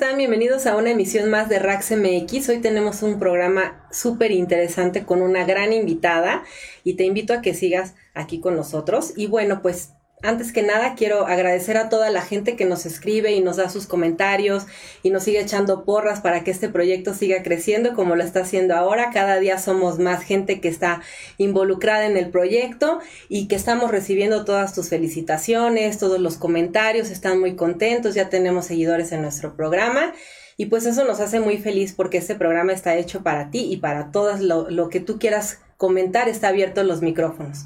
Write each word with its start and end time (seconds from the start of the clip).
están? 0.00 0.16
Bienvenidos 0.16 0.64
a 0.64 0.76
una 0.76 0.92
emisión 0.92 1.28
más 1.28 1.50
de 1.50 1.58
Rax 1.58 1.90
MX. 1.90 2.48
Hoy 2.48 2.60
tenemos 2.62 3.02
un 3.02 3.18
programa 3.18 3.86
súper 3.90 4.30
interesante 4.30 5.04
con 5.04 5.20
una 5.20 5.44
gran 5.44 5.74
invitada 5.74 6.42
y 6.84 6.94
te 6.94 7.04
invito 7.04 7.34
a 7.34 7.42
que 7.42 7.52
sigas 7.52 7.94
aquí 8.14 8.40
con 8.40 8.56
nosotros. 8.56 9.12
Y 9.14 9.26
bueno, 9.26 9.60
pues 9.60 9.90
antes 10.22 10.52
que 10.52 10.62
nada, 10.62 10.94
quiero 10.94 11.26
agradecer 11.26 11.76
a 11.76 11.88
toda 11.88 12.10
la 12.10 12.22
gente 12.22 12.56
que 12.56 12.64
nos 12.64 12.86
escribe 12.86 13.32
y 13.32 13.40
nos 13.40 13.56
da 13.56 13.68
sus 13.70 13.86
comentarios 13.86 14.66
y 15.02 15.10
nos 15.10 15.24
sigue 15.24 15.40
echando 15.40 15.84
porras 15.84 16.20
para 16.20 16.44
que 16.44 16.50
este 16.50 16.68
proyecto 16.68 17.14
siga 17.14 17.42
creciendo 17.42 17.94
como 17.94 18.16
lo 18.16 18.22
está 18.22 18.40
haciendo 18.40 18.74
ahora. 18.74 19.10
Cada 19.12 19.38
día 19.38 19.58
somos 19.58 19.98
más 19.98 20.22
gente 20.22 20.60
que 20.60 20.68
está 20.68 21.02
involucrada 21.38 22.06
en 22.06 22.16
el 22.16 22.30
proyecto 22.30 23.00
y 23.28 23.48
que 23.48 23.56
estamos 23.56 23.90
recibiendo 23.90 24.44
todas 24.44 24.74
tus 24.74 24.88
felicitaciones, 24.88 25.98
todos 25.98 26.20
los 26.20 26.36
comentarios, 26.36 27.10
están 27.10 27.40
muy 27.40 27.56
contentos, 27.56 28.14
ya 28.14 28.28
tenemos 28.28 28.66
seguidores 28.66 29.12
en 29.12 29.22
nuestro 29.22 29.56
programa. 29.56 30.12
Y 30.60 30.66
pues 30.66 30.84
eso 30.84 31.06
nos 31.06 31.20
hace 31.20 31.40
muy 31.40 31.56
feliz 31.56 31.94
porque 31.96 32.18
este 32.18 32.34
programa 32.34 32.74
está 32.74 32.94
hecho 32.96 33.22
para 33.22 33.50
ti 33.50 33.72
y 33.72 33.78
para 33.78 34.12
todas 34.12 34.42
lo, 34.42 34.90
que 34.90 35.00
tú 35.00 35.18
quieras 35.18 35.58
comentar, 35.78 36.28
está 36.28 36.48
abierto 36.48 36.84
los 36.84 37.00
micrófonos. 37.00 37.64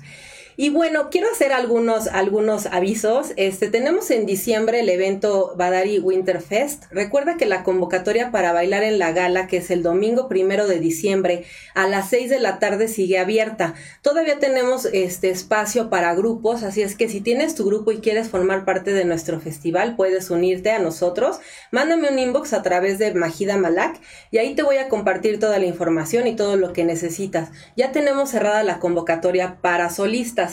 Y 0.56 0.70
bueno, 0.70 1.08
quiero 1.10 1.26
hacer 1.32 1.52
algunos, 1.52 2.06
algunos 2.06 2.66
avisos. 2.66 3.32
Este, 3.36 3.68
tenemos 3.68 4.12
en 4.12 4.24
diciembre 4.24 4.80
el 4.80 4.88
evento 4.88 5.52
Badari 5.56 5.98
Winterfest. 5.98 6.84
Recuerda 6.92 7.36
que 7.36 7.44
la 7.44 7.64
convocatoria 7.64 8.30
para 8.30 8.52
bailar 8.52 8.84
en 8.84 9.00
la 9.00 9.10
gala, 9.10 9.48
que 9.48 9.56
es 9.56 9.72
el 9.72 9.82
domingo 9.82 10.28
primero 10.28 10.68
de 10.68 10.78
diciembre 10.78 11.44
a 11.74 11.88
las 11.88 12.08
seis 12.08 12.30
de 12.30 12.38
la 12.38 12.60
tarde, 12.60 12.86
sigue 12.86 13.18
abierta. 13.18 13.74
Todavía 14.00 14.38
tenemos 14.38 14.84
este 14.92 15.30
espacio 15.30 15.90
para 15.90 16.14
grupos, 16.14 16.62
así 16.62 16.82
es 16.82 16.94
que 16.94 17.08
si 17.08 17.20
tienes 17.20 17.56
tu 17.56 17.64
grupo 17.64 17.90
y 17.90 17.98
quieres 17.98 18.28
formar 18.28 18.64
parte 18.64 18.92
de 18.92 19.04
nuestro 19.04 19.40
festival, 19.40 19.96
puedes 19.96 20.30
unirte 20.30 20.70
a 20.70 20.78
nosotros. 20.78 21.40
Mándame 21.72 22.10
un 22.10 22.18
inbox 22.20 22.52
a 22.52 22.62
través 22.62 23.00
de 23.00 23.12
Majida 23.12 23.56
Malak 23.56 24.00
y 24.30 24.38
ahí 24.38 24.54
te 24.54 24.62
voy 24.62 24.76
a 24.76 24.88
compartir 24.88 25.40
toda 25.40 25.58
la 25.58 25.66
información 25.66 26.28
y 26.28 26.36
todo 26.36 26.56
lo 26.56 26.72
que 26.72 26.84
necesitas. 26.84 27.50
Ya 27.76 27.90
tenemos 27.90 28.30
cerrada 28.30 28.62
la 28.62 28.78
convocatoria 28.78 29.58
para 29.60 29.90
solistas 29.90 30.43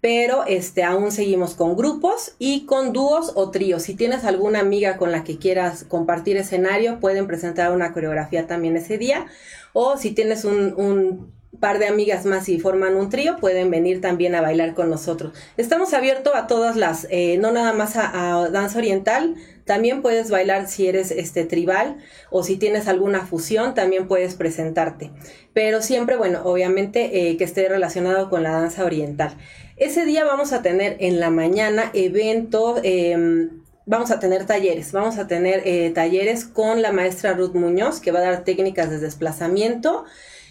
pero 0.00 0.44
este 0.46 0.84
aún 0.84 1.10
seguimos 1.10 1.54
con 1.54 1.76
grupos 1.76 2.34
y 2.38 2.66
con 2.66 2.92
dúos 2.92 3.32
o 3.34 3.50
tríos. 3.50 3.82
Si 3.82 3.94
tienes 3.94 4.24
alguna 4.24 4.60
amiga 4.60 4.96
con 4.96 5.10
la 5.10 5.24
que 5.24 5.38
quieras 5.38 5.84
compartir 5.84 6.36
escenario, 6.36 7.00
pueden 7.00 7.26
presentar 7.26 7.72
una 7.72 7.92
coreografía 7.92 8.46
también 8.46 8.76
ese 8.76 8.96
día. 8.96 9.26
O 9.72 9.96
si 9.96 10.12
tienes 10.12 10.44
un, 10.44 11.32
par 11.60 11.78
de 11.78 11.86
amigas 11.86 12.24
más 12.24 12.48
y 12.48 12.58
forman 12.58 12.96
un 12.96 13.10
trío, 13.10 13.36
pueden 13.36 13.70
venir 13.70 14.00
también 14.00 14.34
a 14.34 14.40
bailar 14.40 14.74
con 14.74 14.90
nosotros. 14.90 15.32
Estamos 15.56 15.92
abiertos 15.92 16.32
a 16.34 16.46
todas 16.46 16.76
las, 16.76 17.06
eh, 17.10 17.36
no 17.38 17.50
nada 17.50 17.72
más 17.72 17.96
a, 17.96 18.48
danza 18.50 18.78
oriental, 18.78 19.34
también 19.64 20.00
puedes 20.00 20.30
bailar 20.30 20.68
si 20.68 20.86
eres 20.86 21.10
este 21.10 21.44
tribal 21.44 21.96
o 22.30 22.42
si 22.42 22.56
tienes 22.56 22.88
alguna 22.88 23.26
fusión, 23.26 23.74
también 23.74 24.08
puedes 24.08 24.34
presentarte. 24.34 25.10
Pero 25.52 25.82
siempre, 25.82 26.16
bueno, 26.16 26.40
obviamente 26.44 27.30
eh, 27.30 27.36
que 27.36 27.44
esté 27.44 27.68
relacionado 27.68 28.30
con 28.30 28.42
la 28.42 28.52
danza 28.52 28.84
oriental. 28.84 29.36
Ese 29.76 30.04
día 30.04 30.24
vamos 30.24 30.52
a 30.52 30.62
tener 30.62 30.96
en 31.00 31.20
la 31.20 31.30
mañana 31.30 31.90
eventos, 31.92 32.80
em, 32.82 33.62
vamos 33.84 34.10
a 34.10 34.20
tener 34.20 34.46
talleres, 34.46 34.92
vamos 34.92 35.18
a 35.18 35.26
tener 35.26 35.62
eh, 35.64 35.90
talleres 35.90 36.44
con 36.44 36.82
la 36.82 36.92
maestra 36.92 37.34
Ruth 37.34 37.54
Muñoz, 37.54 38.00
que 38.00 38.10
va 38.10 38.20
a 38.20 38.22
dar 38.22 38.44
técnicas 38.44 38.90
de 38.90 38.98
desplazamiento 38.98 40.04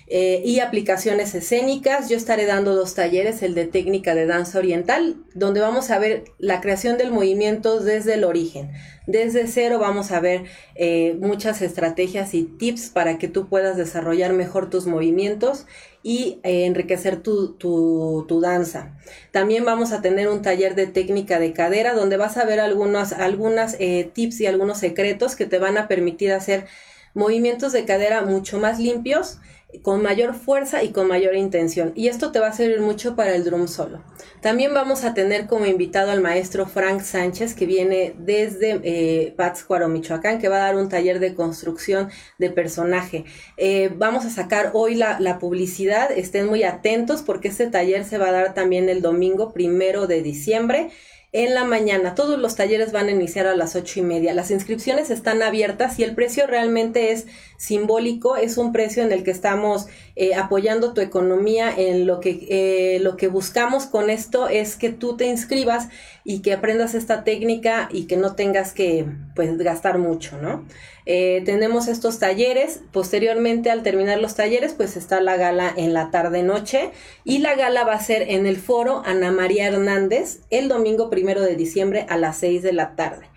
eh, 0.09 0.41
y 0.45 0.61
aplicaciones 0.61 1.35
escénicas. 1.35 2.07
Yo 2.07 2.15
estaré 2.15 2.45
dando 2.45 2.73
dos 2.73 2.95
talleres, 2.95 3.43
el 3.43 3.53
de 3.53 3.65
técnica 3.65 4.15
de 4.15 4.25
danza 4.25 4.57
oriental, 4.57 5.17
donde 5.33 5.59
vamos 5.59 5.91
a 5.91 5.99
ver 5.99 6.23
la 6.37 6.61
creación 6.61 6.97
del 6.97 7.11
movimiento 7.11 7.81
desde 7.81 8.13
el 8.13 8.23
origen. 8.23 8.71
Desde 9.05 9.47
cero 9.47 9.79
vamos 9.79 10.11
a 10.11 10.21
ver 10.21 10.45
eh, 10.75 11.17
muchas 11.19 11.61
estrategias 11.61 12.33
y 12.33 12.43
tips 12.43 12.89
para 12.89 13.17
que 13.17 13.27
tú 13.27 13.49
puedas 13.49 13.75
desarrollar 13.75 14.31
mejor 14.31 14.69
tus 14.69 14.87
movimientos 14.87 15.65
y 16.03 16.39
eh, 16.43 16.65
enriquecer 16.65 17.17
tu, 17.21 17.55
tu, 17.57 18.39
danza. 18.41 18.97
También 19.31 19.65
vamos 19.65 19.91
a 19.91 20.01
tener 20.01 20.29
un 20.29 20.41
taller 20.41 20.75
de 20.75 20.87
técnica 20.87 21.37
de 21.37 21.51
cadera 21.51 21.93
donde 21.93 22.15
vas 22.15 22.37
a 22.37 22.45
ver 22.45 22.61
algunas, 22.61 23.11
algunas 23.11 23.77
tips 24.13 24.39
y 24.39 24.45
algunos 24.45 24.77
secretos 24.77 25.35
que 25.35 25.45
te 25.45 25.59
van 25.59 25.77
a 25.77 25.89
permitir 25.89 26.31
hacer 26.31 26.65
movimientos 27.13 27.73
de 27.73 27.83
cadera 27.83 28.21
mucho 28.21 28.57
más 28.59 28.79
limpios 28.79 29.39
con 29.83 30.01
mayor 30.01 30.33
fuerza 30.33 30.83
y 30.83 30.89
con 30.89 31.07
mayor 31.07 31.35
intención. 31.35 31.91
Y 31.95 32.07
esto 32.07 32.31
te 32.31 32.39
va 32.39 32.47
a 32.47 32.53
servir 32.53 32.79
mucho 32.79 33.15
para 33.15 33.35
el 33.35 33.43
drum 33.43 33.67
solo. 33.67 34.01
También 34.41 34.73
vamos 34.73 35.03
a 35.03 35.13
tener 35.13 35.45
como 35.45 35.65
invitado 35.65 36.11
al 36.11 36.21
maestro 36.21 36.65
Frank 36.65 37.01
Sánchez, 37.01 37.53
que 37.53 37.65
viene 37.65 38.15
desde 38.17 38.79
eh, 38.83 39.33
Pátzcuaro, 39.35 39.89
Michoacán, 39.89 40.39
que 40.39 40.47
va 40.47 40.57
a 40.57 40.67
dar 40.67 40.77
un 40.77 40.87
taller 40.87 41.19
de 41.19 41.35
construcción 41.35 42.09
de 42.37 42.49
personaje. 42.49 43.25
Eh, 43.57 43.91
vamos 43.95 44.25
a 44.25 44.29
sacar 44.29 44.71
hoy 44.73 44.95
la, 44.95 45.19
la, 45.19 45.37
publicidad, 45.37 46.11
estén 46.11 46.47
muy 46.47 46.63
atentos 46.63 47.21
porque 47.21 47.49
este 47.49 47.67
taller 47.67 48.05
se 48.05 48.17
va 48.17 48.29
a 48.29 48.31
dar 48.31 48.53
también 48.53 48.89
el 48.89 49.01
domingo 49.01 49.53
primero 49.53 50.07
de 50.07 50.21
diciembre 50.21 50.91
en 51.33 51.53
la 51.53 51.65
mañana. 51.65 52.15
Todos 52.15 52.39
los 52.39 52.55
talleres 52.55 52.91
van 52.91 53.07
a 53.07 53.11
iniciar 53.11 53.47
a 53.47 53.55
las 53.55 53.75
ocho 53.75 53.99
y 53.99 54.03
media. 54.03 54.33
Las 54.33 54.49
inscripciones 54.49 55.09
están 55.09 55.41
abiertas 55.41 55.99
y 55.99 56.03
el 56.03 56.15
precio 56.15 56.47
realmente 56.47 57.11
es 57.11 57.27
simbólico. 57.57 58.37
Es 58.37 58.57
un 58.57 58.71
precio 58.71 59.03
en 59.03 59.11
el 59.11 59.23
que 59.23 59.31
estamos 59.31 59.87
eh, 60.15 60.35
apoyando 60.35 60.93
tu 60.93 61.01
economía. 61.01 61.73
En 61.75 62.07
lo 62.07 62.19
que 62.19 62.47
eh, 62.49 62.99
lo 62.99 63.17
que 63.17 63.27
buscamos 63.27 63.85
con 63.85 64.09
esto 64.09 64.47
es 64.47 64.75
que 64.75 64.89
tú 64.89 65.17
te 65.17 65.25
inscribas 65.27 65.89
y 66.29 66.41
que 66.41 66.51
aprendas 66.51 66.93
esta 66.93 67.23
técnica 67.23 67.87
y 67.89 68.03
que 68.03 68.17
no 68.17 68.35
tengas 68.35 68.73
que 68.73 69.05
pues 69.33 69.57
gastar 69.57 69.97
mucho, 69.97 70.37
¿no? 70.37 70.65
Eh, 71.05 71.41
tenemos 71.45 71.87
estos 71.87 72.19
talleres. 72.19 72.81
Posteriormente, 72.91 73.71
al 73.71 73.81
terminar 73.81 74.19
los 74.19 74.35
talleres, 74.35 74.73
pues 74.73 74.97
está 74.97 75.21
la 75.21 75.37
gala 75.37 75.73
en 75.77 75.93
la 75.93 76.11
tarde-noche. 76.11 76.91
Y 77.23 77.37
la 77.37 77.55
gala 77.55 77.85
va 77.85 77.93
a 77.93 78.03
ser 78.03 78.23
en 78.23 78.45
el 78.45 78.57
foro 78.57 79.03
Ana 79.05 79.31
María 79.31 79.67
Hernández 79.67 80.41
el 80.49 80.67
domingo 80.67 81.09
primero 81.09 81.39
de 81.39 81.55
diciembre 81.55 82.05
a 82.09 82.17
las 82.17 82.35
6 82.39 82.61
de 82.61 82.73
la 82.73 82.97
tarde. 82.97 83.27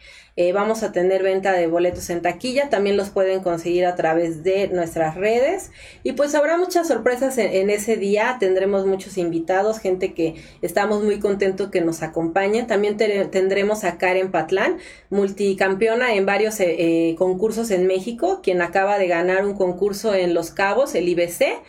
Eh, 0.42 0.54
vamos 0.54 0.82
a 0.82 0.90
tener 0.90 1.22
venta 1.22 1.52
de 1.52 1.66
boletos 1.66 2.08
en 2.08 2.22
taquilla, 2.22 2.70
también 2.70 2.96
los 2.96 3.10
pueden 3.10 3.42
conseguir 3.42 3.84
a 3.84 3.94
través 3.94 4.42
de 4.42 4.68
nuestras 4.68 5.14
redes. 5.14 5.70
Y 6.02 6.12
pues 6.12 6.34
habrá 6.34 6.56
muchas 6.56 6.88
sorpresas 6.88 7.36
en, 7.36 7.68
ese 7.68 7.98
día, 7.98 8.38
tendremos 8.40 8.86
muchos 8.86 9.18
invitados, 9.18 9.80
gente 9.80 10.14
que 10.14 10.36
estamos 10.62 11.04
muy 11.04 11.18
contentos 11.18 11.68
que 11.70 11.82
nos 11.82 12.02
acompañen. 12.02 12.66
También 12.66 12.96
tendremos 12.96 13.84
a 13.84 13.98
Karen 13.98 14.30
Patlán, 14.30 14.78
multicampeona 15.10 16.14
en 16.14 16.24
varios 16.24 16.58
eh, 16.60 17.10
eh, 17.10 17.16
concursos 17.18 17.70
en 17.70 17.86
México, 17.86 18.40
quien 18.42 18.62
acaba 18.62 18.96
de 18.96 19.08
ganar 19.08 19.44
un 19.44 19.52
concurso 19.52 20.14
en 20.14 20.32
Los 20.32 20.52
Cabos, 20.52 20.94
el 20.94 21.06
IBC 21.10 21.60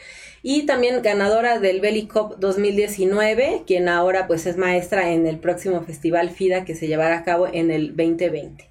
y 0.44 0.66
también 0.66 1.02
ganadora 1.02 1.60
del 1.60 1.82
Belly 1.82 2.08
Cup 2.08 2.38
2019, 2.40 3.64
quien 3.68 3.90
ahora 3.90 4.28
pues 4.28 4.46
es 4.46 4.58
maestra 4.58 5.12
en 5.12 5.28
el 5.28 5.40
próximo 5.40 5.82
festival 5.82 6.30
FIDA 6.32 6.66
que 6.66 6.76
se 6.76 6.88
llevará 6.88 7.20
a 7.20 7.24
cabo 7.24 7.48
en 7.52 7.72
el 7.72 7.96
2020. 7.96 8.70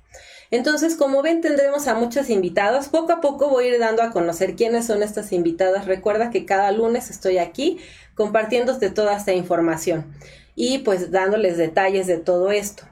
Entonces, 0.53 0.97
como 0.97 1.23
ven, 1.23 1.41
tendremos 1.41 1.87
a 1.87 1.95
muchas 1.95 2.29
invitadas. 2.29 2.89
Poco 2.89 3.13
a 3.13 3.21
poco 3.21 3.49
voy 3.49 3.67
a 3.67 3.69
ir 3.69 3.79
dando 3.79 4.03
a 4.03 4.11
conocer 4.11 4.57
quiénes 4.57 4.85
son 4.85 5.05
estas 5.05 5.33
invitadas. 5.33 5.87
Recuerda 5.87 6.31
que 6.31 6.45
cada 6.45 6.73
lunes 6.73 7.09
estoy 7.09 7.39
aquí 7.39 7.79
compartiéndote 8.17 8.91
toda 8.91 9.17
esta 9.17 9.33
información 9.33 10.13
y 10.57 10.79
pues 10.79 11.13
dándoles 11.13 11.57
detalles 11.57 12.09
de 12.09 12.19
todo 12.19 12.51
esto 12.51 12.85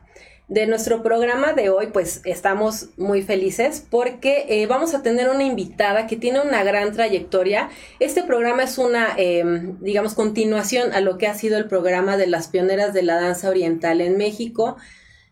de 0.49 0.67
nuestro 0.67 1.03
programa 1.03 1.53
de 1.53 1.69
hoy, 1.69 1.89
pues 1.93 2.23
estamos 2.25 2.89
muy 2.97 3.23
felices 3.23 3.85
porque 3.89 4.47
eh, 4.49 4.67
vamos 4.67 4.95
a 4.95 5.03
tener 5.03 5.29
una 5.29 5.45
invitada 5.45 6.07
que 6.07 6.17
tiene 6.17 6.41
una 6.41 6.65
gran 6.65 6.93
trayectoria. 6.93 7.69
Este 8.01 8.23
programa 8.23 8.63
es 8.63 8.79
una, 8.79 9.09
em, 9.19 9.79
digamos, 9.81 10.15
continuación 10.15 10.95
a 10.95 11.01
lo 11.01 11.19
que 11.19 11.27
ha 11.27 11.35
sido 11.35 11.59
el 11.59 11.69
programa 11.69 12.17
de 12.17 12.27
las 12.27 12.49
pioneras 12.49 12.95
de 12.95 13.03
la 13.03 13.21
danza 13.21 13.51
oriental 13.51 14.01
en 14.01 14.17
México. 14.17 14.79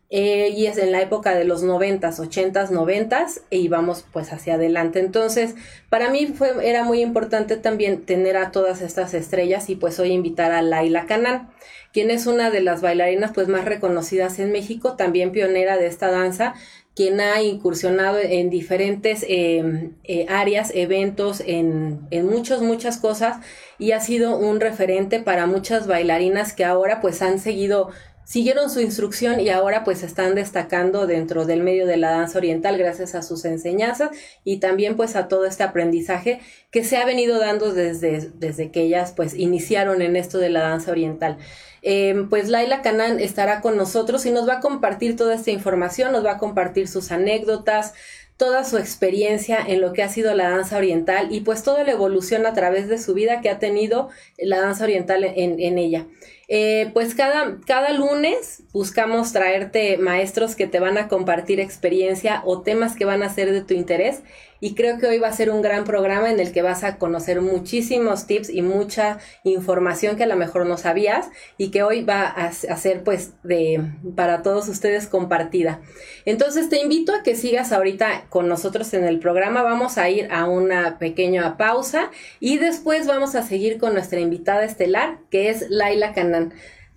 Eh, 0.08 0.50
y 0.56 0.66
es 0.66 0.78
en 0.78 0.92
la 0.92 1.02
época 1.02 1.34
de 1.34 1.44
los 1.44 1.64
noventas, 1.64 2.20
ochentas, 2.20 2.70
noventas, 2.70 3.42
y 3.50 3.66
vamos 3.66 4.04
pues 4.12 4.32
hacia 4.32 4.54
adelante. 4.54 5.00
Entonces, 5.00 5.56
para 5.90 6.10
mí 6.10 6.26
fue, 6.26 6.68
era 6.68 6.84
muy 6.84 7.00
importante 7.00 7.56
también 7.56 8.06
tener 8.06 8.36
a 8.36 8.52
todas 8.52 8.82
estas 8.82 9.14
estrellas 9.14 9.68
y 9.68 9.74
pues 9.74 9.98
hoy 9.98 10.12
invitar 10.12 10.52
a 10.52 10.62
Laila 10.62 11.06
Canán 11.06 11.50
quien 11.96 12.10
es 12.10 12.26
una 12.26 12.50
de 12.50 12.60
las 12.60 12.82
bailarinas 12.82 13.32
pues 13.32 13.48
más 13.48 13.64
reconocidas 13.64 14.38
en 14.38 14.52
México, 14.52 14.96
también 14.96 15.32
pionera 15.32 15.78
de 15.78 15.86
esta 15.86 16.10
danza, 16.10 16.52
quien 16.94 17.20
ha 17.20 17.40
incursionado 17.40 18.18
en 18.18 18.50
diferentes 18.50 19.24
em, 19.26 19.94
eh, 20.04 20.26
áreas, 20.28 20.72
eventos, 20.74 21.40
en, 21.40 22.06
en 22.10 22.26
muchas, 22.26 22.60
muchas 22.60 22.98
cosas 22.98 23.38
y 23.78 23.92
ha 23.92 24.00
sido 24.00 24.36
un 24.36 24.60
referente 24.60 25.20
para 25.20 25.46
muchas 25.46 25.86
bailarinas 25.86 26.52
que 26.52 26.66
ahora 26.66 27.00
pues 27.00 27.22
han 27.22 27.38
seguido 27.38 27.88
siguieron 28.26 28.70
su 28.70 28.81
instrucción 28.81 29.38
y 29.38 29.50
ahora 29.50 29.84
pues 29.84 30.02
están 30.02 30.34
destacando 30.34 31.06
dentro 31.06 31.46
del 31.46 31.62
medio 31.62 31.87
de 31.87 31.96
la 31.96 32.11
danza 32.11 32.38
oriental 32.38 32.76
gracias 32.76 33.14
a 33.14 33.23
sus 33.23 33.44
enseñanzas 33.44 34.11
y 34.43 34.58
también 34.58 34.96
pues 34.96 35.14
a 35.14 35.28
todo 35.28 35.46
este 35.46 35.62
aprendizaje 35.62 36.40
que 36.73 36.82
se 36.82 36.96
ha 36.96 37.06
venido 37.06 37.38
dando 37.38 37.73
desde, 37.73 38.28
desde 38.34 38.73
que 38.73 38.82
ellas 38.82 39.12
pues 39.17 39.32
iniciaron 39.34 40.02
en 40.02 40.17
esto 40.17 40.38
de 40.38 40.50
la 40.50 40.61
danza 40.61 40.90
oriental. 40.90 41.38
Em, 41.82 42.28
pues 42.28 42.49
Laila 42.49 42.82
Canán 42.82 43.20
estará 43.20 43.61
con 43.61 43.76
nosotros 43.76 44.26
y 44.26 44.32
nos 44.32 44.49
va 44.49 44.55
a 44.55 44.61
compartir 44.61 45.14
toda 45.14 45.37
esta 45.37 45.52
información, 45.52 46.11
nos 46.11 46.25
va 46.25 46.32
a 46.32 46.38
compartir 46.38 46.88
sus 46.88 47.12
anécdotas, 47.12 47.94
toda 48.37 48.64
su 48.64 48.76
experiencia 48.76 49.58
en 49.64 49.81
lo 49.81 49.93
que 49.93 50.02
ha 50.02 50.08
sido 50.08 50.34
la 50.34 50.50
danza 50.50 50.78
oriental 50.78 51.28
y 51.31 51.43
pues 51.43 51.62
toda 51.62 51.84
la 51.84 51.93
evolución 51.93 52.44
a 52.44 52.55
través 52.55 52.88
de 52.88 52.99
su 52.99 53.14
vida 53.14 53.40
que 53.40 53.50
ha 53.50 53.61
tenido 53.61 54.08
la 54.37 54.58
danza 54.58 54.82
oriental 54.82 55.23
en, 55.23 55.61
en 55.61 55.78
ella. 55.78 56.06
Eh, 56.48 56.90
pues 56.94 57.16
cada, 57.16 57.58
cada 57.66 57.93
lunes 57.93 58.62
buscamos 58.72 59.32
traerte 59.32 59.98
maestros 59.98 60.54
que 60.54 60.69
te 60.69 60.78
van 60.78 60.96
a 60.96 61.08
compartir 61.08 61.58
experiencia 61.58 62.40
o 62.44 62.62
temas 62.62 62.94
que 62.94 63.04
van 63.04 63.25
a 63.25 63.34
ser 63.34 63.50
de 63.50 63.62
tu 63.62 63.75
interés 63.75 64.22
y 64.60 64.75
creo 64.75 64.98
que 64.98 65.06
hoy 65.06 65.19
va 65.19 65.28
a 65.28 65.32
ser 65.32 65.50
un 65.50 65.62
gran 65.62 65.84
programa 65.84 66.31
en 66.31 66.40
el 66.40 66.52
que 66.52 66.62
vas 66.62 66.84
a 66.84 66.96
conocer 66.96 67.40
muchísimos 67.40 68.26
tips 68.26 68.50
y 68.50 68.62
mucha 68.62 69.19
información 69.44 70.16
que 70.16 70.25
a 70.25 70.26
lo 70.26 70.37
mejor 70.37 70.66
no 70.66 70.76
sabías 70.76 71.28
y 71.58 71.70
que 71.70 71.82
hoy 71.82 72.02
va 72.02 72.23
a, 72.23 72.52
ser 72.52 73.04
pues 73.04 73.32
de 73.42 73.82
para 74.14 74.42
todos 74.42 74.68
ustedes 74.68 75.06
compartida. 75.06 75.80
Entonces 76.25 76.68
te 76.68 76.80
invito 76.80 77.14
a 77.14 77.23
que 77.23 77.37
sigas 77.37 77.73
ahorita 77.73 78.26
con 78.28 78.49
nosotros 78.49 78.92
en 78.94 79.04
el 79.04 79.18
programa. 79.18 79.62
Vamos 79.62 79.99
a 79.99 80.09
ir 80.09 80.28
a 80.30 80.47
una 80.47 80.99
pequeña 80.99 81.56
pausa 81.56 82.11
y 82.40 82.59
después 82.59 83.06
vamos 83.06 83.35
a 83.35 83.42
seguir 83.42 83.78
con 83.78 83.92
nuestra 83.92 84.20
invitada 84.20 84.64
estelar 84.64 85.18
que 85.30 85.50
es 85.50 85.66
Laila 85.68 86.12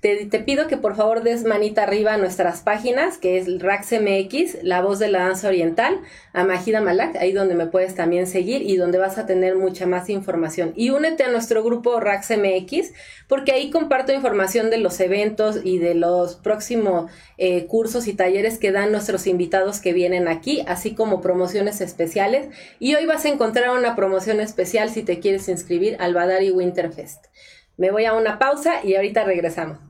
Te, 0.02 0.16
pido 0.46 0.68
que 0.68 0.78
por 0.78 0.96
favor 0.96 1.24
des 1.24 1.44
manita 1.44 1.84
arriba 1.84 2.14
a 2.14 2.18
nuestras 2.18 2.62
páginas, 2.62 3.18
que 3.18 3.38
es 3.38 3.62
RaxMX, 3.62 4.64
La 4.64 4.82
Voz 4.82 4.98
de 4.98 5.10
la 5.10 5.26
Danza 5.26 5.50
Oriental, 5.50 6.00
a 6.32 6.46
Majida 6.46 6.80
Malak, 6.80 7.18
ahí 7.18 7.34
donde 7.34 7.54
me 7.54 7.68
puedes 7.68 7.96
también 7.96 8.26
seguir 8.26 8.62
y 8.62 8.78
donde 8.78 8.98
vas 8.98 9.18
a 9.18 9.26
tener 9.26 9.58
mucha 9.58 9.88
más 9.88 10.10
información. 10.10 10.72
Y 10.78 10.92
únete 10.92 11.26
a 11.26 11.30
nuestro 11.30 11.66
grupo 11.66 12.00
RaxMX, 12.00 12.94
porque 13.28 13.52
ahí 13.52 13.72
comparto 13.72 14.14
información 14.14 14.70
de 14.70 14.78
los 14.78 15.02
eventos 15.02 15.60
y 15.66 15.80
de 15.80 15.96
los 15.96 16.38
próximos 16.38 17.12
eh, 17.38 17.66
cursos 17.66 18.08
y 18.08 18.14
talleres 18.14 18.58
que 18.58 18.72
dan 18.72 18.94
nuestros 18.94 19.28
invitados 19.28 19.82
que 19.82 19.92
vienen 19.92 20.30
aquí, 20.30 20.64
así 20.66 20.96
como 20.96 21.20
promociones 21.20 21.82
especiales. 21.82 22.48
Y 22.80 22.96
hoy 22.96 23.06
vas 23.06 23.26
a 23.26 23.30
encontrar 23.30 23.78
una 23.78 23.98
promoción 23.98 24.40
especial 24.40 24.90
si 24.90 25.04
te 25.04 25.20
quieres 25.20 25.50
inscribir 25.50 25.98
al 26.00 26.14
Badari 26.14 26.52
Winterfest. 26.52 27.26
Me 27.80 27.92
voy 27.92 28.04
a 28.04 28.14
una 28.14 28.40
pausa 28.40 28.84
y 28.84 28.96
ahorita 28.96 29.24
regresamos. 29.24 29.89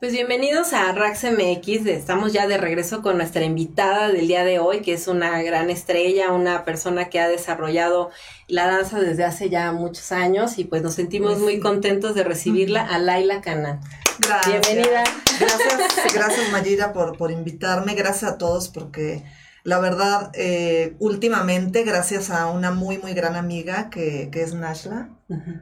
Pues 0.00 0.14
bienvenidos 0.14 0.72
a 0.72 0.90
Rax 0.92 1.24
MX. 1.24 1.84
Estamos 1.84 2.32
ya 2.32 2.46
de 2.46 2.56
regreso 2.56 3.02
con 3.02 3.18
nuestra 3.18 3.44
invitada 3.44 4.08
del 4.08 4.28
día 4.28 4.44
de 4.44 4.58
hoy, 4.58 4.80
que 4.80 4.94
es 4.94 5.08
una 5.08 5.42
gran 5.42 5.68
estrella, 5.68 6.32
una 6.32 6.64
persona 6.64 7.10
que 7.10 7.20
ha 7.20 7.28
desarrollado 7.28 8.10
la 8.48 8.66
danza 8.66 8.98
desde 8.98 9.24
hace 9.24 9.50
ya 9.50 9.72
muchos 9.72 10.10
años 10.10 10.58
y 10.58 10.64
pues 10.64 10.80
nos 10.80 10.94
sentimos 10.94 11.32
pues 11.32 11.42
muy 11.42 11.60
contentos 11.60 12.14
de 12.14 12.24
recibirla 12.24 12.82
a 12.82 12.98
Laila 12.98 13.42
Canan. 13.42 13.80
Gracias. 14.20 14.66
Bienvenida. 14.66 15.04
Gracias, 15.38 16.14
gracias 16.14 16.50
Mayira 16.50 16.94
por, 16.94 17.18
por 17.18 17.30
invitarme. 17.30 17.94
Gracias 17.94 18.32
a 18.32 18.38
todos 18.38 18.70
porque 18.70 19.22
la 19.64 19.80
verdad, 19.80 20.30
eh, 20.32 20.96
últimamente, 20.98 21.84
gracias 21.84 22.30
a 22.30 22.46
una 22.46 22.70
muy, 22.70 22.96
muy 22.96 23.12
gran 23.12 23.36
amiga 23.36 23.90
que, 23.90 24.30
que 24.32 24.40
es 24.40 24.54
Nashla, 24.54 25.10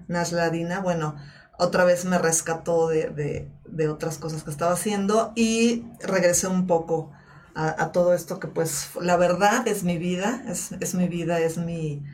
Nashla 0.07 0.51
Dina, 0.51 0.79
bueno, 0.79 1.17
otra 1.59 1.85
vez 1.85 2.05
me 2.05 2.19
rescató 2.19 2.89
de, 2.89 3.51
otras 3.91 4.19
cosas 4.19 4.45
que 4.45 4.51
estaba 4.51 4.73
haciendo 4.73 5.33
y 5.35 5.85
regresé 6.01 6.47
un 6.47 6.67
poco 6.67 7.13
a, 7.55 7.91
todo 7.91 8.15
esto 8.15 8.39
que 8.39 8.47
pues 8.47 8.91
la 9.01 9.17
verdad 9.17 9.67
es 9.67 9.83
mi 9.83 9.99
vida, 9.99 10.45
es, 10.47 10.95
mi 10.95 11.09
vida, 11.09 11.41
es 11.41 11.59
mi, 11.59 12.05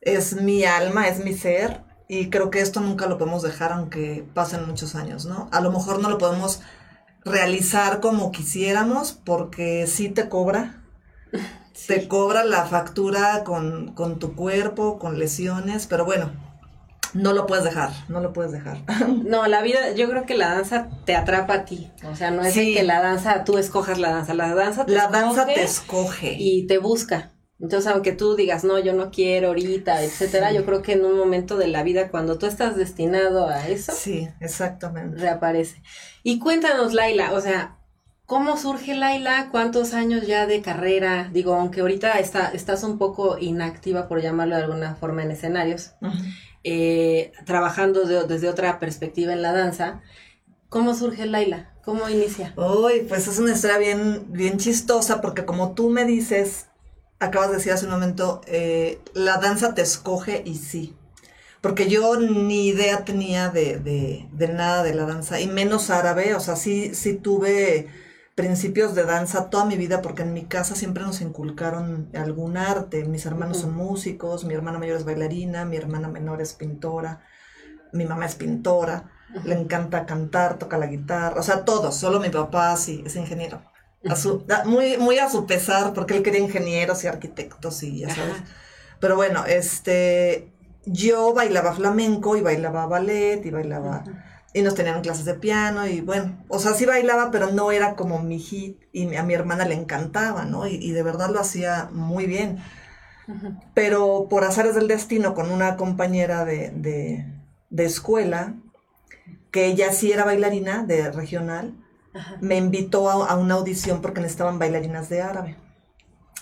es 0.00 0.40
mi 0.40 0.64
alma, 0.64 1.08
es 1.08 1.24
mi 1.24 1.34
ser 1.34 1.82
y 2.06 2.30
creo 2.30 2.50
que 2.50 2.60
esto 2.60 2.80
nunca 2.80 3.06
lo 3.06 3.18
podemos 3.18 3.42
dejar 3.42 3.72
aunque 3.72 4.24
pasen 4.32 4.68
muchos 4.68 4.94
años, 4.94 5.26
¿no? 5.26 5.48
A 5.50 5.60
lo 5.60 5.72
mejor 5.72 6.00
no 6.00 6.08
lo 6.08 6.18
podemos 6.18 6.60
realizar 7.24 7.98
como 7.98 8.30
quisiéramos 8.30 9.12
porque 9.12 9.88
sí 9.88 10.08
te 10.08 10.28
cobra, 10.28 10.84
te 11.88 12.06
cobra 12.06 12.44
la 12.44 12.64
factura 12.64 13.42
con, 13.42 13.92
con 13.94 14.20
tu 14.20 14.36
cuerpo, 14.36 15.00
con 15.00 15.18
lesiones, 15.18 15.88
pero 15.88 16.04
bueno, 16.04 16.49
no 17.14 17.32
lo 17.32 17.46
puedes 17.46 17.64
dejar, 17.64 17.90
no 18.08 18.20
lo 18.20 18.32
puedes 18.32 18.52
dejar. 18.52 18.78
No, 19.24 19.46
la 19.46 19.62
vida, 19.62 19.92
yo 19.94 20.08
creo 20.08 20.26
que 20.26 20.36
la 20.36 20.54
danza 20.54 20.88
te 21.04 21.14
atrapa 21.14 21.54
a 21.54 21.64
ti. 21.64 21.90
O 22.10 22.16
sea, 22.16 22.30
no 22.30 22.42
es 22.42 22.54
que 22.54 22.82
la 22.82 23.00
danza, 23.00 23.44
tú 23.44 23.58
escojas 23.58 23.98
la 23.98 24.10
danza, 24.10 24.34
la 24.34 24.54
danza 24.54 24.86
te 24.86 24.92
La 24.92 25.08
danza 25.08 25.46
te 25.46 25.62
escoge. 25.62 26.36
Y 26.38 26.66
te 26.66 26.78
busca. 26.78 27.32
Entonces, 27.60 27.92
aunque 27.92 28.12
tú 28.12 28.36
digas, 28.36 28.64
no, 28.64 28.78
yo 28.78 28.94
no 28.94 29.10
quiero 29.10 29.48
ahorita, 29.48 30.02
etcétera, 30.02 30.50
yo 30.52 30.64
creo 30.64 30.82
que 30.82 30.94
en 30.94 31.04
un 31.04 31.16
momento 31.16 31.56
de 31.56 31.68
la 31.68 31.82
vida, 31.82 32.08
cuando 32.08 32.38
tú 32.38 32.46
estás 32.46 32.74
destinado 32.76 33.48
a 33.48 33.68
eso. 33.68 33.92
Sí, 33.94 34.28
exactamente. 34.40 35.18
Reaparece. 35.18 35.82
Y 36.22 36.38
cuéntanos, 36.38 36.94
Laila, 36.94 37.32
o 37.32 37.40
sea, 37.40 37.76
¿Cómo 38.30 38.56
surge 38.56 38.94
Laila? 38.94 39.48
¿Cuántos 39.50 39.92
años 39.92 40.24
ya 40.24 40.46
de 40.46 40.62
carrera? 40.62 41.28
Digo, 41.32 41.54
aunque 41.54 41.80
ahorita 41.80 42.12
está, 42.20 42.52
estás 42.52 42.84
un 42.84 42.96
poco 42.96 43.38
inactiva, 43.40 44.06
por 44.06 44.22
llamarlo 44.22 44.54
de 44.54 44.62
alguna 44.62 44.94
forma, 44.94 45.24
en 45.24 45.32
escenarios. 45.32 45.94
Eh, 46.62 47.32
trabajando 47.46 48.04
desde 48.04 48.48
otra 48.48 48.78
perspectiva 48.78 49.32
en 49.32 49.40
la 49.40 49.52
danza. 49.52 50.02
¿Cómo 50.68 50.94
surge 50.94 51.24
Laila? 51.24 51.72
¿Cómo 51.84 52.08
inicia? 52.08 52.52
Uy, 52.56 53.06
pues 53.08 53.26
es 53.28 53.38
una 53.38 53.52
historia 53.52 53.78
bien, 53.78 54.26
bien 54.28 54.58
chistosa 54.58 55.22
porque 55.22 55.46
como 55.46 55.72
tú 55.72 55.88
me 55.88 56.04
dices, 56.04 56.66
acabas 57.18 57.50
de 57.50 57.56
decir 57.56 57.72
hace 57.72 57.86
un 57.86 57.92
momento, 57.92 58.42
eh, 58.46 59.00
la 59.14 59.38
danza 59.38 59.74
te 59.74 59.82
escoge 59.82 60.42
y 60.44 60.56
sí. 60.56 60.94
Porque 61.62 61.88
yo 61.88 62.18
ni 62.18 62.68
idea 62.68 63.04
tenía 63.04 63.48
de, 63.48 63.78
de, 63.78 64.28
de, 64.32 64.48
nada 64.48 64.82
de 64.82 64.94
la 64.94 65.04
danza, 65.04 65.40
y 65.40 65.46
menos 65.46 65.90
árabe, 65.90 66.34
o 66.34 66.40
sea, 66.40 66.56
sí, 66.56 66.94
sí 66.94 67.14
tuve 67.14 67.88
principios 68.34 68.94
de 68.94 69.04
danza 69.04 69.50
toda 69.50 69.64
mi 69.64 69.76
vida 69.76 70.02
porque 70.02 70.22
en 70.22 70.32
mi 70.32 70.44
casa 70.44 70.74
siempre 70.74 71.02
nos 71.02 71.20
inculcaron 71.20 72.10
algún 72.14 72.56
arte. 72.56 73.04
Mis 73.04 73.26
hermanos 73.26 73.58
son 73.58 73.74
músicos, 73.74 74.44
mi 74.44 74.54
hermana 74.54 74.78
mayor 74.78 74.96
es 74.96 75.04
bailarina, 75.04 75.64
mi 75.64 75.76
hermana 75.76 76.08
menor 76.08 76.40
es 76.40 76.54
pintora, 76.54 77.22
mi 77.92 78.06
mamá 78.06 78.26
es 78.26 78.36
pintora, 78.36 79.10
le 79.44 79.54
encanta 79.54 80.06
cantar, 80.06 80.58
toca 80.58 80.78
la 80.78 80.86
guitarra, 80.86 81.40
o 81.40 81.42
sea, 81.42 81.64
todo, 81.64 81.92
solo 81.92 82.20
mi 82.20 82.30
papá 82.30 82.76
sí 82.76 83.02
es 83.04 83.16
ingeniero. 83.16 83.62
A 84.08 84.16
su, 84.16 84.46
muy, 84.64 84.96
muy 84.96 85.18
a 85.18 85.28
su 85.28 85.46
pesar, 85.46 85.92
porque 85.92 86.16
él 86.16 86.22
quería 86.22 86.40
ingenieros 86.40 87.04
y 87.04 87.06
arquitectos 87.06 87.82
y 87.82 88.00
ya 88.00 88.14
sabes. 88.14 88.36
Pero 88.98 89.14
bueno, 89.16 89.44
este, 89.44 90.54
yo 90.86 91.34
bailaba 91.34 91.74
flamenco 91.74 92.36
y 92.36 92.40
bailaba 92.40 92.86
ballet 92.86 93.44
y 93.44 93.50
bailaba 93.50 94.04
y 94.52 94.62
nos 94.62 94.74
tenían 94.74 95.00
clases 95.02 95.24
de 95.24 95.34
piano 95.34 95.86
y 95.86 96.00
bueno, 96.00 96.36
o 96.48 96.58
sea, 96.58 96.74
sí 96.74 96.84
bailaba, 96.84 97.30
pero 97.30 97.50
no 97.52 97.70
era 97.70 97.94
como 97.94 98.18
mi 98.20 98.38
hit 98.38 98.80
y 98.92 99.14
a 99.14 99.22
mi 99.22 99.34
hermana 99.34 99.64
le 99.64 99.74
encantaba, 99.74 100.44
¿no? 100.44 100.66
Y, 100.66 100.90
de 100.90 101.02
verdad 101.02 101.30
lo 101.30 101.40
hacía 101.40 101.88
muy 101.92 102.26
bien. 102.26 102.58
Pero 103.74 104.26
por 104.28 104.42
azares 104.42 104.74
del 104.74 104.88
destino, 104.88 105.34
con 105.34 105.52
una 105.52 105.76
compañera 105.76 106.44
de, 106.44 107.24
escuela, 107.70 108.54
que 109.52 109.66
ella 109.66 109.92
sí 109.92 110.10
era 110.10 110.24
bailarina 110.24 110.84
de 110.84 111.12
regional, 111.12 111.76
me 112.40 112.56
invitó 112.56 113.08
a, 113.08 113.28
a, 113.28 113.36
una 113.36 113.54
audición 113.54 114.02
porque 114.02 114.20
necesitaban 114.20 114.58
bailarinas 114.58 115.08
de 115.08 115.22
árabe. 115.22 115.56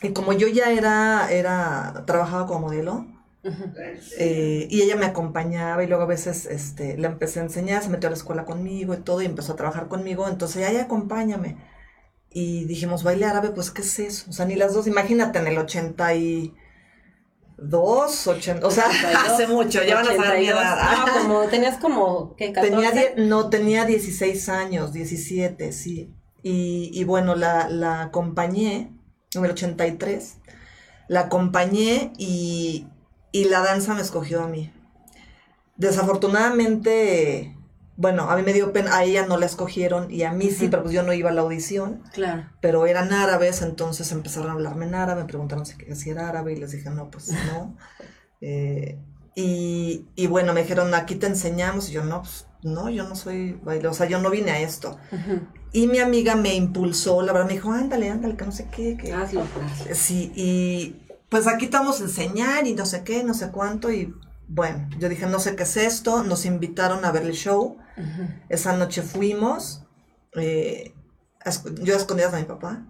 y 0.01 0.15
como 0.15 0.33
yo 0.33 0.49
ya 0.49 0.71
era, 0.71 1.31
era, 1.31 2.05
trabajaba 2.07 2.47
como 2.47 2.61
modelo, 2.61 3.07
eh, 4.19 4.67
y 4.71 4.83
ella 4.83 4.97
me 4.97 5.07
acompañaba 5.07 5.83
y 5.83 5.87
luego 5.87 6.03
a 6.03 6.07
veces 6.07 6.47
este, 6.47 6.97
le 6.97 7.07
empecé 7.07 7.41
a 7.41 7.45
enseñar, 7.45 7.83
se 7.83 7.89
metió 7.89 8.09
a 8.09 8.11
la 8.11 8.17
escuela 8.17 8.45
conmigo 8.45 8.95
y 8.95 8.99
todo 8.99 9.23
y 9.23 9.27
empezó 9.27 9.53
a 9.53 9.57
trabajar 9.57 9.89
conmigo, 9.89 10.29
entonces 10.29 10.69
ella 10.69 10.83
acompáñame. 10.83 11.57
Y 12.31 12.67
dijimos, 12.67 13.03
baile 13.03 13.27
árabe, 13.27 13.51
pues 13.51 13.71
¿qué 13.71 13.83
es 13.83 13.99
eso? 13.99 14.31
O 14.31 14.33
sea, 14.33 14.47
ni 14.47 14.55
las 14.55 14.75
dos, 14.75 14.87
imagínate 14.87 15.39
en 15.39 15.47
el 15.47 15.59
82, 15.59 18.27
80, 18.27 18.67
o 18.67 18.71
sea, 18.71 18.85
hace 19.27 19.47
mucho, 19.47 19.83
ya 19.83 19.97
van 19.97 20.09
a 20.09 20.17
saber 20.17 20.41
mi 20.41 20.49
edad. 20.49 21.07
No, 21.07 21.13
como, 21.23 21.43
tenías 21.49 21.79
como, 21.79 22.37
¿qué, 22.37 22.53
14? 22.53 22.71
Tenía, 22.71 22.93
no, 23.17 23.49
tenía 23.49 23.87
16 23.87 24.49
años, 24.51 24.93
17, 24.93 25.73
sí. 25.73 26.15
Y, 26.43 26.91
y 26.93 27.05
bueno, 27.05 27.35
la, 27.35 27.69
la 27.69 28.03
acompañé 28.03 28.93
en 29.35 29.45
el 29.45 29.51
83, 29.53 30.39
la 31.09 31.21
acompañé 31.21 32.13
y, 32.19 32.87
y 33.39 33.45
la 33.45 33.61
danza 33.61 33.95
me 33.95 34.03
escogió 34.03 34.43
a 34.43 34.49
mí. 34.49 34.73
Desafortunadamente, 35.77 37.57
bueno, 37.97 38.29
a 38.31 38.37
mí 38.37 38.43
me 38.43 38.53
dio 38.53 38.73
pena, 38.73 38.97
a 38.97 39.05
ella 39.05 39.27
no 39.27 39.37
la 39.39 39.47
escogieron 39.47 40.11
y 40.11 40.25
a 40.25 40.33
mí 40.33 40.51
sí, 40.51 40.67
pero 40.69 40.83
pues 40.83 40.93
yo 40.93 41.05
no 41.05 41.13
iba 41.13 41.31
a 41.31 41.33
la 41.33 41.43
audición. 41.43 42.03
Claro. 42.13 42.49
Pero 42.61 42.87
eran 42.87 43.13
árabes, 43.13 43.63
entonces 43.63 44.11
empezaron 44.11 44.51
a 44.51 44.55
hablarme 44.55 44.87
en 44.87 44.97
árabe, 44.97 45.23
me 45.23 45.29
preguntaron 45.29 45.67
si, 45.67 45.77
si 45.95 46.11
era 46.11 46.29
árabe 46.29 46.55
y 46.55 46.57
les 46.57 46.73
dije, 46.73 46.91
no, 46.91 47.11
pues 47.11 47.31
no. 47.53 47.77
Eh, 48.41 48.97
y, 49.35 50.07
y, 50.15 50.29
bueno, 50.29 50.53
me 50.53 50.63
dijeron, 50.63 50.95
aquí 50.95 51.17
te 51.17 51.27
enseñamos. 51.27 51.89
Y 51.89 51.93
yo, 51.93 52.05
no, 52.05 52.23
pues 52.23 52.47
no, 52.63 52.89
yo 52.89 53.03
no 53.03 53.17
soy 53.17 53.59
baile, 53.65 53.89
o 53.89 53.93
sea, 53.93 54.07
yo 54.07 54.21
no 54.21 54.31
vine 54.31 54.53
a 54.53 54.61
esto. 54.61 54.97
Y 55.73 55.89
mi 55.89 55.99
amiga 55.99 56.37
me 56.37 56.55
impulsó, 56.55 57.21
la 57.23 57.33
verdad, 57.33 57.49
me 57.49 57.55
dijo, 57.55 57.73
ándale, 57.73 58.11
ándale, 58.11 58.37
que 58.37 58.45
no 58.45 58.53
sé 58.53 58.69
qué. 58.71 58.97
Que... 58.97 59.13
Hazlo, 59.13 59.43
Sí, 59.93 60.31
y 60.37 61.08
pues 61.29 61.47
aquí 61.47 61.67
estamos 61.67 62.01
a 62.01 62.05
enseñar 62.05 62.67
y 62.67 62.75
no 62.75 62.87
sé 62.87 63.05
qué, 63.05 63.23
no 63.23 63.35
sé 63.35 63.51
cuánto. 63.51 63.93
Y 63.93 64.15
bueno, 64.49 64.89
yo 64.99 65.09
dije, 65.09 65.27
no 65.27 65.39
sé 65.39 65.57
qué 65.57 65.65
es 65.65 65.77
esto. 65.77 66.23
Nos 66.23 66.47
invitaron 66.47 67.05
a 67.05 67.13
ver 67.13 67.25
el 67.25 67.33
show. 67.33 67.77
Esa 68.49 68.77
noche 68.77 69.03
fuimos. 69.03 69.83
Eh, 70.35 70.95
yo 71.83 71.97
escondidas 71.97 72.33
a 72.33 72.39
mi 72.39 72.45
papá. 72.45 72.87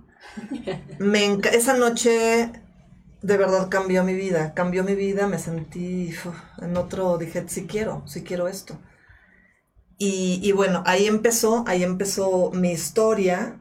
me 0.98 1.38
esa 1.52 1.74
noche 1.74 2.52
de 3.22 3.36
verdad 3.36 3.68
cambió 3.68 4.04
mi 4.04 4.14
vida. 4.14 4.54
Cambió 4.54 4.84
mi 4.84 4.94
vida, 4.94 5.26
me 5.26 5.38
sentí 5.38 6.10
uf, 6.10 6.34
en 6.62 6.76
otro, 6.76 7.18
dije, 7.18 7.44
sí 7.48 7.66
quiero, 7.66 8.04
sí 8.06 8.22
quiero 8.22 8.46
esto. 8.46 8.78
Y, 10.00 10.38
y, 10.44 10.52
bueno, 10.52 10.84
ahí 10.86 11.06
empezó, 11.06 11.64
ahí 11.66 11.82
empezó 11.82 12.52
mi 12.52 12.70
historia 12.70 13.60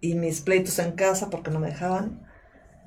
y 0.00 0.14
mis 0.14 0.40
pleitos 0.40 0.78
en 0.78 0.92
casa 0.92 1.28
porque 1.28 1.50
no 1.50 1.60
me 1.60 1.68
dejaban 1.68 2.25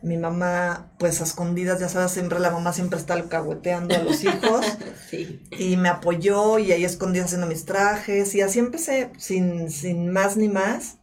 mi 0.01 0.17
mamá, 0.17 0.91
pues 0.97 1.21
a 1.21 1.23
escondidas, 1.23 1.79
ya 1.79 1.89
sabes, 1.89 2.11
siempre 2.11 2.39
la 2.39 2.51
mamá 2.51 2.73
siempre 2.73 2.99
está 2.99 3.13
alcahueteando 3.13 3.95
a 3.95 3.99
los 3.99 4.23
hijos. 4.23 4.65
sí. 5.09 5.41
Y 5.57 5.77
me 5.77 5.89
apoyó 5.89 6.59
y 6.59 6.71
ahí 6.71 6.85
escondidas 6.85 7.27
haciendo 7.27 7.47
mis 7.47 7.65
trajes. 7.65 8.33
Y 8.35 8.41
así 8.41 8.59
empecé, 8.59 9.11
sin, 9.17 9.69
sin 9.71 10.09
más 10.11 10.37
ni 10.37 10.49
más. 10.49 10.97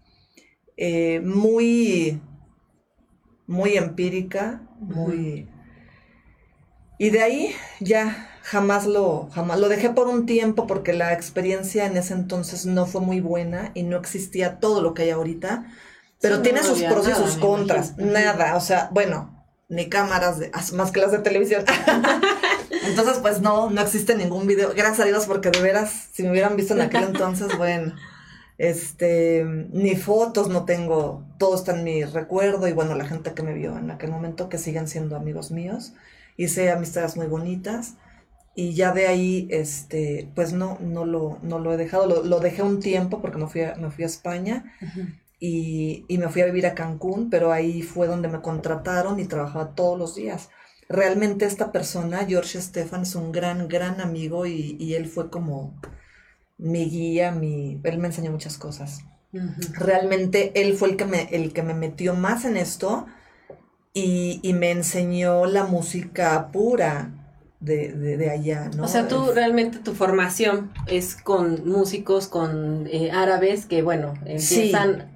Eh, 0.77 1.21
muy, 1.21 2.21
muy 3.47 3.77
empírica, 3.77 4.63
muy... 4.79 5.49
Y 6.99 7.11
de 7.11 7.23
ahí 7.23 7.55
ya 7.81 8.31
jamás 8.43 8.87
lo, 8.87 9.29
jamás 9.33 9.59
lo 9.59 9.69
dejé 9.69 9.91
por 9.91 10.09
un 10.09 10.25
tiempo 10.25 10.67
porque 10.67 10.93
la 10.93 11.13
experiencia 11.13 11.85
en 11.85 11.97
ese 11.97 12.15
entonces 12.15 12.65
no 12.65 12.87
fue 12.87 13.01
muy 13.01 13.21
buena 13.21 13.71
y 13.75 13.83
no 13.83 13.99
existía 13.99 14.61
todo 14.61 14.81
lo 14.81 14.95
que 14.95 15.03
hay 15.03 15.11
ahorita. 15.11 15.67
Pero 16.27 16.37
Sí, 16.37 16.43
tiene 16.43 16.61
no 16.61 16.67
sus 16.67 16.83
pros 16.83 17.09
y 17.09 17.13
sus 17.13 17.37
contras. 17.37 17.97
Nada, 17.99 18.57
o 18.57 18.61
sea, 18.61 18.89
bueno, 18.93 19.37
ni 19.69 19.89
cámaras 19.89 20.39
de, 20.39 20.51
más 20.75 20.91
que 20.91 21.01
las 21.01 21.13
de 21.13 21.19
televisión. 21.19 21.65
entonces, 22.87 23.19
pues 23.19 23.41
no, 23.41 23.71
no 23.71 23.81
existe 23.81 24.17
ningún 24.17 24.47
video. 24.47 24.73
Gracias 24.75 25.01
a 25.01 25.05
Dios, 25.05 25.27
porque 25.27 25.51
de 25.51 25.61
veras, 25.61 26.09
si 26.13 26.23
me 26.23 26.31
hubieran 26.31 26.57
visto 26.57 26.75
en 26.75 26.81
aquel 26.81 27.05
entonces, 27.05 27.49
bueno, 27.59 27.95
este, 28.59 29.45
ni 29.45 29.97
fotos 29.97 30.49
no 30.49 30.65
tengo. 30.65 31.25
Todo 31.39 31.55
está 31.55 31.77
en 31.77 31.85
mi 31.85 32.05
recuerdo 32.05 32.69
y 32.69 32.73
bueno, 32.73 32.95
la 32.95 33.07
gente 33.07 33.35
que 33.35 33.43
me 33.43 33.55
vio 33.55 33.77
en 33.77 33.91
aquel 33.91 34.11
momento, 34.11 34.49
que 34.49 34.59
siguen 34.59 34.89
siendo 34.89 35.17
amigos 35.17 35.51
míos. 35.51 35.93
Hice 36.37 36.71
amistades 36.71 37.17
muy 37.17 37.27
bonitas. 37.27 37.95
Y 38.59 38.73
ya 38.73 38.93
de 38.93 39.07
ahí, 39.07 39.49
este, 39.51 40.31
pues 40.35 40.55
no, 40.55 40.79
no 40.81 41.05
lo, 41.05 41.39
no 41.43 41.59
lo 41.59 41.75
he 41.75 41.77
dejado. 41.77 42.07
Lo, 42.07 42.25
lo 42.25 42.41
dejé 42.41 42.63
un 42.63 42.81
tiempo 42.81 43.21
porque 43.21 43.37
me 43.37 43.47
fui 43.49 43.63
a, 43.63 43.75
me 43.75 43.91
fui 43.91 44.05
a 44.05 44.07
España 44.07 44.65
y, 45.39 46.05
y 46.09 46.19
me 46.19 46.29
fui 46.29 46.43
a 46.43 46.47
vivir 46.47 46.67
a 46.67 46.75
Cancún, 46.75 47.31
pero 47.31 47.53
ahí 47.53 47.83
fue 47.83 48.07
donde 48.07 48.29
me 48.29 48.41
contrataron 48.41 49.21
y 49.21 49.27
trabajaba 49.27 49.75
todos 49.75 49.99
los 49.99 50.15
días. 50.15 50.51
Realmente 50.89 51.45
esta 51.45 51.73
persona, 51.73 52.25
George 52.27 52.61
Stefan, 52.61 53.03
es 53.03 53.15
un 53.15 53.33
gran, 53.33 53.69
gran 53.69 54.01
amigo 54.01 54.47
y, 54.47 54.77
y 54.79 54.95
él 54.95 55.07
fue 55.07 55.31
como 55.31 55.81
mi 56.59 56.89
guía, 56.89 57.33
mi, 57.33 57.81
él 57.83 57.99
me 57.99 58.09
enseñó 58.09 58.31
muchas 58.31 58.57
cosas. 58.57 59.01
Realmente 59.75 60.53
él 60.55 60.75
fue 60.75 60.91
el 60.91 60.97
que 60.97 61.05
me, 61.05 61.25
el 61.33 61.53
que 61.53 61.63
me 61.63 61.75
metió 61.75 62.15
más 62.15 62.45
en 62.45 62.57
esto 62.57 63.07
y, 63.93 64.41
y 64.43 64.55
me 64.55 64.71
enseñó 64.71 65.45
la 65.45 65.65
música 65.65 66.51
pura 66.53 67.13
de, 67.61 67.93
de, 67.93 68.17
de 68.17 68.31
allá, 68.31 68.71
¿no? 68.75 68.85
O 68.85 68.89
sea, 68.89 69.09
tú 69.09 69.33
realmente 69.35 69.79
tu 69.79 69.95
formación 69.95 70.71
es 70.87 71.17
con 71.17 71.69
músicos, 71.69 72.29
con 72.29 72.87
eh, 72.87 73.11
árabes 73.11 73.67
que, 73.67 73.83
bueno, 73.83 74.15
empiezan 74.25 75.16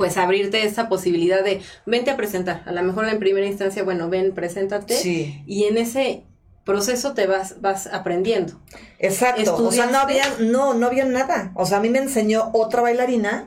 pues 0.00 0.16
abrirte 0.16 0.64
esa 0.64 0.88
posibilidad 0.88 1.44
de 1.44 1.60
vente 1.84 2.10
a 2.10 2.16
presentar. 2.16 2.62
A 2.64 2.72
lo 2.72 2.82
mejor 2.82 3.06
en 3.06 3.18
primera 3.18 3.46
instancia, 3.46 3.82
bueno, 3.82 4.08
ven, 4.08 4.32
preséntate. 4.34 4.94
Sí. 4.94 5.42
Y 5.46 5.64
en 5.64 5.76
ese 5.76 6.24
proceso 6.64 7.12
te 7.12 7.26
vas, 7.26 7.60
vas 7.60 7.86
aprendiendo. 7.86 8.58
Exacto. 8.98 9.56
O 9.56 9.70
sea, 9.70 9.88
no 9.88 9.98
había, 9.98 10.24
no, 10.38 10.72
no 10.72 10.86
había 10.86 11.04
nada. 11.04 11.52
O 11.54 11.66
sea, 11.66 11.76
a 11.76 11.80
mí 11.82 11.90
me 11.90 11.98
enseñó 11.98 12.48
otra 12.54 12.80
bailarina 12.80 13.44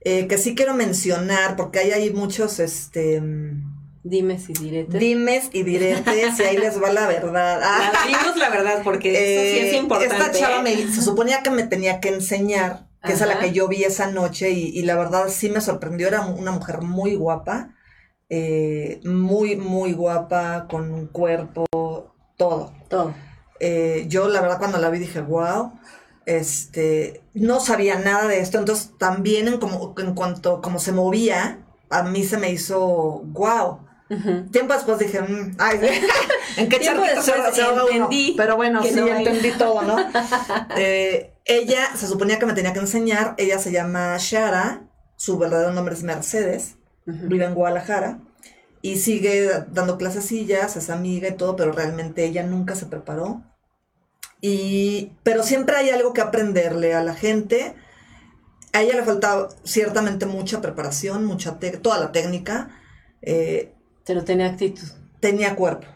eh, 0.00 0.26
que 0.28 0.38
sí 0.38 0.54
quiero 0.54 0.72
mencionar 0.72 1.56
porque 1.56 1.80
ahí 1.80 1.90
hay 1.92 2.10
muchos, 2.10 2.58
este, 2.58 3.20
mm, 3.20 3.76
Dime 4.02 4.38
si 4.38 4.54
diretes. 4.54 4.98
dimes 4.98 5.50
y 5.52 5.62
diretes 5.62 6.38
y 6.38 6.42
ahí 6.42 6.56
les 6.56 6.80
va 6.82 6.90
la 6.90 7.06
verdad. 7.06 7.60
Ah, 7.62 7.90
La- 7.92 8.06
Dinos 8.06 8.36
la 8.38 8.48
verdad, 8.48 8.80
porque 8.82 9.10
eso 9.10 9.42
sí 9.60 9.66
es 9.66 9.74
eh, 9.74 9.76
importante. 9.76 10.14
Esta 10.16 10.30
chava 10.32 10.60
¿eh? 10.60 10.62
me, 10.62 10.90
se 10.94 11.02
suponía 11.02 11.42
que 11.42 11.50
me 11.50 11.64
tenía 11.64 12.00
que 12.00 12.08
enseñar, 12.10 12.85
que 13.06 13.14
es 13.14 13.22
a 13.22 13.26
la 13.26 13.38
que 13.38 13.52
yo 13.52 13.68
vi 13.68 13.84
esa 13.84 14.10
noche 14.10 14.50
y, 14.50 14.68
y 14.78 14.82
la 14.82 14.96
verdad 14.96 15.28
sí 15.28 15.48
me 15.48 15.60
sorprendió. 15.60 16.08
Era 16.08 16.22
una 16.22 16.52
mujer 16.52 16.82
muy 16.82 17.14
guapa, 17.14 17.74
eh, 18.28 19.00
muy, 19.04 19.56
muy 19.56 19.92
guapa, 19.92 20.66
con 20.68 20.92
un 20.92 21.06
cuerpo, 21.06 21.66
todo. 22.36 22.72
Todo. 22.88 23.14
Eh, 23.60 24.04
yo 24.08 24.28
la 24.28 24.40
verdad 24.42 24.58
cuando 24.58 24.78
la 24.78 24.90
vi 24.90 24.98
dije, 24.98 25.20
wow, 25.20 25.72
este, 26.26 27.22
no 27.34 27.60
sabía 27.60 27.98
nada 27.98 28.26
de 28.28 28.40
esto, 28.40 28.58
entonces 28.58 28.92
también 28.98 29.48
en, 29.48 29.58
como, 29.58 29.94
en 29.98 30.14
cuanto 30.14 30.60
como 30.60 30.78
se 30.78 30.92
movía, 30.92 31.64
a 31.88 32.02
mí 32.02 32.24
se 32.24 32.36
me 32.36 32.50
hizo, 32.50 33.22
wow. 33.24 33.85
Tiempo 34.52 34.72
después 34.72 34.98
dije, 35.00 35.20
mm, 35.20 35.56
ay, 35.58 35.80
¿en 36.56 36.68
qué 36.68 36.80
charquito 36.80 37.22
se, 37.22 37.62
ahoga 37.62 37.84
uno? 37.84 38.04
entendí 38.04 38.34
Pero 38.36 38.56
bueno, 38.56 38.82
sí, 38.82 38.92
no 38.94 39.08
entendí 39.08 39.50
todo, 39.52 39.82
¿no? 39.82 39.96
Eh, 40.76 41.32
ella 41.44 41.90
se 41.96 42.06
suponía 42.06 42.38
que 42.38 42.46
me 42.46 42.52
tenía 42.52 42.72
que 42.72 42.78
enseñar, 42.78 43.34
ella 43.38 43.58
se 43.58 43.72
llama 43.72 44.16
Shara, 44.18 44.82
su 45.16 45.38
verdadero 45.38 45.72
nombre 45.72 45.94
es 45.94 46.02
Mercedes, 46.02 46.76
vive 47.04 47.44
en 47.44 47.54
Guadalajara 47.54 48.20
y 48.82 48.96
sigue 48.96 49.50
dando 49.68 49.98
clasecillas, 49.98 50.76
es 50.76 50.90
amiga 50.90 51.28
y 51.28 51.36
todo, 51.36 51.56
pero 51.56 51.72
realmente 51.72 52.24
ella 52.24 52.44
nunca 52.44 52.74
se 52.74 52.86
preparó. 52.86 53.42
Y, 54.40 55.12
pero 55.22 55.42
siempre 55.42 55.76
hay 55.76 55.90
algo 55.90 56.12
que 56.12 56.20
aprenderle 56.20 56.94
a 56.94 57.02
la 57.02 57.14
gente. 57.14 57.74
A 58.72 58.82
ella 58.82 58.94
le 58.94 59.02
faltaba 59.02 59.48
ciertamente 59.64 60.26
mucha 60.26 60.60
preparación, 60.60 61.24
mucha 61.24 61.58
toda 61.82 61.98
la 61.98 62.12
técnica. 62.12 62.68
eh, 63.22 63.75
Pero 64.06 64.24
tenía 64.24 64.46
actitud. 64.46 64.88
tenía 65.20 65.54
cuerpo. 65.56 65.86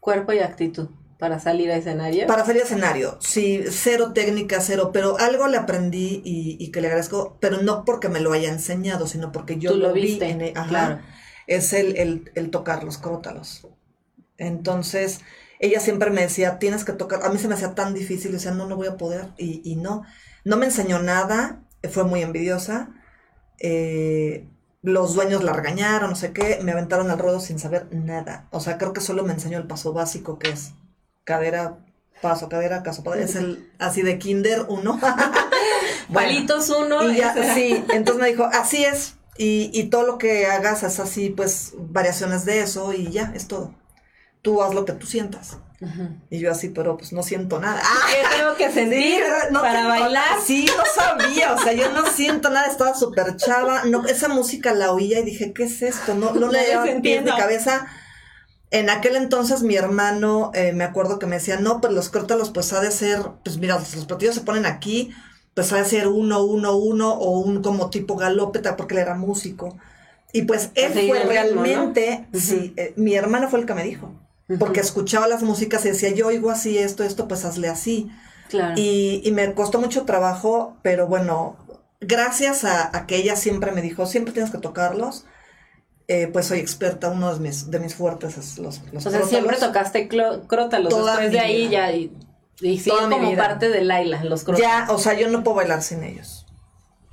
Cuerpo 0.00 0.32
y 0.32 0.38
actitud 0.40 0.88
para 1.18 1.38
salir 1.38 1.70
a 1.70 1.76
escenario. 1.76 2.26
Para 2.26 2.44
salir 2.44 2.62
a 2.62 2.64
escenario, 2.64 3.18
sí, 3.20 3.62
cero 3.70 4.12
técnica, 4.12 4.60
cero, 4.60 4.90
pero 4.92 5.18
algo 5.18 5.46
le 5.46 5.56
aprendí 5.56 6.20
y, 6.24 6.56
y 6.58 6.70
que 6.72 6.80
le 6.80 6.88
agradezco, 6.88 7.36
pero 7.40 7.62
no 7.62 7.84
porque 7.84 8.08
me 8.08 8.20
lo 8.20 8.32
haya 8.32 8.48
enseñado, 8.50 9.06
sino 9.06 9.30
porque 9.30 9.58
yo 9.58 9.70
Tú 9.72 9.76
lo 9.78 9.88
lo, 9.88 9.94
vi 9.94 10.02
viste, 10.02 10.28
en 10.30 10.40
e- 10.40 10.52
ajá, 10.56 10.68
claro. 10.68 11.00
es 11.46 11.72
el, 11.72 11.96
el, 11.96 12.30
el 12.34 12.50
tocar 12.50 12.82
los 12.84 12.98
crótalos. 12.98 13.66
Entonces, 14.38 15.20
ella 15.60 15.78
siempre 15.80 16.10
me 16.10 16.22
decía, 16.22 16.58
tienes 16.58 16.84
que 16.84 16.92
tocar, 16.92 17.24
a 17.24 17.28
mí 17.28 17.38
se 17.38 17.48
me 17.48 17.54
hacía 17.54 17.74
tan 17.74 17.94
difícil, 17.94 18.34
o 18.34 18.38
sea, 18.40 18.52
no, 18.52 18.66
no 18.66 18.76
voy 18.76 18.88
a 18.88 18.96
poder, 18.96 19.28
y, 19.38 19.60
y 19.64 19.76
no, 19.76 20.02
no 20.44 20.56
me 20.56 20.66
enseñó 20.66 20.98
nada, 21.00 21.62
fue 21.90 22.04
muy 22.04 22.22
envidiosa, 22.22 22.90
eh, 23.60 24.48
los 24.82 25.14
dueños 25.14 25.44
la 25.44 25.52
regañaron, 25.52 26.10
no 26.10 26.16
sé 26.16 26.32
qué, 26.32 26.58
me 26.62 26.72
aventaron 26.72 27.10
al 27.10 27.18
ruedo 27.18 27.40
sin 27.40 27.58
saber 27.58 27.86
nada, 27.92 28.46
o 28.50 28.60
sea, 28.60 28.78
creo 28.78 28.92
que 28.92 29.00
solo 29.00 29.22
me 29.22 29.32
enseñó 29.32 29.58
el 29.58 29.66
paso 29.66 29.92
básico 29.92 30.38
que 30.38 30.50
es 30.50 30.72
cadera, 31.24 31.78
paso, 32.20 32.48
cadera, 32.48 32.82
caso, 32.82 33.02
padre, 33.04 33.22
es 33.24 33.36
el 33.36 33.70
así 33.78 34.02
de 34.02 34.18
kinder 34.18 34.66
uno. 34.68 35.00
Bueno, 36.08 36.28
Palitos 36.28 36.68
uno. 36.68 37.10
y 37.10 37.16
ya, 37.16 37.32
sí, 37.54 37.84
entonces 37.94 38.20
me 38.20 38.28
dijo, 38.28 38.44
así 38.44 38.84
es, 38.84 39.14
Y, 39.38 39.70
y 39.72 39.84
todo 39.84 40.02
lo 40.04 40.18
que 40.18 40.46
hagas 40.46 40.82
es 40.82 40.98
así, 41.00 41.30
pues, 41.30 41.72
variaciones 41.78 42.44
de 42.44 42.60
eso 42.60 42.92
y 42.92 43.10
ya, 43.10 43.32
es 43.34 43.46
todo. 43.46 43.72
Tú 44.42 44.62
haz 44.62 44.74
lo 44.74 44.84
que 44.84 44.92
tú 44.92 45.06
sientas. 45.06 45.56
Y 46.30 46.38
yo 46.38 46.50
así, 46.50 46.68
pero 46.68 46.96
pues 46.96 47.12
no 47.12 47.22
siento 47.22 47.58
nada. 47.58 47.80
¿Qué 47.80 48.36
tengo 48.36 48.54
que 48.56 48.70
sentir 48.70 49.22
para 49.52 49.88
bailar? 49.88 50.38
Sí, 50.44 50.66
no 50.76 50.84
sabía, 50.94 51.54
o 51.54 51.58
sea, 51.58 51.72
yo 51.72 51.90
no 51.90 52.06
siento 52.06 52.50
nada, 52.50 52.66
estaba 52.68 52.94
súper 52.94 53.36
chava. 53.36 53.84
No, 53.84 54.06
esa 54.06 54.28
música 54.28 54.72
la 54.74 54.92
oía 54.92 55.20
y 55.20 55.24
dije, 55.24 55.52
¿qué 55.52 55.64
es 55.64 55.82
esto? 55.82 56.14
No, 56.14 56.32
no 56.34 56.48
le 56.48 56.66
llevaba 56.66 57.00
pie 57.00 57.18
en 57.18 57.24
mi 57.24 57.30
cabeza. 57.30 57.86
En 58.70 58.90
aquel 58.90 59.16
entonces 59.16 59.62
mi 59.62 59.76
hermano, 59.76 60.50
eh, 60.54 60.72
me 60.72 60.84
acuerdo 60.84 61.18
que 61.18 61.26
me 61.26 61.36
decía, 61.36 61.58
no, 61.58 61.80
pues 61.80 61.92
los 61.92 62.08
crótalos 62.08 62.50
pues 62.50 62.72
ha 62.72 62.80
de 62.80 62.90
ser, 62.90 63.20
pues 63.44 63.58
mira, 63.58 63.74
los 63.74 64.06
platillos 64.06 64.34
se 64.34 64.40
ponen 64.40 64.66
aquí, 64.66 65.12
pues 65.54 65.72
ha 65.72 65.76
de 65.76 65.84
ser 65.84 66.08
uno, 66.08 66.42
uno, 66.44 66.76
uno, 66.76 67.12
o 67.12 67.38
un 67.40 67.60
como 67.60 67.90
tipo 67.90 68.16
galópeta, 68.16 68.76
porque 68.76 68.94
él 68.94 69.00
era 69.00 69.14
músico. 69.14 69.76
Y 70.32 70.42
pues 70.42 70.70
él 70.74 70.92
fue 71.08 71.24
realmente, 71.24 72.26
sí, 72.32 72.72
eh, 72.76 72.94
mi 72.96 73.14
hermano 73.14 73.50
fue 73.50 73.60
el 73.60 73.66
que 73.66 73.74
me 73.74 73.84
dijo 73.84 74.21
porque 74.58 74.80
escuchaba 74.80 75.28
las 75.28 75.42
músicas 75.42 75.84
y 75.84 75.88
decía, 75.88 76.10
yo 76.10 76.26
oigo 76.28 76.50
así 76.50 76.78
esto, 76.78 77.04
esto, 77.04 77.28
pues 77.28 77.44
hazle 77.44 77.68
así. 77.68 78.10
Claro. 78.48 78.74
Y, 78.76 79.30
me 79.32 79.54
costó 79.54 79.80
mucho 79.80 80.04
trabajo, 80.04 80.76
pero 80.82 81.06
bueno, 81.06 81.56
gracias 82.00 82.64
a, 82.64 83.06
que 83.06 83.16
ella 83.16 83.36
siempre 83.36 83.72
me 83.72 83.82
dijo, 83.82 84.06
siempre 84.06 84.34
tienes 84.34 84.50
que 84.50 84.58
tocarlos, 84.58 85.24
eh, 86.08 86.28
pues 86.32 86.46
soy 86.46 86.58
experta, 86.58 87.08
uno 87.08 87.32
de 87.32 87.40
mis, 87.40 87.70
de 87.70 87.78
mis 87.78 87.94
fuertes 87.94 88.36
es 88.36 88.58
los, 88.58 88.82
los 88.92 89.06
O 89.06 89.10
sea, 89.10 89.22
siempre 89.22 89.56
tocaste 89.56 90.08
crótalos, 90.08 90.94
después 90.94 91.32
de 91.32 91.40
ahí 91.40 91.70
ya, 91.70 91.92
y, 91.92 92.12
y 92.60 92.82
como 92.88 93.34
parte 93.36 93.70
de 93.70 93.82
Laila, 93.82 94.22
los 94.24 94.44
crótalos. 94.44 94.68
Ya, 94.68 94.86
o 94.90 94.98
sea, 94.98 95.14
yo 95.14 95.28
no 95.30 95.42
puedo 95.42 95.56
bailar 95.56 95.82
sin 95.82 96.02
ellos. 96.02 96.46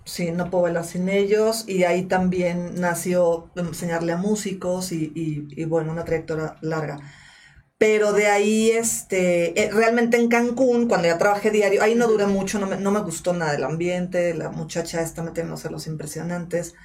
Sí, 0.04 0.32
no 0.32 0.50
puedo 0.50 0.64
bailar 0.64 0.86
sin 0.86 1.08
ellos 1.08 1.66
y 1.68 1.84
ahí 1.84 2.04
también 2.04 2.82
nació 2.82 3.48
enseñarle 3.56 4.12
a 4.14 4.18
músicos 4.18 4.92
y, 4.92 5.12
y, 5.14 5.48
y 5.52 5.66
bueno, 5.66 5.92
una 5.92 6.04
trayectoria 6.04 6.56
larga. 6.62 7.00
Pero 7.80 8.12
de 8.12 8.28
ahí, 8.28 8.72
este, 8.72 9.58
eh, 9.60 9.72
realmente 9.72 10.18
en 10.18 10.28
Cancún, 10.28 10.90
cuando 10.90 11.08
ya 11.08 11.18
trabajé 11.18 11.50
diario, 11.50 11.82
ahí 11.82 11.96
no 11.96 12.08
duré 12.10 12.26
mucho, 12.26 12.60
no 12.60 12.68
me, 12.68 12.76
no 12.76 12.92
me 12.92 13.00
gustó 13.00 13.32
nada 13.32 13.56
el 13.56 13.64
ambiente, 13.64 14.34
la 14.34 14.50
muchacha 14.50 15.02
esta 15.02 15.24
metiéndose 15.24 15.70
los 15.70 15.88
impresionantes, 15.88 16.76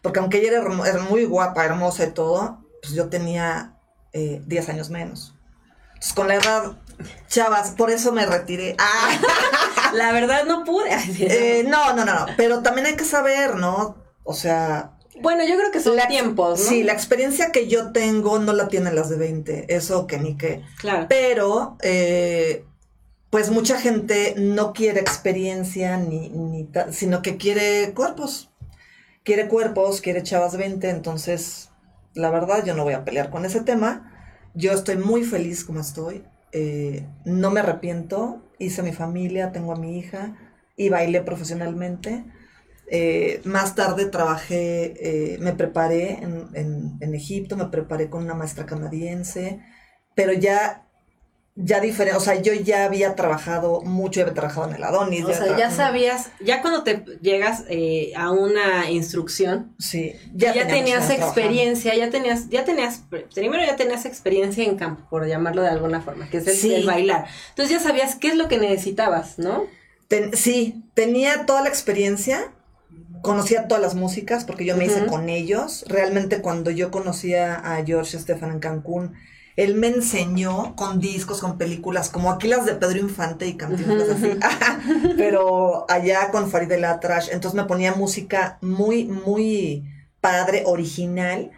porque 0.00 0.20
aunque 0.20 0.38
ella 0.38 0.60
era, 0.60 1.02
muy 1.10 1.24
guapa, 1.24 1.64
hermosa 1.64 2.04
y 2.04 2.12
todo, 2.12 2.64
pues 2.80 2.94
yo 2.94 3.08
tenía 3.08 3.80
eh, 4.12 4.42
10 4.46 4.68
años 4.68 4.90
menos. 4.90 5.34
Entonces 5.88 6.12
con 6.12 6.28
la 6.28 6.36
edad, 6.36 6.76
chavas, 7.26 7.72
por 7.72 7.90
eso 7.90 8.12
me 8.12 8.24
retiré. 8.24 8.76
Ah. 8.78 9.10
la 9.92 10.12
verdad 10.12 10.44
no 10.44 10.62
pude. 10.62 10.90
eh, 11.18 11.64
no, 11.66 11.94
no, 11.94 12.04
no, 12.04 12.26
pero 12.36 12.62
también 12.62 12.86
hay 12.86 12.94
que 12.94 13.04
saber, 13.04 13.56
¿no? 13.56 13.96
O 14.22 14.34
sea, 14.34 14.93
bueno, 15.20 15.44
yo 15.44 15.56
creo 15.56 15.70
que 15.70 15.80
son 15.80 15.96
tiempos, 16.08 16.60
¿no? 16.60 16.66
Sí, 16.66 16.82
la 16.82 16.92
experiencia 16.92 17.52
que 17.52 17.68
yo 17.68 17.92
tengo 17.92 18.38
no 18.38 18.52
la 18.52 18.68
tienen 18.68 18.94
las 18.94 19.08
de 19.08 19.16
20, 19.16 19.74
eso 19.74 20.06
que 20.06 20.18
ni 20.18 20.36
qué. 20.36 20.62
Claro. 20.78 21.06
Pero, 21.08 21.76
eh, 21.82 22.64
pues 23.30 23.50
mucha 23.50 23.78
gente 23.80 24.34
no 24.36 24.72
quiere 24.72 25.00
experiencia, 25.00 25.96
ni, 25.96 26.28
ni 26.30 26.68
sino 26.90 27.22
que 27.22 27.36
quiere 27.36 27.92
cuerpos. 27.94 28.50
Quiere 29.24 29.48
cuerpos, 29.48 30.00
quiere 30.00 30.22
chavas 30.22 30.56
20, 30.56 30.90
entonces, 30.90 31.70
la 32.14 32.30
verdad, 32.30 32.64
yo 32.64 32.74
no 32.74 32.84
voy 32.84 32.94
a 32.94 33.04
pelear 33.04 33.30
con 33.30 33.44
ese 33.44 33.60
tema. 33.60 34.10
Yo 34.54 34.72
estoy 34.72 34.96
muy 34.96 35.24
feliz 35.24 35.64
como 35.64 35.80
estoy. 35.80 36.24
Eh, 36.52 37.06
no 37.24 37.50
me 37.50 37.60
arrepiento. 37.60 38.42
Hice 38.58 38.82
mi 38.82 38.92
familia, 38.92 39.50
tengo 39.50 39.72
a 39.72 39.76
mi 39.76 39.98
hija 39.98 40.36
y 40.76 40.88
bailé 40.88 41.22
profesionalmente. 41.22 42.24
Eh, 42.86 43.40
más 43.44 43.74
tarde 43.74 44.06
trabajé, 44.06 44.94
eh, 45.00 45.38
me 45.38 45.52
preparé 45.52 46.18
en, 46.22 46.98
en, 47.00 47.14
Egipto, 47.14 47.56
me 47.56 47.66
preparé 47.66 48.10
con 48.10 48.24
una 48.24 48.34
maestra 48.34 48.66
canadiense, 48.66 49.60
pero 50.14 50.34
ya, 50.34 50.86
ya 51.54 51.80
diferente, 51.80 52.18
o 52.18 52.20
sea, 52.20 52.34
yo 52.34 52.52
ya 52.52 52.84
había 52.84 53.14
trabajado 53.14 53.80
mucho, 53.80 54.20
ya 54.20 54.24
había 54.24 54.34
trabajado 54.34 54.68
en 54.68 54.76
el 54.76 54.84
Adonis. 54.84 55.24
O 55.24 55.32
sea, 55.32 55.56
ya 55.56 55.70
sabías, 55.70 56.30
ya 56.44 56.60
cuando 56.60 56.82
te 56.82 57.04
llegas 57.22 57.64
eh, 57.68 58.12
a 58.16 58.32
una 58.32 58.90
instrucción, 58.90 59.74
sí, 59.78 60.14
ya, 60.34 60.52
tenías 60.66 61.08
experiencia, 61.08 61.94
ya 61.94 62.10
tenías, 62.10 62.50
ya 62.50 62.66
tenías, 62.66 63.04
primero 63.34 63.64
ya 63.64 63.76
tenías 63.76 64.04
experiencia 64.04 64.62
en 64.62 64.76
campo, 64.76 65.08
por 65.08 65.26
llamarlo 65.26 65.62
de 65.62 65.68
alguna 65.68 66.02
forma, 66.02 66.28
que 66.28 66.38
es 66.38 66.64
el, 66.64 66.84
bailar. 66.84 67.24
Entonces 67.48 67.78
ya 67.78 67.80
sabías 67.80 68.16
qué 68.16 68.28
es 68.28 68.36
lo 68.36 68.46
que 68.46 68.58
necesitabas, 68.58 69.38
¿no? 69.38 69.64
sí, 70.34 70.84
tenía 70.94 71.46
toda 71.46 71.62
la 71.62 71.68
experiencia, 71.68 72.53
conocía 73.24 73.66
todas 73.66 73.82
las 73.82 73.96
músicas 73.96 74.44
porque 74.44 74.64
yo 74.64 74.76
me 74.76 74.84
hice 74.84 75.06
con 75.06 75.28
ellos. 75.28 75.84
Realmente 75.88 76.40
cuando 76.40 76.70
yo 76.70 76.92
conocía 76.92 77.54
a 77.56 77.84
George 77.84 78.16
Stefan 78.16 78.52
en 78.52 78.60
Cancún, 78.60 79.14
él 79.56 79.74
me 79.74 79.88
enseñó 79.88 80.76
con 80.76 81.00
discos, 81.00 81.40
con 81.40 81.58
películas, 81.58 82.10
como 82.10 82.30
aquí 82.30 82.48
las 82.48 82.66
de 82.66 82.74
Pedro 82.74 82.98
Infante 82.98 83.46
y 83.46 83.56
canciones 83.56 84.10
así, 84.10 84.38
pero 85.16 85.86
allá 85.88 86.30
con 86.30 86.50
Farid 86.50 86.70
El 86.72 86.84
Atrash, 86.84 87.28
entonces 87.30 87.56
me 87.56 87.66
ponía 87.66 87.94
música 87.94 88.58
muy, 88.60 89.04
muy 89.04 89.84
padre, 90.20 90.64
original, 90.66 91.50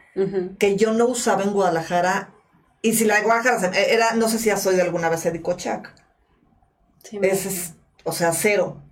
que 0.58 0.76
yo 0.76 0.92
no 0.92 1.06
usaba 1.06 1.42
en 1.42 1.52
Guadalajara, 1.52 2.34
y 2.82 2.94
si 2.94 3.04
la 3.04 3.16
de 3.16 3.22
Guadalajara 3.22 3.76
era, 3.78 4.14
no 4.14 4.28
sé 4.28 4.38
si 4.38 4.50
has 4.50 4.66
oído 4.66 4.82
alguna 4.82 5.08
vez 5.08 5.24
Eddie 5.24 5.42
Kochak. 5.42 5.94
Sí, 7.02 7.18
es, 7.22 7.74
o 8.04 8.12
sea, 8.12 8.32
cero 8.32 8.85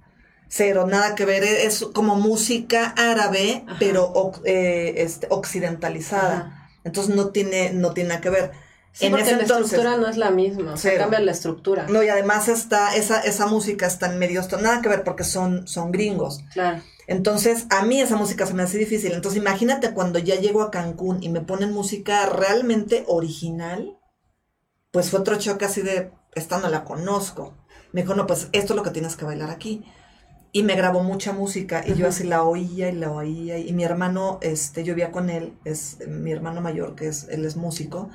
cero, 0.54 0.86
nada 0.86 1.16
que 1.16 1.24
ver, 1.24 1.42
es 1.42 1.84
como 1.92 2.14
música 2.14 2.94
árabe, 2.96 3.64
pero 3.80 4.12
eh, 4.44 4.94
este, 4.98 5.26
occidentalizada. 5.30 6.70
Entonces 6.84 7.12
no 7.12 7.30
tiene, 7.30 7.72
no 7.72 7.92
tiene 7.92 8.10
nada 8.10 8.20
que 8.20 8.30
ver. 8.30 8.52
en 9.00 9.10
porque 9.10 9.24
ese 9.24 9.36
la 9.36 9.42
estructura 9.42 9.96
no 9.96 10.06
es 10.06 10.16
la 10.16 10.30
misma, 10.30 10.76
se 10.76 10.94
cambia 10.94 11.18
la 11.18 11.32
estructura. 11.32 11.86
No, 11.88 12.04
y 12.04 12.08
además 12.08 12.46
está, 12.46 12.94
esa, 12.94 13.20
esa 13.22 13.46
música 13.46 13.86
está 13.86 14.12
en 14.12 14.20
medio, 14.20 14.42
nada 14.62 14.80
que 14.80 14.88
ver 14.88 15.02
porque 15.02 15.24
son, 15.24 15.66
son 15.66 15.90
gringos. 15.90 16.38
Claro. 16.52 16.80
Entonces, 17.08 17.66
a 17.70 17.84
mí 17.84 18.00
esa 18.00 18.14
música 18.14 18.46
se 18.46 18.54
me 18.54 18.62
hace 18.62 18.78
difícil. 18.78 19.12
Entonces, 19.12 19.40
imagínate 19.40 19.90
cuando 19.90 20.20
ya 20.20 20.36
llego 20.36 20.62
a 20.62 20.70
Cancún 20.70 21.20
y 21.20 21.30
me 21.30 21.40
ponen 21.40 21.72
música 21.72 22.26
realmente 22.26 23.02
original, 23.08 23.98
pues 24.92 25.10
fue 25.10 25.18
otro 25.18 25.36
choque 25.36 25.64
así 25.64 25.82
de, 25.82 26.12
esta 26.36 26.58
no 26.58 26.68
la 26.68 26.84
conozco. 26.84 27.56
Me 27.90 28.02
dijo, 28.02 28.14
no, 28.14 28.28
pues 28.28 28.48
esto 28.52 28.72
es 28.72 28.76
lo 28.76 28.84
que 28.84 28.90
tienes 28.90 29.16
que 29.16 29.24
bailar 29.24 29.50
aquí 29.50 29.84
y 30.56 30.62
me 30.62 30.76
grabó 30.76 31.02
mucha 31.02 31.32
música 31.32 31.82
y 31.84 31.94
yo 31.94 32.06
así 32.06 32.22
la 32.22 32.44
oía 32.44 32.88
y 32.88 32.92
la 32.92 33.10
oía 33.10 33.58
y 33.58 33.72
mi 33.72 33.82
hermano 33.82 34.38
este 34.40 34.84
yo 34.84 34.94
vivía 34.94 35.10
con 35.10 35.28
él 35.28 35.52
es 35.64 35.98
mi 36.06 36.30
hermano 36.30 36.60
mayor 36.60 36.94
que 36.94 37.08
es 37.08 37.26
él 37.28 37.44
es 37.44 37.56
músico 37.56 38.08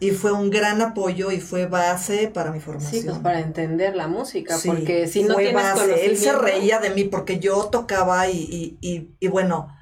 y 0.00 0.10
fue 0.10 0.32
un 0.32 0.50
gran 0.50 0.82
apoyo 0.82 1.30
y 1.30 1.40
fue 1.40 1.66
base 1.66 2.26
para 2.26 2.50
mi 2.50 2.58
formación 2.58 3.02
sí 3.02 3.08
pues 3.08 3.20
para 3.20 3.38
entender 3.38 3.94
la 3.94 4.08
música 4.08 4.56
porque 4.66 5.06
si 5.06 5.22
no 5.22 5.36
tienes 5.36 5.54
base. 5.54 6.06
él 6.06 6.16
se 6.16 6.32
reía 6.32 6.80
de 6.80 6.90
mí 6.90 7.04
porque 7.04 7.38
yo 7.38 7.66
tocaba 7.66 8.28
y, 8.28 8.76
y, 8.80 9.14
y, 9.20 9.28
bueno 9.28 9.72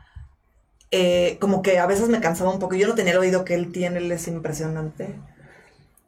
eh, 0.91 1.39
como 1.41 1.63
que 1.63 1.79
a 1.79 1.87
veces 1.87 2.11
me 2.11 2.21
cansaba 2.21 2.51
un 2.51 2.59
poco 2.59 2.75
yo 2.75 2.87
no 2.87 2.95
tenía 2.95 3.15
el 3.15 3.19
oído 3.19 3.47
que 3.47 3.55
él 3.55 3.73
tiene 3.73 3.97
él 3.97 4.13
es 4.13 4.29
impresionante 4.29 5.19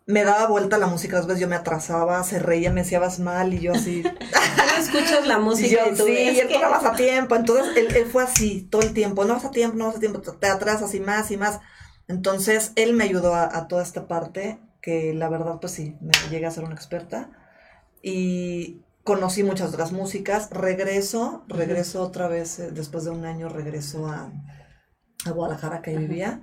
me 0.07 0.23
daba 0.23 0.47
vuelta 0.47 0.79
la 0.79 0.87
música, 0.87 1.17
dos 1.17 1.27
veces 1.27 1.41
yo 1.41 1.49
me 1.49 1.57
atrasaba, 1.57 2.23
se 2.23 2.39
reía, 2.39 2.71
me 2.71 2.83
decía 2.83 3.01
vas 3.01 3.19
mal 3.19 3.53
y 3.53 3.59
yo 3.59 3.73
así. 3.73 4.03
no 4.03 4.83
escuchas 4.83 5.27
la 5.27 5.39
música 5.39 5.89
y, 5.91 5.97
tú, 5.97 6.05
sí, 6.05 6.13
y 6.13 6.39
él 6.39 6.47
que... 6.47 6.59
vas 6.59 6.85
a 6.85 6.93
tiempo. 6.97 7.35
Entonces 7.35 7.77
él, 7.77 8.07
fue 8.07 8.23
así 8.23 8.63
todo 8.63 8.83
el 8.83 8.95
tiempo, 8.95 9.25
no 9.25 9.35
vas 9.35 9.45
a 9.45 9.51
tiempo, 9.51 9.77
no 9.77 9.87
vas 9.87 9.97
a 9.97 10.01
tiempo, 10.01 10.21
te 10.21 10.47
atrasas 10.47 10.95
y 10.95 11.01
más 11.01 11.31
y 11.33 11.37
más. 11.37 11.61
Entonces 12.07 12.73
él 12.77 12.93
me 12.93 13.03
ayudó 13.03 13.35
a, 13.35 13.67
toda 13.67 13.83
esta 13.83 14.07
parte 14.07 14.61
que 14.81 15.13
la 15.13 15.29
verdad 15.29 15.59
pues 15.61 15.73
sí, 15.73 15.97
me 16.01 16.13
llegué 16.31 16.47
a 16.47 16.53
ser 16.53 16.63
una 16.63 16.77
experta 16.77 17.33
y 18.01 18.85
conocí 19.03 19.43
muchas 19.43 19.71
otras 19.71 19.91
músicas. 19.91 20.51
Regreso, 20.51 21.45
regreso 21.49 22.03
otra 22.03 22.29
vez, 22.29 22.61
eh, 22.61 22.71
después 22.71 23.03
de 23.05 23.11
un 23.11 23.25
año 23.25 23.49
regreso 23.49 24.07
a, 24.07 24.31
a 25.25 25.31
Guadalajara 25.31 25.83
que 25.83 25.97
vivía. 25.97 26.41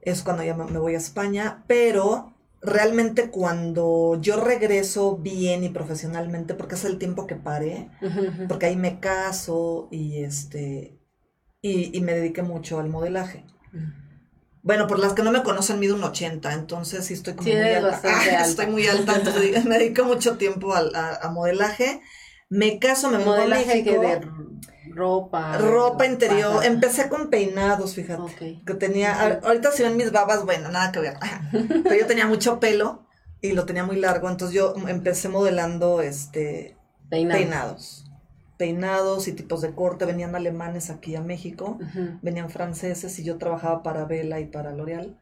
Es 0.00 0.24
cuando 0.24 0.42
ya 0.42 0.56
me 0.56 0.80
voy 0.80 0.96
a 0.96 0.98
España, 0.98 1.62
pero 1.68 2.31
realmente 2.62 3.30
cuando 3.30 4.18
yo 4.20 4.40
regreso 4.40 5.18
bien 5.18 5.64
y 5.64 5.68
profesionalmente, 5.68 6.54
porque 6.54 6.76
es 6.76 6.84
el 6.84 6.98
tiempo 6.98 7.26
que 7.26 7.34
paré, 7.34 7.90
porque 8.48 8.66
ahí 8.66 8.76
me 8.76 9.00
caso 9.00 9.88
y 9.90 10.22
este 10.22 10.98
y, 11.60 12.00
me 12.00 12.14
dediqué 12.14 12.42
mucho 12.42 12.80
al 12.80 12.88
modelaje. 12.88 13.44
Bueno, 14.62 14.86
por 14.86 15.00
las 15.00 15.12
que 15.12 15.22
no 15.24 15.32
me 15.32 15.42
conocen, 15.42 15.80
mido 15.80 15.96
un 15.96 16.04
80, 16.04 16.52
entonces 16.52 17.04
sí 17.04 17.14
estoy 17.14 17.34
como 17.34 17.48
muy 17.48 17.58
alta. 17.58 18.00
Estoy 18.44 18.66
muy 18.66 18.86
alta, 18.86 19.16
entonces 19.16 19.64
me 19.64 19.78
dedico 19.78 20.04
mucho 20.04 20.36
tiempo 20.36 20.74
al, 20.74 20.92
a, 20.94 21.28
modelaje. 21.30 22.00
Me 22.52 22.78
caso, 22.78 23.10
me 23.10 23.16
mudo 23.16 23.42
a 23.42 23.46
México. 23.46 24.00
de 24.02 24.20
ropa. 24.90 25.56
Ropa 25.56 26.04
interior. 26.04 26.62
Empecé 26.64 27.08
con 27.08 27.30
peinados, 27.30 27.94
fíjate. 27.94 28.60
Que 28.66 28.74
tenía, 28.74 29.40
ahorita 29.42 29.72
si 29.72 29.82
ven 29.82 29.96
mis 29.96 30.12
babas, 30.12 30.44
bueno, 30.44 30.70
nada 30.70 30.92
que 30.92 31.00
ver. 31.00 31.14
Pero 31.82 31.94
yo 31.94 32.06
tenía 32.06 32.26
mucho 32.26 32.60
pelo 32.60 33.06
y 33.40 33.52
lo 33.52 33.64
tenía 33.64 33.84
muy 33.84 33.96
largo, 33.96 34.28
entonces 34.28 34.54
yo 34.54 34.74
empecé 34.86 35.30
modelando 35.30 36.02
este 36.02 36.76
peinados. 37.08 38.04
peinados 38.58 39.28
y 39.28 39.32
tipos 39.32 39.62
de 39.62 39.74
corte. 39.74 40.04
Venían 40.04 40.34
alemanes 40.34 40.90
aquí 40.90 41.16
a 41.16 41.22
México, 41.22 41.78
venían 42.20 42.50
franceses 42.50 43.18
y 43.18 43.24
yo 43.24 43.38
trabajaba 43.38 43.82
para 43.82 44.04
Vela 44.04 44.40
y 44.40 44.46
para 44.46 44.72
L'Oreal. 44.72 45.18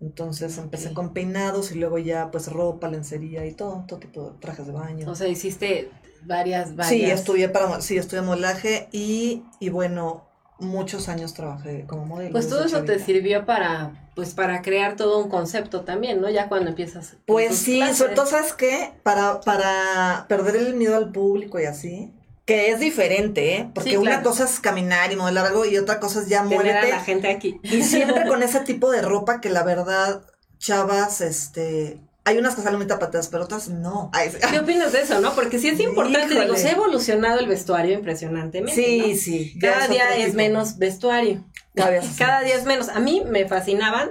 Entonces 0.00 0.56
empecé 0.56 0.94
con 0.94 1.12
peinados 1.12 1.72
y 1.72 1.78
luego 1.78 1.98
ya 1.98 2.30
pues 2.30 2.50
ropa, 2.50 2.88
lencería 2.88 3.44
y 3.44 3.52
todo, 3.52 3.84
todo 3.86 3.98
tipo 3.98 4.30
de 4.30 4.38
trajes 4.38 4.66
de 4.66 4.72
baño. 4.72 5.10
O 5.10 5.14
sea, 5.14 5.28
hiciste 5.28 5.90
varias, 6.24 6.76
varias. 6.76 6.88
Sí, 6.88 7.04
estudié 7.04 7.48
para, 7.48 7.80
sí, 7.80 7.96
estudié 7.96 8.22
modelaje 8.22 8.88
y, 8.92 9.44
y 9.58 9.68
bueno, 9.70 10.30
muchos 10.60 11.08
años 11.08 11.34
trabajé 11.34 11.84
como 11.86 12.04
modelo. 12.04 12.32
Pues 12.32 12.48
todo 12.48 12.64
eso 12.64 12.84
te 12.84 12.98
sirvió 12.98 13.46
para, 13.46 14.10
pues 14.14 14.34
para 14.34 14.62
crear 14.62 14.96
todo 14.96 15.18
un 15.22 15.30
concepto 15.30 15.82
también, 15.82 16.20
¿no? 16.20 16.28
Ya 16.30 16.48
cuando 16.48 16.70
empiezas. 16.70 17.16
Pues 17.26 17.56
sí, 17.56 17.82
sobre 17.94 18.14
todo, 18.14 18.26
¿sabes 18.26 18.52
qué? 18.52 18.92
Para, 19.02 19.40
para 19.40 20.26
perder 20.28 20.56
el 20.56 20.74
miedo 20.74 20.96
al 20.96 21.10
público 21.10 21.58
y 21.58 21.64
así. 21.64 22.12
Que 22.44 22.70
es 22.70 22.80
diferente, 22.80 23.56
¿eh? 23.56 23.70
Porque 23.74 23.98
una 23.98 24.22
cosa 24.22 24.44
es 24.44 24.60
caminar 24.60 25.12
y 25.12 25.16
modelar 25.16 25.46
algo 25.46 25.64
y 25.64 25.78
otra 25.78 26.00
cosa 26.00 26.20
es 26.20 26.28
ya 26.28 26.42
muerte. 26.42 26.72
a 26.72 26.88
la 26.88 27.00
gente 27.00 27.30
aquí. 27.30 27.60
Y 27.62 27.82
siempre 27.82 28.24
con 28.28 28.42
ese 28.42 28.60
tipo 28.60 28.90
de 28.90 29.02
ropa 29.02 29.40
que 29.40 29.50
la 29.50 29.62
verdad, 29.62 30.22
chavas, 30.58 31.20
este, 31.20 32.00
hay 32.30 32.38
unas 32.38 32.54
que 32.54 32.62
salen 32.62 32.78
muy 32.78 32.86
pero 33.30 33.44
otras 33.44 33.68
no. 33.68 34.10
¿Qué 34.50 34.58
opinas 34.58 34.92
de 34.92 35.02
eso, 35.02 35.20
no? 35.20 35.34
Porque 35.34 35.58
sí 35.58 35.68
es 35.68 35.80
importante, 35.80 36.40
digo, 36.40 36.56
se 36.56 36.68
ha 36.68 36.72
evolucionado 36.72 37.40
el 37.40 37.46
vestuario 37.46 37.94
impresionantemente. 37.94 38.74
Sí, 38.74 39.16
sí. 39.16 39.58
Cada 39.60 39.88
día 39.88 40.16
es 40.16 40.34
menos 40.34 40.78
vestuario. 40.78 41.44
Cada, 41.74 42.42
día 42.42 42.54
es 42.56 42.64
menos. 42.64 42.88
A 42.88 43.00
mí 43.00 43.22
me 43.26 43.46
fascinaban. 43.46 44.10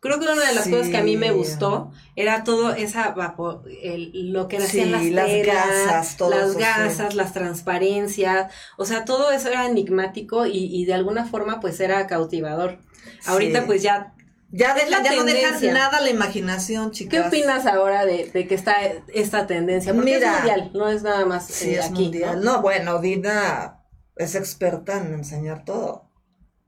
Creo 0.00 0.18
que 0.18 0.24
una 0.24 0.46
de 0.46 0.54
las 0.54 0.66
cosas 0.66 0.88
que 0.88 0.96
a 0.96 1.02
mí 1.02 1.18
me 1.18 1.30
gustó 1.30 1.92
era 2.16 2.42
todo 2.42 2.72
esa 2.72 3.10
vapor, 3.10 3.64
el, 3.82 4.32
lo 4.32 4.48
que 4.48 4.56
hacían 4.56 4.92
las, 4.92 5.04
las 5.04 5.46
gasas, 5.46 6.16
todo 6.16 6.30
las 6.30 6.56
gasas, 6.56 7.14
las 7.14 7.34
transparencias, 7.34 8.50
o 8.78 8.86
sea, 8.86 9.04
todo 9.04 9.30
eso 9.30 9.48
era 9.48 9.66
enigmático 9.66 10.46
y, 10.46 10.74
y 10.74 10.86
de 10.86 10.94
alguna 10.94 11.26
forma 11.26 11.60
pues 11.60 11.80
era 11.80 12.06
cautivador. 12.06 12.78
Ahorita 13.26 13.66
pues 13.66 13.82
ya 13.82 14.14
ya, 14.52 14.76
ya 14.88 15.14
no 15.14 15.24
dejas 15.24 15.62
nada 15.62 15.98
a 15.98 16.00
la 16.00 16.10
imaginación, 16.10 16.90
chicas. 16.90 17.20
¿Qué 17.20 17.28
opinas 17.28 17.66
ahora 17.66 18.04
de, 18.04 18.30
que 18.30 18.54
está 18.54 18.76
esta 19.12 19.46
tendencia? 19.46 19.94
Porque 19.94 20.16
es 20.16 20.26
mundial, 20.26 20.70
no 20.74 20.88
es 20.88 21.02
nada 21.02 21.24
más 21.24 21.46
sí, 21.46 21.70
eh, 21.70 21.78
es 21.78 21.90
mundial. 21.90 22.42
¿no? 22.42 22.60
bueno, 22.60 23.00
Dina 23.00 23.84
es 24.16 24.34
experta 24.34 24.98
en 24.98 25.14
enseñar 25.14 25.64
todo. 25.64 26.10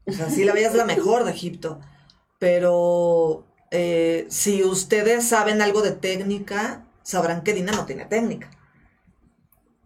O 0.07 0.12
sea, 0.12 0.31
sí, 0.31 0.45
la 0.45 0.53
bella 0.53 0.68
es 0.68 0.75
la 0.75 0.85
mejor 0.85 1.25
de 1.25 1.33
Egipto. 1.33 1.81
Pero 2.38 3.47
eh, 3.71 4.27
si 4.29 4.64
ustedes 4.64 5.27
saben 5.27 5.62
algo 5.62 5.83
de 5.83 5.92
técnica, 5.92 6.87
sabrán 7.03 7.42
que 7.42 7.53
Dina 7.53 7.73
no 7.73 7.87
tiene 7.87 8.05
técnica. 8.07 8.51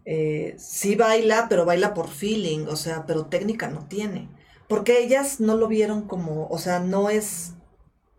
Eh, 0.04 0.54
sí 0.58 0.94
baila, 0.94 1.48
pero 1.48 1.64
baila 1.64 1.92
por 1.92 2.08
feeling, 2.08 2.66
o 2.68 2.76
sea, 2.76 3.06
pero 3.06 3.26
técnica 3.26 3.68
no 3.68 3.86
tiene. 3.86 4.30
Porque 4.68 5.02
ellas 5.02 5.40
no 5.40 5.56
lo 5.56 5.66
vieron 5.68 6.02
como, 6.02 6.46
o 6.48 6.58
sea, 6.58 6.78
no 6.78 7.10
es 7.10 7.55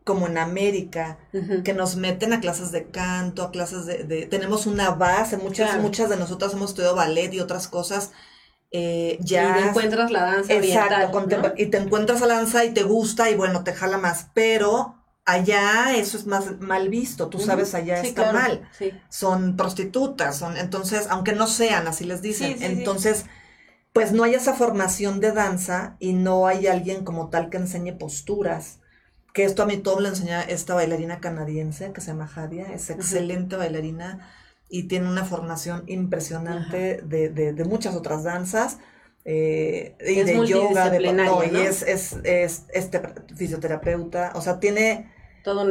como 0.07 0.25
en 0.25 0.37
América, 0.37 1.19
que 1.65 1.73
nos 1.73 1.97
meten 1.97 2.31
a 2.31 2.39
clases 2.39 2.71
de 2.71 2.85
canto, 2.85 3.43
a 3.43 3.51
clases 3.51 3.85
de... 3.85 4.25
tenemos 4.25 4.65
una 4.65 4.91
base, 4.91 5.35
muchas, 5.35 5.79
muchas 5.81 6.09
de 6.09 6.15
nosotras 6.15 6.53
hemos 6.53 6.71
estudiado 6.71 6.95
ballet 6.95 7.33
y 7.33 7.41
otras 7.41 7.67
cosas. 7.67 8.11
Eh, 8.71 9.17
ya 9.19 9.49
y 9.49 9.61
te 9.61 9.67
encuentras 9.67 10.09
la 10.09 10.23
danza 10.23 10.53
exacto, 10.53 11.53
y 11.57 11.65
te 11.67 11.77
encuentras 11.77 12.21
la 12.21 12.27
danza 12.27 12.63
y 12.63 12.73
te 12.73 12.83
gusta 12.83 13.29
y 13.29 13.35
bueno, 13.35 13.65
te 13.65 13.73
jala 13.73 13.97
más, 13.97 14.27
pero 14.33 14.95
allá 15.25 15.93
eso 15.95 16.17
es 16.17 16.25
más 16.25 16.59
mal 16.61 16.87
visto, 16.87 17.27
tú 17.27 17.39
sabes, 17.39 17.75
allá 17.75 18.01
está 18.01 18.31
mal. 18.31 18.69
Son 19.09 19.57
prostitutas, 19.57 20.37
son, 20.37 20.55
entonces, 20.55 21.07
aunque 21.09 21.33
no 21.33 21.47
sean, 21.47 21.85
así 21.87 22.05
les 22.05 22.21
dicen, 22.21 22.55
entonces, 22.61 23.25
pues 23.91 24.13
no 24.13 24.23
hay 24.23 24.35
esa 24.35 24.53
formación 24.53 25.19
de 25.19 25.33
danza 25.33 25.97
y 25.99 26.13
no 26.13 26.47
hay 26.47 26.67
alguien 26.67 27.03
como 27.03 27.29
tal 27.29 27.49
que 27.49 27.57
enseñe 27.57 27.91
posturas 27.91 28.79
que 29.38 29.43
esto 29.43 29.62
a 29.62 29.67
mí 29.67 29.78
todo 29.78 30.00
le 30.00 30.10
enseña 30.10 30.41
esta 30.41 30.73
bailarina 30.73 31.19
canadiense 31.19 31.91
que 31.93 32.02
se 32.02 32.08
llama 32.08 32.26
Jadia, 32.26 32.73
es 32.73 32.89
excelente 32.89 33.56
bailarina 33.56 34.28
y 34.67 34.88
tiene 34.88 35.08
una 35.08 35.26
formación 35.26 35.84
impresionante 35.86 37.04
de, 37.04 37.30
de, 37.30 37.63
muchas 37.63 37.95
otras 37.95 38.23
danzas. 38.23 38.80
Eh, 39.26 39.95
y 40.00 40.23
de 40.23 40.47
yoga, 40.47 40.89
de 40.89 41.13
no, 41.13 41.43
y 41.43 41.56
es, 41.56 41.84
es, 41.84 42.17
es, 42.23 42.63
este 42.73 43.00
fisioterapeuta, 43.36 44.32
o 44.34 44.41
sea, 44.41 44.60
tiene 44.60 45.13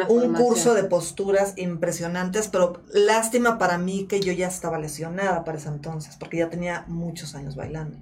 un 0.08 0.34
curso 0.34 0.72
de 0.72 0.84
posturas 0.84 1.54
impresionantes, 1.56 2.46
pero 2.46 2.84
lástima 2.92 3.58
para 3.58 3.78
mí 3.78 4.06
que 4.06 4.20
yo 4.20 4.32
ya 4.32 4.46
estaba 4.46 4.78
lesionada 4.78 5.42
para 5.42 5.58
ese 5.58 5.70
entonces, 5.70 6.14
porque 6.14 6.36
ya 6.36 6.50
tenía 6.50 6.84
muchos 6.86 7.34
años 7.34 7.56
bailando. 7.56 7.98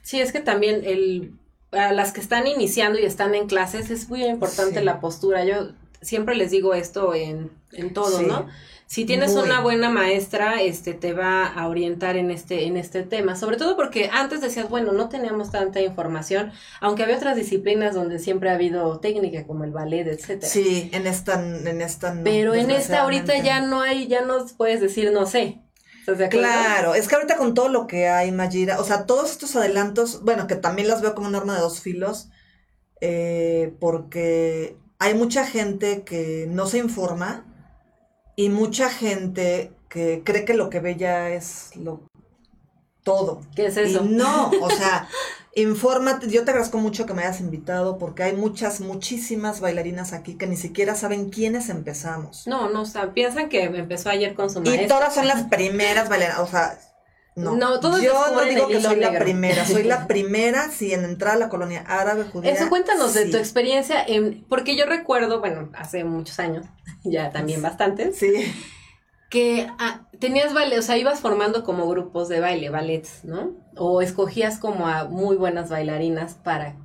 Sí, 0.00 0.22
es 0.22 0.32
que 0.32 0.40
también 0.40 0.80
el 0.82 1.38
a 1.74 1.92
las 1.92 2.12
que 2.12 2.20
están 2.20 2.46
iniciando 2.46 2.98
y 2.98 3.04
están 3.04 3.34
en 3.34 3.46
clases 3.46 3.90
es 3.90 4.08
muy 4.08 4.24
importante 4.24 4.82
la 4.82 5.00
postura. 5.00 5.44
Yo 5.44 5.70
siempre 6.00 6.34
les 6.34 6.50
digo 6.50 6.74
esto 6.74 7.14
en, 7.14 7.50
en 7.72 7.92
todo, 7.92 8.22
¿no? 8.22 8.46
Si 8.86 9.06
tienes 9.06 9.32
una 9.32 9.60
buena 9.60 9.88
maestra, 9.88 10.60
este 10.60 10.92
te 10.92 11.14
va 11.14 11.46
a 11.46 11.68
orientar 11.68 12.16
en 12.16 12.30
este 12.30 12.66
en 12.66 12.76
este 12.76 13.02
tema, 13.02 13.34
sobre 13.34 13.56
todo 13.56 13.76
porque 13.76 14.10
antes 14.12 14.40
decías, 14.40 14.68
bueno, 14.68 14.92
no 14.92 15.08
teníamos 15.08 15.50
tanta 15.50 15.80
información, 15.80 16.52
aunque 16.80 17.02
había 17.02 17.16
otras 17.16 17.34
disciplinas 17.34 17.94
donde 17.94 18.18
siempre 18.18 18.50
ha 18.50 18.54
habido 18.54 19.00
técnica 19.00 19.46
como 19.46 19.64
el 19.64 19.72
ballet, 19.72 20.06
etcétera. 20.06 20.46
Sí, 20.46 20.90
en 20.92 21.06
esta 21.06 21.42
en 21.42 21.80
esta 21.80 22.14
Pero 22.22 22.54
en 22.54 22.70
esta 22.70 23.02
ahorita 23.02 23.38
ya 23.38 23.62
no 23.62 23.80
hay, 23.80 24.06
ya 24.06 24.20
no 24.20 24.46
puedes 24.56 24.80
decir 24.80 25.10
no 25.12 25.26
sé. 25.26 25.63
Claro, 26.30 26.94
es 26.94 27.08
que 27.08 27.14
ahorita 27.14 27.36
con 27.36 27.54
todo 27.54 27.68
lo 27.68 27.86
que 27.86 28.08
hay, 28.08 28.30
Mayira, 28.30 28.80
o 28.80 28.84
sea, 28.84 29.06
todos 29.06 29.30
estos 29.30 29.56
adelantos, 29.56 30.22
bueno, 30.22 30.46
que 30.46 30.56
también 30.56 30.88
las 30.88 31.00
veo 31.00 31.14
como 31.14 31.28
un 31.28 31.34
arma 31.34 31.54
de 31.54 31.60
dos 31.60 31.80
filos, 31.80 32.28
eh, 33.00 33.74
porque 33.80 34.76
hay 34.98 35.14
mucha 35.14 35.46
gente 35.46 36.02
que 36.04 36.46
no 36.48 36.66
se 36.66 36.78
informa 36.78 37.44
y 38.36 38.48
mucha 38.48 38.90
gente 38.90 39.72
que 39.88 40.22
cree 40.24 40.44
que 40.44 40.54
lo 40.54 40.70
que 40.70 40.80
ve 40.80 40.96
ya 40.96 41.30
es 41.30 41.74
lo 41.76 42.06
todo. 43.02 43.42
¿Qué 43.54 43.66
es 43.66 43.76
eso? 43.76 44.04
Y 44.04 44.08
no, 44.08 44.50
o 44.50 44.70
sea, 44.70 45.08
infórmate, 45.56 46.28
yo 46.28 46.44
te 46.44 46.50
agradezco 46.50 46.78
mucho 46.78 47.06
que 47.06 47.14
me 47.14 47.22
hayas 47.22 47.40
invitado 47.40 47.98
porque 47.98 48.22
hay 48.24 48.34
muchas, 48.34 48.80
muchísimas 48.80 49.60
bailarinas 49.60 50.12
aquí 50.12 50.34
que 50.34 50.46
ni 50.46 50.56
siquiera 50.56 50.94
saben 50.94 51.30
quiénes 51.30 51.68
empezamos. 51.68 52.46
No, 52.46 52.68
no, 52.70 52.82
o 52.82 52.86
sea, 52.86 53.12
piensan 53.12 53.48
que 53.48 53.64
empezó 53.64 54.10
ayer 54.10 54.34
con 54.34 54.50
su 54.50 54.60
maestra. 54.60 54.84
Y 54.84 54.88
todas 54.88 55.14
son 55.14 55.26
las 55.26 55.44
primeras 55.44 56.08
bailarinas, 56.08 56.40
o 56.40 56.46
sea, 56.46 56.78
no, 57.36 57.56
no 57.56 57.80
todos 57.80 58.00
yo 58.00 58.14
no 58.32 58.42
digo 58.42 58.68
que 58.68 58.80
soy 58.80 58.96
la 58.96 59.18
primera, 59.18 59.66
soy 59.66 59.82
la 59.84 60.06
primera, 60.08 60.70
sí, 60.70 60.92
en 60.92 61.04
entrar 61.04 61.34
a 61.34 61.38
la 61.38 61.48
colonia 61.48 61.84
árabe 61.86 62.24
judía. 62.24 62.52
Eso 62.52 62.68
cuéntanos 62.68 63.14
de 63.14 63.26
tu 63.26 63.36
experiencia, 63.36 64.04
en, 64.06 64.44
porque 64.48 64.76
yo 64.76 64.86
recuerdo, 64.86 65.40
bueno, 65.40 65.70
hace 65.74 66.04
muchos 66.04 66.38
años, 66.38 66.66
ya 67.04 67.30
también 67.30 67.62
bastantes. 67.62 68.16
Sí 68.18 68.52
que 69.34 69.66
ah, 69.80 70.06
tenías 70.20 70.54
baile, 70.54 70.78
o 70.78 70.82
sea, 70.82 70.96
ibas 70.96 71.18
formando 71.18 71.64
como 71.64 71.88
grupos 71.88 72.28
de 72.28 72.38
baile, 72.38 72.70
ballets, 72.70 73.24
¿no? 73.24 73.50
O 73.76 74.00
escogías 74.00 74.60
como 74.60 74.86
a 74.86 75.06
muy 75.06 75.34
buenas 75.34 75.70
bailarinas 75.70 76.34
para 76.34 76.76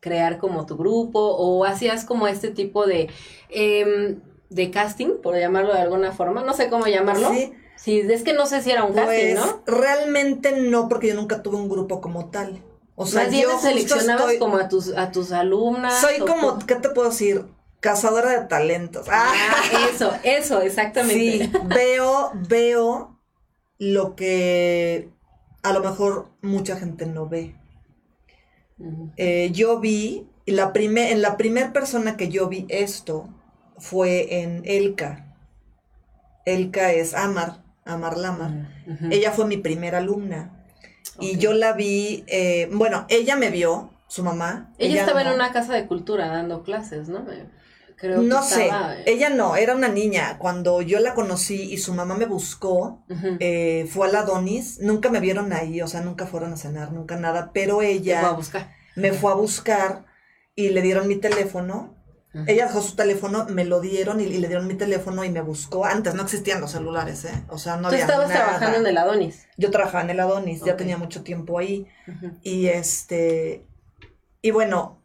crear 0.00 0.36
como 0.36 0.66
tu 0.66 0.76
grupo, 0.76 1.18
o 1.18 1.64
hacías 1.64 2.04
como 2.04 2.28
este 2.28 2.50
tipo 2.50 2.84
de, 2.86 3.08
em, 3.48 4.20
de 4.50 4.70
casting, 4.70 5.22
por 5.22 5.38
llamarlo 5.38 5.72
de 5.72 5.80
alguna 5.80 6.12
forma, 6.12 6.42
no 6.42 6.52
sé 6.52 6.68
cómo 6.68 6.86
llamarlo. 6.86 7.32
Sí. 7.32 7.54
Sí, 7.76 8.00
es 8.00 8.22
que 8.22 8.34
no 8.34 8.44
sé 8.44 8.60
si 8.60 8.70
era 8.70 8.84
un 8.84 8.92
casting, 8.92 9.34
¿no? 9.34 9.62
Pues, 9.64 9.78
realmente 9.78 10.52
no, 10.52 10.88
porque 10.90 11.08
yo 11.08 11.14
nunca 11.14 11.42
tuve 11.42 11.56
un 11.56 11.70
grupo 11.70 12.02
como 12.02 12.28
tal. 12.28 12.62
O 12.94 13.06
sea, 13.06 13.30
yo 13.30 13.58
seleccionabas 13.58 14.34
como 14.38 14.58
a 14.58 14.68
tus, 14.68 14.94
a 14.94 15.12
tus 15.12 15.32
alumnas. 15.32 15.98
Soy 16.00 16.18
como, 16.18 16.58
¿qué 16.66 16.74
te 16.74 16.90
puedo 16.90 17.08
decir? 17.08 17.46
Cazadora 17.80 18.40
de 18.40 18.46
talentos. 18.46 19.06
Ah, 19.10 19.32
eso, 19.92 20.12
eso, 20.22 20.60
exactamente. 20.62 21.44
Sí, 21.44 21.52
veo, 21.64 22.32
veo 22.48 23.20
lo 23.78 24.16
que 24.16 25.10
a 25.62 25.72
lo 25.72 25.80
mejor 25.80 26.30
mucha 26.42 26.76
gente 26.76 27.06
no 27.06 27.28
ve. 27.28 27.54
Eh, 29.16 29.50
yo 29.52 29.80
vi, 29.80 30.28
la 30.46 30.72
en 30.74 31.22
la 31.22 31.36
primera 31.36 31.72
persona 31.72 32.16
que 32.16 32.28
yo 32.28 32.48
vi 32.48 32.66
esto 32.68 33.28
fue 33.78 34.42
en 34.42 34.62
Elka. 34.64 35.34
Elka 36.44 36.92
es 36.92 37.14
Amar, 37.14 37.64
Amar 37.84 38.16
Lama. 38.16 38.70
Ella 39.10 39.32
fue 39.32 39.46
mi 39.46 39.56
primera 39.56 39.98
alumna. 39.98 40.52
Y 41.18 41.38
yo 41.38 41.52
la 41.52 41.72
vi, 41.72 42.24
eh, 42.26 42.68
bueno, 42.72 43.06
ella 43.08 43.36
me 43.36 43.50
vio, 43.50 43.90
su 44.06 44.22
mamá. 44.22 44.72
Ella, 44.78 45.00
estaba 45.00 45.22
en 45.22 45.28
una 45.34 45.52
casa 45.52 45.72
de 45.72 45.86
cultura 45.86 46.28
dando 46.28 46.62
clases, 46.62 47.08
¿no? 47.08 47.24
No 48.02 48.42
sé, 48.42 48.66
eh, 48.66 49.04
ella 49.06 49.30
no, 49.30 49.56
era 49.56 49.74
una 49.74 49.88
niña. 49.88 50.38
Cuando 50.38 50.82
yo 50.82 51.00
la 51.00 51.14
conocí 51.14 51.72
y 51.72 51.78
su 51.78 51.94
mamá 51.94 52.14
me 52.14 52.26
buscó, 52.26 53.04
eh, 53.40 53.88
fue 53.90 54.08
a 54.08 54.10
la 54.12 54.22
Donis, 54.22 54.80
nunca 54.80 55.10
me 55.10 55.20
vieron 55.20 55.52
ahí, 55.52 55.80
o 55.80 55.88
sea, 55.88 56.00
nunca 56.02 56.26
fueron 56.26 56.52
a 56.52 56.56
cenar, 56.56 56.92
nunca 56.92 57.16
nada, 57.16 57.50
pero 57.52 57.82
ella 57.82 58.20
fue 58.20 58.28
a 58.28 58.32
buscar. 58.32 58.74
me 58.96 59.12
fue 59.12 59.32
a 59.32 59.34
buscar 59.34 60.04
y 60.54 60.70
le 60.70 60.82
dieron 60.82 61.08
mi 61.08 61.16
teléfono 61.16 61.96
Ella 62.46 62.66
dejó 62.66 62.82
su 62.82 62.96
teléfono, 62.96 63.46
me 63.48 63.64
lo 63.64 63.80
dieron 63.80 64.20
y, 64.20 64.26
le 64.26 64.46
dieron 64.46 64.66
mi 64.66 64.74
teléfono 64.74 65.24
y 65.24 65.30
me 65.30 65.40
buscó. 65.40 65.86
Antes 65.86 66.14
no 66.14 66.22
existían 66.22 66.60
los 66.60 66.72
celulares, 66.72 67.24
¿eh? 67.24 67.44
O 67.48 67.56
sea, 67.56 67.76
no 67.76 67.88
¿Tú 67.88 67.94
había 67.94 68.00
estabas 68.00 68.28
nada. 68.28 68.44
trabajando 68.44 68.78
en 68.80 68.86
el 68.86 68.98
Adonis? 68.98 69.46
Yo 69.56 69.70
trabajaba 69.70 70.04
en 70.04 70.10
el 70.10 70.20
Adonis, 70.20 70.62
ya 70.62 70.76
tenía 70.76 70.98
mucho 70.98 71.22
tiempo 71.22 71.58
ahí. 71.58 71.86
Y 72.42 72.66
este, 72.66 73.66
y 74.42 74.50
bueno, 74.50 75.02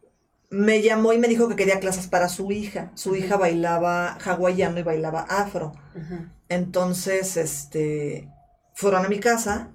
me 0.52 0.82
llamó 0.82 1.14
y 1.14 1.18
me 1.18 1.28
dijo 1.28 1.48
que 1.48 1.56
quería 1.56 1.80
clases 1.80 2.06
para 2.06 2.28
su 2.28 2.52
hija. 2.52 2.92
Su 2.94 3.16
hija 3.16 3.38
bailaba 3.38 4.18
hawaiano 4.22 4.78
y 4.78 4.82
bailaba 4.82 5.22
afro. 5.22 5.72
Entonces, 6.50 7.38
este, 7.38 8.28
fueron 8.74 9.06
a 9.06 9.08
mi 9.08 9.18
casa 9.18 9.70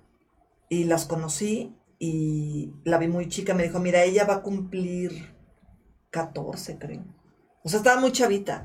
y 0.69 0.83
las 0.83 1.05
conocí 1.05 1.75
y 1.97 2.75
la 2.83 2.99
vi 2.99 3.07
muy 3.07 3.27
chica. 3.27 3.55
Me 3.55 3.63
dijo, 3.63 3.79
mira, 3.79 4.03
ella 4.03 4.25
va 4.25 4.35
a 4.35 4.41
cumplir 4.43 5.33
14, 6.11 6.77
creo. 6.77 7.03
O 7.63 7.69
sea, 7.69 7.79
estaba 7.79 7.99
muy 7.99 8.11
chavita, 8.11 8.61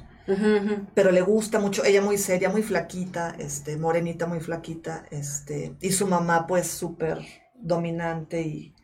pero 0.94 1.12
le 1.12 1.22
gusta 1.22 1.61
mucho. 1.61 1.83
Ella 1.83 2.03
muy 2.03 2.18
seria, 2.18 2.51
muy 2.51 2.62
flaquita, 2.62 3.35
este, 3.38 3.79
morenita, 3.79 4.27
muy 4.27 4.40
flaquita, 4.40 5.07
este, 5.11 5.77
y 5.81 5.92
su 5.92 6.07
mamá, 6.07 6.46
pues, 6.46 6.66
súper 6.66 7.25
dominante 7.55 8.42
y 8.42 8.75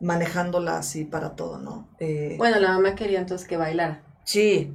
manejándola 0.00 0.78
así 0.78 1.04
para 1.04 1.36
todo, 1.36 1.58
¿no? 1.58 1.88
Eh, 2.00 2.34
Bueno, 2.38 2.58
la 2.60 2.72
mamá 2.72 2.94
quería 2.94 3.20
entonces 3.20 3.46
que 3.48 3.56
bailara. 3.56 4.02
Sí. 4.24 4.72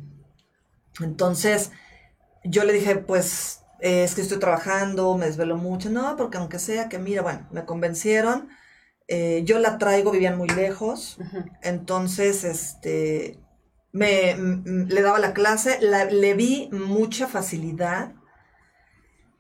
Entonces, 1.02 1.72
yo 2.44 2.64
le 2.66 2.74
dije, 2.74 2.96
pues, 2.98 3.62
eh, 3.82 4.04
es 4.04 4.16
que 4.16 4.22
estoy 4.22 4.40
trabajando, 4.40 5.16
me 5.18 5.28
desvelo 5.28 5.58
mucho. 5.58 5.90
No, 5.90 6.16
porque 6.18 6.38
aunque 6.38 6.60
sea 6.60 6.90
que, 6.90 7.00
mira, 7.00 7.22
bueno, 7.22 7.48
me 7.52 7.66
convencieron. 7.66 8.50
eh, 9.08 9.44
yo 9.46 9.60
la 9.60 9.78
traigo, 9.80 10.12
vivían 10.12 10.38
muy 10.38 10.48
lejos. 10.50 11.18
Entonces, 11.64 12.44
este, 12.44 13.40
me, 13.92 14.32
m- 14.32 14.64
m- 14.66 14.86
le 14.88 15.02
daba 15.02 15.20
la 15.20 15.34
clase, 15.34 15.80
la- 15.82 16.06
le 16.06 16.34
vi 16.36 16.70
mucha 16.72 17.28
facilidad. 17.28 18.14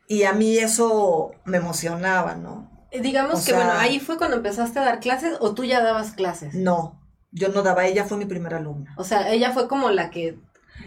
Y 0.07 0.23
a 0.23 0.33
mí 0.33 0.57
eso 0.57 1.31
me 1.45 1.57
emocionaba, 1.57 2.35
¿no? 2.35 2.68
Eh, 2.91 3.01
Digamos 3.01 3.33
O 3.35 3.37
que, 3.37 3.51
sea- 3.51 3.55
bueno, 3.57 3.73
ahí 3.79 3.99
fue 3.99 4.17
cuando 4.17 4.37
empezaste 4.37 4.79
a 4.79 4.83
dar 4.85 4.99
clases 4.99 5.37
o 5.39 5.53
tú 5.53 5.63
ya 5.63 5.81
dabas 5.81 6.11
clases. 6.11 6.53
No, 6.55 6.99
yo 7.31 7.49
no 7.49 7.61
daba, 7.61 7.85
ella 7.85 8.05
fue 8.05 8.17
mi 8.17 8.25
primera 8.25 8.57
alumna. 8.57 8.93
O 8.97 9.03
sea, 9.03 9.31
ella 9.31 9.51
fue 9.51 9.67
como 9.67 9.89
la 9.91 10.09
que 10.09 10.37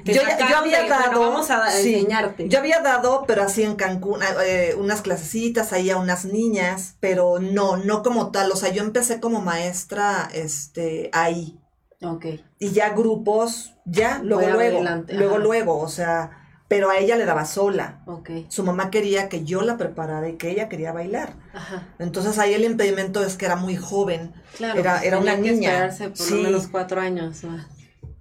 te 0.04 0.14
Yo, 0.14 0.22
yo 0.22 0.56
había 0.56 0.80
bueno, 0.80 0.88
dado, 0.96 1.20
vamos 1.20 1.50
a, 1.50 1.70
sí, 1.70 1.94
enseñarte. 1.94 2.48
yo 2.48 2.58
había 2.58 2.80
dado, 2.80 3.24
pero 3.26 3.42
así 3.42 3.62
en 3.62 3.76
Cancún, 3.76 4.20
eh, 4.44 4.74
unas 4.78 5.02
clasecitas 5.02 5.72
ahí 5.72 5.90
a 5.90 5.98
unas 5.98 6.24
niñas, 6.24 6.96
pero 6.98 7.38
no, 7.38 7.76
no 7.76 8.02
como 8.02 8.30
tal, 8.32 8.50
o 8.50 8.56
sea, 8.56 8.70
yo 8.72 8.82
empecé 8.82 9.20
como 9.20 9.40
maestra, 9.42 10.28
este, 10.32 11.10
ahí, 11.12 11.60
Ok. 12.02 12.24
y 12.58 12.70
ya 12.72 12.88
grupos, 12.90 13.74
ya, 13.84 14.18
luego, 14.24 14.50
luego, 14.50 14.76
adelante, 14.78 15.12
luego, 15.14 15.34
ajá. 15.34 15.42
luego, 15.44 15.78
o 15.80 15.88
sea, 15.88 16.41
pero 16.72 16.88
a 16.88 16.96
ella 16.96 17.16
le 17.16 17.26
daba 17.26 17.44
sola, 17.44 18.00
Ok. 18.06 18.30
su 18.48 18.64
mamá 18.64 18.90
quería 18.90 19.28
que 19.28 19.44
yo 19.44 19.60
la 19.60 19.76
preparara 19.76 20.26
y 20.30 20.36
que 20.38 20.48
ella 20.50 20.70
quería 20.70 20.90
bailar, 20.90 21.34
Ajá. 21.52 21.86
entonces 21.98 22.38
ahí 22.38 22.54
el 22.54 22.64
impedimento 22.64 23.22
es 23.22 23.36
que 23.36 23.44
era 23.44 23.56
muy 23.56 23.76
joven, 23.76 24.32
Claro. 24.56 24.80
Era- 24.80 24.92
pues 24.94 25.04
era 25.06 25.18
una 25.18 25.36
que 25.36 25.42
niña. 25.52 25.70
esperarse 25.86 26.08
por 26.08 26.16
Sí. 26.26 26.34
lo 26.36 26.42
menos 26.44 26.68
cuatro 26.68 26.98
años 27.02 27.44
más. 27.44 27.66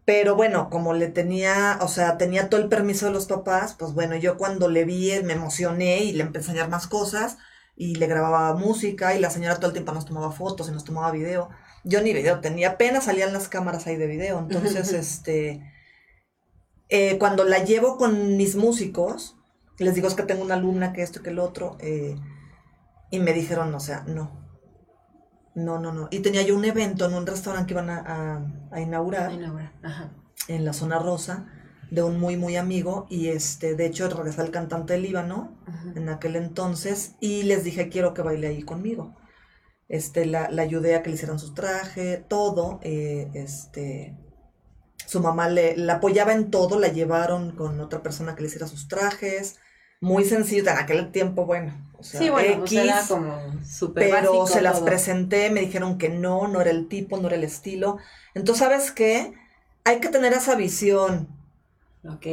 Pero 0.04 0.36
bueno, 0.36 0.70
como 0.70 0.94
le 0.94 1.08
tenía, 1.08 1.78
o 1.80 1.88
sea, 1.88 2.18
tenía 2.18 2.50
todo 2.50 2.60
el 2.60 2.68
permiso 2.68 3.06
de 3.06 3.14
los 3.14 3.28
papás, 3.28 3.76
pues 3.80 3.94
bueno, 3.94 4.18
yo 4.18 4.36
cuando 4.36 4.68
le 4.68 4.84
vi 4.84 5.12
eh, 5.12 5.24
me 5.24 5.32
emocioné 5.34 6.04
y 6.04 6.12
le 6.12 6.24
empecé 6.24 6.48
a 6.48 6.52
enseñar 6.52 6.70
más 6.70 6.88
cosas 6.88 7.38
y 7.78 7.96
le 7.96 8.08
grababa 8.08 8.54
música 8.56 9.16
y 9.16 9.20
la 9.22 9.30
señora 9.30 9.56
todo 9.56 9.68
el 9.68 9.74
tiempo 9.74 9.94
nos 9.94 10.06
tomaba 10.06 10.32
fotos 10.34 10.68
y 10.68 10.72
nos 10.74 10.84
tomaba 10.84 11.10
video. 11.12 11.50
Yo 11.86 12.02
ni 12.02 12.12
video 12.12 12.42
tenía, 12.42 12.72
apenas 12.72 13.06
salían 13.06 13.32
las 13.32 13.48
cámaras 13.48 13.88
ahí 13.88 13.96
de 13.96 14.08
video. 14.08 14.40
Entonces, 14.40 14.92
este, 15.04 15.72
eh, 16.92 17.18
cuando 17.20 17.44
la 17.46 17.64
llevo 17.66 17.98
con 17.98 18.38
mis 18.38 18.56
músicos, 18.56 19.38
les 19.80 19.96
digo 19.96 20.08
es 20.08 20.14
que 20.16 20.24
tengo 20.24 20.44
una 20.44 20.54
alumna 20.56 20.94
que 20.94 21.02
esto 21.02 21.20
y 21.20 21.24
que 21.24 21.32
el 21.32 21.40
otro, 21.40 21.78
eh, 21.80 22.16
y 23.12 23.20
me 23.20 23.34
dijeron, 23.34 23.74
o 23.76 23.80
sea, 23.80 24.04
no. 24.08 24.40
No, 25.54 25.80
no, 25.80 25.92
no. 25.92 26.08
Y 26.12 26.20
tenía 26.20 26.44
yo 26.44 26.56
un 26.56 26.64
evento 26.66 27.06
en 27.06 27.14
un 27.14 27.26
restaurante 27.28 27.68
que 27.68 27.74
iban 27.74 27.90
a, 27.90 28.00
a- 28.06 28.52
a 28.72 28.82
inaugurar 28.82 29.32
Ajá. 29.84 30.14
en 30.48 30.64
la 30.66 30.74
zona 30.74 31.00
rosa 31.00 31.48
de 31.90 32.04
un 32.04 32.20
muy 32.22 32.38
muy 32.38 32.56
amigo 32.56 33.06
y 33.10 33.28
este 33.28 33.76
de 33.76 33.86
hecho 33.88 34.08
regresó 34.10 34.44
el 34.44 34.52
cantante 34.52 34.94
del 34.94 35.02
Líbano 35.04 35.58
en 35.96 36.08
aquel 36.08 36.38
entonces 36.38 37.16
y 37.20 37.44
les 37.44 37.66
dije 37.66 37.90
quiero 37.90 38.14
que 38.14 38.22
baile 38.22 38.48
ahí 38.48 38.64
conmigo 38.64 39.18
este 39.90 40.26
la, 40.26 40.50
la 40.50 40.62
ayudé 40.62 40.96
a 40.96 41.04
que 41.04 41.10
le 41.10 41.16
hicieran 41.16 41.38
su 41.38 41.54
traje 41.54 42.24
todo 42.30 42.80
eh, 42.82 43.30
este 43.34 44.16
su 45.08 45.20
mamá 45.22 45.50
le 45.50 45.76
la 45.78 45.96
apoyaba 45.96 46.34
en 46.34 46.52
todo 46.52 46.80
la 46.80 46.90
llevaron 46.90 47.52
con 47.56 47.80
otra 47.82 48.02
persona 48.04 48.36
que 48.36 48.42
le 48.42 48.48
hiciera 48.48 48.68
sus 48.68 48.88
trajes 48.88 49.58
muy 50.02 50.26
sencillo 50.26 50.64
en 50.72 50.78
aquel 50.78 51.12
tiempo 51.12 51.46
bueno 51.46 51.74
o 51.98 52.04
sea, 52.04 52.20
Sí, 52.20 52.30
bueno, 52.30 52.60
pues 52.60 52.72
X, 52.72 52.80
era 52.84 53.08
como 53.08 53.38
súper 53.64 54.10
pero 54.10 54.10
básico 54.10 54.48
se 54.48 54.62
las 54.62 54.80
todo. 54.80 54.86
presenté, 54.86 55.50
me 55.50 55.62
dijeron 55.62 55.98
que 55.98 56.10
no, 56.10 56.48
no 56.48 56.62
era 56.62 56.72
el 56.72 56.88
tipo, 56.88 57.18
no 57.18 57.28
era 57.28 57.38
el 57.38 57.44
estilo. 57.44 57.98
Entonces, 58.34 58.60
¿sabes 58.66 58.92
qué? 58.92 59.34
Hay 59.84 60.00
que 60.00 60.10
tener 60.10 60.34
esa 60.34 60.56
visión, 60.56 61.28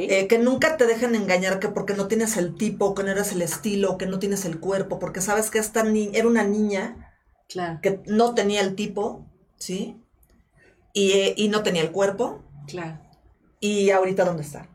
eh, 0.09 0.27
que 0.29 0.39
nunca 0.39 0.77
te 0.77 0.87
dejen 0.87 1.15
engañar 1.15 1.61
que 1.61 1.69
porque 1.69 1.95
no 1.95 2.09
tienes 2.09 2.37
el 2.37 2.57
tipo, 2.57 2.95
que 2.95 3.03
no 3.05 3.11
eres 3.11 3.33
el 3.33 3.43
estilo, 3.43 3.99
que 3.99 4.07
no 4.07 4.19
tienes 4.19 4.45
el 4.45 4.61
cuerpo, 4.61 4.99
porque 4.99 5.21
sabes 5.21 5.51
que 5.51 5.59
esta 5.59 5.83
ni 5.85 6.11
era 6.15 6.27
una 6.29 6.45
niña 6.45 7.15
claro, 7.49 7.81
que 7.83 8.03
no 8.07 8.35
tenía 8.35 8.61
el 8.63 8.75
tipo, 8.77 9.27
¿sí? 9.59 9.97
Y, 10.93 11.13
eh, 11.13 11.35
y 11.37 11.49
no 11.49 11.63
tenía 11.63 11.83
el 11.83 11.93
cuerpo, 11.93 12.43
claro. 12.69 12.99
y 13.61 13.91
ahorita 13.91 14.25
¿dónde 14.25 14.43
está? 14.43 14.69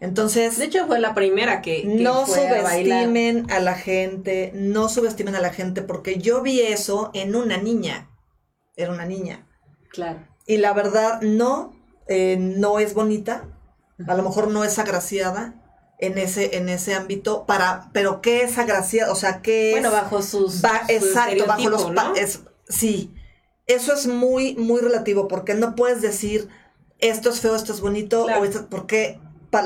Entonces... 0.00 0.58
De 0.58 0.64
hecho, 0.64 0.86
fue 0.86 0.98
la 0.98 1.14
primera 1.14 1.60
que, 1.60 1.82
que 1.82 1.88
no 1.88 2.26
fue 2.26 2.48
subestimen 2.48 3.50
a 3.50 3.60
la 3.60 3.74
gente, 3.74 4.50
no 4.54 4.88
subestimen 4.88 5.34
a 5.36 5.40
la 5.40 5.52
gente, 5.52 5.82
porque 5.82 6.18
yo 6.18 6.40
vi 6.40 6.60
eso 6.62 7.10
en 7.12 7.36
una 7.36 7.58
niña. 7.58 8.08
Era 8.76 8.92
una 8.92 9.04
niña. 9.04 9.46
Claro. 9.90 10.26
Y 10.46 10.56
la 10.56 10.72
verdad, 10.72 11.20
no, 11.20 11.74
eh, 12.08 12.38
no 12.38 12.78
es 12.78 12.94
bonita. 12.94 13.44
A 14.08 14.14
lo 14.14 14.22
mejor 14.22 14.48
no 14.48 14.64
es 14.64 14.78
agraciada 14.78 15.54
en 15.98 16.16
ese, 16.16 16.56
en 16.56 16.70
ese 16.70 16.94
ámbito. 16.94 17.44
Para, 17.44 17.90
pero 17.92 18.22
¿qué 18.22 18.42
es 18.42 18.56
agraciada? 18.56 19.12
O 19.12 19.14
sea, 19.14 19.42
¿qué 19.42 19.72
es? 19.72 19.74
Bueno, 19.74 19.90
bajo 19.90 20.22
sus. 20.22 20.54
Su 20.54 20.66
exacto, 20.88 21.44
bajo 21.46 21.68
los 21.68 21.90
¿no? 21.90 22.14
es- 22.14 22.40
sí. 22.68 23.14
Eso 23.70 23.92
es 23.92 24.06
muy, 24.06 24.56
muy 24.56 24.80
relativo, 24.80 25.28
porque 25.28 25.54
no 25.54 25.74
puedes 25.74 26.02
decir 26.02 26.48
esto 26.98 27.30
es 27.30 27.40
feo, 27.40 27.54
esto 27.54 27.72
es 27.72 27.80
bonito, 27.80 28.24
Claro. 28.24 28.42
o 28.42 28.44
esto, 28.44 28.66
porque 28.68 29.18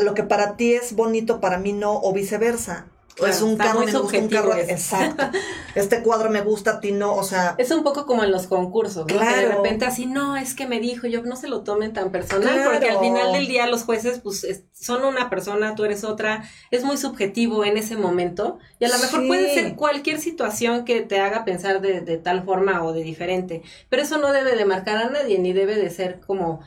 lo 0.02 0.14
que 0.14 0.22
para 0.22 0.56
ti 0.56 0.74
es 0.74 0.94
bonito, 0.94 1.40
para 1.40 1.58
mí 1.58 1.72
no, 1.72 2.00
o 2.00 2.12
viceversa. 2.12 2.86
Claro, 3.16 3.32
es 3.32 3.42
un 3.42 3.56
carro, 3.56 3.80
me 3.80 3.92
gusta 3.92 4.18
un 4.18 4.28
carro. 4.28 4.54
eso. 4.54 4.70
Exacto. 4.70 5.24
Este 5.74 6.02
cuadro 6.02 6.30
me 6.30 6.40
gusta, 6.40 6.72
a 6.72 6.80
ti 6.80 6.92
no, 6.92 7.14
o 7.14 7.24
sea, 7.24 7.56
Es 7.58 7.70
un 7.72 7.82
poco 7.82 8.06
como 8.06 8.22
en 8.22 8.30
los 8.30 8.46
concursos, 8.46 8.98
¿no? 8.98 9.06
Que 9.06 9.14
de 9.14 9.18
Claro. 9.18 9.56
repente 9.56 9.84
así, 9.84 10.06
no, 10.06 10.36
es 10.36 10.54
que 10.54 10.66
me 10.68 10.78
dijo, 10.78 11.08
yo 11.08 11.22
no 11.22 11.34
se 11.34 11.48
lo 11.48 11.62
tomen 11.62 11.92
tan 11.92 12.12
personal, 12.12 12.54
Claro. 12.54 12.70
porque 12.70 12.90
al 12.90 13.00
final 13.00 13.32
del 13.32 13.48
día 13.48 13.66
los 13.66 13.82
jueces, 13.82 14.20
pues, 14.20 14.44
es- 14.44 14.62
son 14.72 15.04
una 15.04 15.30
persona, 15.30 15.74
tú 15.74 15.84
eres 15.84 16.04
otra, 16.04 16.44
es 16.70 16.84
muy 16.84 16.96
subjetivo 16.96 17.64
en 17.64 17.76
ese 17.76 17.96
momento, 17.96 18.58
y 18.78 18.84
a 18.84 18.88
lo 18.88 18.98
mejor 18.98 19.22
Sí. 19.22 19.26
puede 19.26 19.52
ser 19.52 19.74
cualquier 19.74 20.20
situación 20.20 20.84
que 20.84 21.00
te 21.00 21.18
haga 21.18 21.44
pensar 21.44 21.80
de, 21.80 22.00
de 22.02 22.18
tal 22.18 22.44
forma 22.44 22.84
o 22.84 22.92
de 22.92 23.02
diferente, 23.02 23.62
pero 23.88 24.02
eso 24.02 24.18
no 24.18 24.32
debe 24.32 24.54
de 24.54 24.64
marcar 24.64 24.96
a 24.98 25.08
nadie, 25.10 25.40
ni 25.40 25.52
debe 25.52 25.74
de 25.74 25.90
ser 25.90 26.20
como 26.20 26.60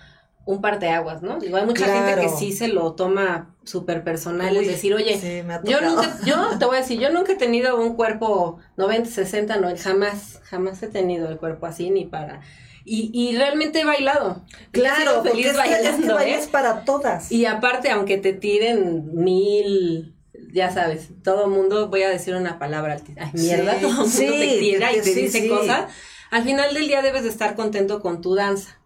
un 0.47 0.61
parteaguas, 0.61 1.21
¿no? 1.21 1.39
Digo, 1.39 1.57
hay 1.57 1.65
mucha 1.65 1.85
gente 1.85 2.15
que 2.15 2.21
Claro. 2.21 2.37
sí 2.39 2.51
se 2.53 2.69
lo 2.69 2.93
toma 2.93 3.53
súper 3.63 4.03
personal, 4.03 4.55
Uy, 4.55 4.63
es 4.63 4.67
decir, 4.67 4.93
oye, 4.93 5.19
sí, 5.19 5.43
yo 5.65 5.81
nunca, 5.81 6.17
yo 6.25 6.57
te 6.57 6.65
voy 6.65 6.77
a 6.77 6.79
decir, 6.83 6.99
yo 6.99 7.11
nunca 7.11 7.33
he 7.33 7.35
tenido 7.35 7.75
un 7.79 7.95
cuerpo 7.95 8.57
90, 8.77 9.09
60, 9.09 9.57
no, 9.57 9.67
jamás, 9.77 10.39
jamás 10.45 10.81
he 10.81 10.87
tenido 10.87 11.29
el 11.29 11.37
cuerpo 11.37 11.65
así 11.65 11.89
ni 11.89 12.05
para. 12.05 12.41
Y, 12.85 13.11
y 13.13 13.35
realmente 13.35 13.81
he 13.81 13.85
bailado. 13.85 14.45
Y 14.73 14.79
he 14.79 14.81
Claro, 14.81 15.15
porque 15.15 15.31
feliz 15.31 15.47
es 15.47 15.51
que 15.51 15.57
bailando, 15.57 16.15
baile 16.15 16.35
¿eh? 16.35 16.39
es 16.39 16.47
para 16.47 16.85
todas. 16.85 17.29
Y 17.31 17.45
aparte, 17.45 17.89
aunque 17.91 18.17
te 18.17 18.31
tiren 18.31 19.13
mil, 19.13 20.15
ya 20.53 20.71
sabes, 20.71 21.09
todo 21.23 21.49
mundo, 21.49 21.89
voy 21.89 22.03
a 22.03 22.09
decir 22.09 22.35
una 22.35 22.57
palabra, 22.57 22.97
ay, 23.17 23.31
mierda, 23.33 23.75
Sí, 23.75 23.81
todo 23.81 23.91
mundo 23.91 24.09
sí, 24.09 24.25
te 24.27 24.59
tira 24.59 24.93
y 24.93 24.97
te 25.01 25.03
sí, 25.03 25.13
dice 25.23 25.49
cosas. 25.49 25.91
Al 26.31 26.43
final 26.43 26.73
del 26.73 26.87
día 26.87 27.01
debes 27.01 27.23
de 27.23 27.29
estar 27.29 27.55
contento 27.55 27.99
con 28.01 28.21
tu 28.21 28.35
danza. 28.35 28.76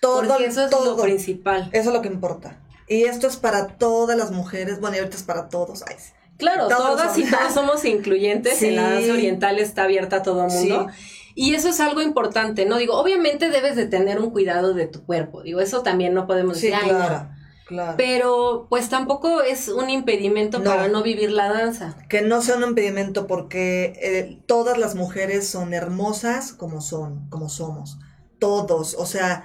Todo, 0.00 0.26
porque 0.28 0.46
eso 0.46 0.64
es 0.64 0.70
lo 0.70 0.96
principal. 0.96 1.68
Eso 1.72 1.90
es 1.90 1.94
lo 1.94 2.02
que 2.02 2.08
importa. 2.08 2.58
Y 2.88 3.02
esto 3.04 3.26
es 3.26 3.36
para 3.36 3.66
todas 3.78 4.16
las 4.16 4.30
mujeres, 4.30 4.80
bueno, 4.80 4.96
y 4.96 4.98
ahorita 5.00 5.16
es 5.16 5.22
para 5.24 5.48
todos. 5.48 5.82
Ay, 5.88 5.96
sí. 5.98 6.12
Claro, 6.38 6.68
Todos 6.68 6.96
todas 6.98 7.18
y 7.18 7.24
todos 7.24 7.52
somos 7.54 7.84
incluyentes. 7.84 8.58
Sí. 8.58 8.66
En 8.68 8.76
la 8.76 8.90
danza 8.90 9.12
oriental 9.12 9.58
está 9.58 9.84
abierta 9.84 10.16
a 10.16 10.22
todo 10.22 10.46
mundo. 10.48 10.86
Y 11.34 11.54
eso 11.54 11.68
es 11.68 11.80
algo 11.80 12.00
importante, 12.00 12.64
¿no? 12.66 12.76
Digo, 12.78 12.94
obviamente 12.98 13.50
debes 13.50 13.74
de 13.76 13.86
tener 13.86 14.20
un 14.20 14.30
cuidado 14.30 14.72
de 14.74 14.86
tu 14.86 15.04
cuerpo. 15.04 15.42
Digo, 15.42 15.60
eso 15.60 15.82
también 15.82 16.14
no 16.14 16.26
podemos 16.26 16.58
Sí, 16.58 16.68
decir, 16.68 16.82
claro, 16.84 17.28
claro. 17.66 17.94
Pero 17.96 18.66
pues 18.70 18.88
tampoco 18.88 19.42
es 19.42 19.68
un 19.68 19.90
impedimento 19.90 20.58
No. 20.60 20.70
para 20.70 20.88
no 20.88 21.02
vivir 21.02 21.30
la 21.32 21.48
danza. 21.52 21.96
Que 22.08 22.22
no 22.22 22.40
sea 22.40 22.56
un 22.56 22.62
impedimento 22.64 23.26
porque 23.26 23.92
eh, 24.00 24.42
todas 24.46 24.78
las 24.78 24.94
mujeres 24.94 25.46
son 25.48 25.74
hermosas 25.74 26.52
como 26.52 26.80
son, 26.80 27.28
como 27.28 27.48
somos. 27.50 27.98
Todos. 28.38 28.94
O 28.98 29.04
sea, 29.06 29.44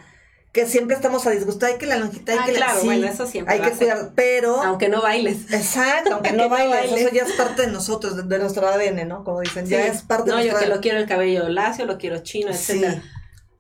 que 0.52 0.66
siempre 0.66 0.96
estamos 0.96 1.26
a 1.28 1.32
disgusto, 1.32 1.66
hay 1.66 1.78
que 1.78 1.86
la 1.86 1.98
lonjita, 1.98 2.34
hay 2.34 2.38
Ah, 2.42 2.46
que 2.46 2.52
la 2.54 2.58
claro, 2.58 2.80
sí, 2.82 2.86
bueno, 2.88 3.08
eso 3.08 3.26
siempre 3.26 3.54
hay 3.54 3.62
que 3.62 3.72
cuidar, 3.72 4.12
pero 4.16 4.62
Aunque 4.62 4.90
no 4.90 5.02
bailes. 5.02 5.52
exacto, 5.54 6.12
aunque 6.14 6.32
que 6.32 6.36
no 6.36 6.44
no 6.44 6.50
bailes, 6.50 6.92
eso 6.92 7.10
ya 7.14 7.24
es 7.24 7.32
parte 7.34 7.62
de 7.64 7.68
nosotros, 7.70 8.18
de, 8.18 8.24
de 8.24 8.40
nuestro 8.40 8.68
ADN, 8.68 9.08
¿no? 9.08 9.24
Como 9.24 9.40
dicen, 9.40 9.66
ya 9.66 9.86
es 9.88 10.02
parte 10.02 10.30
No, 10.32 10.38
de 10.38 10.46
yo 10.46 10.52
nuestro 10.52 10.70
que 10.70 10.76
lo 10.76 10.82
quiero 10.82 10.98
el 10.98 11.08
cabello 11.08 11.48
lacio, 11.50 11.86
lo 11.86 11.98
quiero 11.98 12.20
chino, 12.20 12.52
Sí. 12.54 12.74
etcétera. 12.74 13.04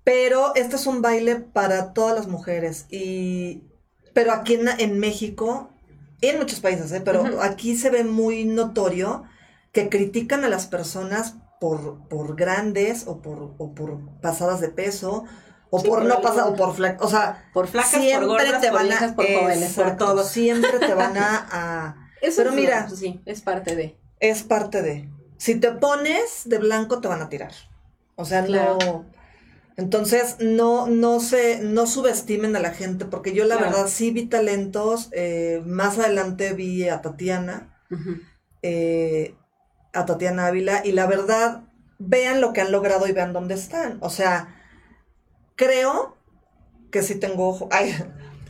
Pero 0.04 0.54
este 0.56 0.76
es 0.76 0.88
un 0.88 1.02
baile 1.02 1.36
para 1.36 1.94
todas 1.94 2.16
las 2.16 2.28
mujeres. 2.28 2.88
Y. 2.90 3.64
Pero 4.14 4.34
aquí 4.34 4.56
en, 4.56 4.68
en 4.68 5.00
México, 5.00 5.70
y 6.20 6.28
en 6.28 6.40
muchos 6.40 6.60
países, 6.60 6.92
¿eh? 6.92 7.02
pero 7.06 7.42
aquí 7.42 7.78
se 7.78 7.90
ve 7.90 8.04
muy 8.04 8.44
notorio 8.44 9.24
que 9.72 9.88
critican 9.90 10.44
a 10.44 10.50
las 10.50 10.68
personas 10.68 11.36
por, 11.62 12.08
por 12.10 12.36
grandes 12.36 13.04
o 13.08 13.22
por, 13.22 13.54
o 13.58 13.74
por 13.74 14.00
pasadas 14.22 14.60
de 14.60 14.68
peso. 14.70 15.24
O 15.74 15.80
Sí, 15.80 15.88
por 15.88 16.00
por 16.00 16.08
no 16.08 16.22
pasar, 16.22 16.48
o 16.50 16.56
por 16.56 16.76
flac- 16.76 16.98
o 17.00 17.08
sea, 17.10 17.50
Por 17.54 17.68
flacas, 17.68 17.92
por 17.94 18.02
siempre 18.02 18.28
gordas, 18.28 18.62
te 18.62 18.68
por 18.68 18.78
van 18.78 18.88
viejas, 18.88 19.12
a, 19.12 19.16
por 19.16 19.26
jóvenes, 19.26 19.74
por 19.74 19.96
todo. 19.98 20.24
siempre 20.26 20.80
te 20.80 20.94
van 20.94 21.18
a, 21.18 21.48
a- 21.52 22.10
Eso 22.22 22.38
Pero 22.38 22.50
es- 22.50 22.56
mira. 22.58 22.90
sí, 22.90 23.22
es 23.26 23.42
parte 23.42 23.76
de. 23.76 23.98
es 24.20 24.44
parte 24.44 24.82
de. 24.82 25.10
Si 25.38 25.56
te 25.56 25.72
pones 25.72 26.42
de 26.46 26.58
blanco, 26.60 27.00
te 27.02 27.08
van 27.08 27.22
a 27.22 27.30
tirar. 27.30 27.54
O 28.16 28.26
sea, 28.26 28.44
Claro. 28.46 28.78
no. 28.86 29.06
Entonces, 29.78 30.36
no, 30.40 30.86
no 30.88 31.20
se, 31.22 31.60
no 31.62 31.88
subestimen 31.88 32.56
a 32.56 32.60
la 32.60 32.72
gente, 32.72 33.06
porque 33.06 33.34
yo 33.34 33.46
la 33.46 33.56
Claro. 33.58 33.72
verdad 33.72 33.88
sí 33.88 34.12
vi 34.12 34.26
talentos. 34.28 35.08
eh, 35.14 35.64
más 35.66 35.98
adelante 35.98 36.52
vi 36.54 36.88
a 36.90 37.02
Tatiana, 37.02 37.74
eh, 38.62 39.36
a 39.94 40.06
Tatiana 40.06 40.48
Ávila, 40.48 40.82
y 40.86 40.92
la 40.92 41.08
verdad, 41.08 41.64
vean 41.98 42.42
lo 42.42 42.54
que 42.54 42.62
han 42.62 42.72
logrado 42.72 43.08
y 43.08 43.12
vean 43.14 43.34
dónde 43.34 43.56
están. 43.56 43.98
O 44.02 44.10
sea, 44.10 44.61
creo 45.66 46.18
que 46.92 47.04
sí 47.04 47.16
tengo 47.16 47.48
ojo. 47.50 47.70
Ay, 47.72 47.94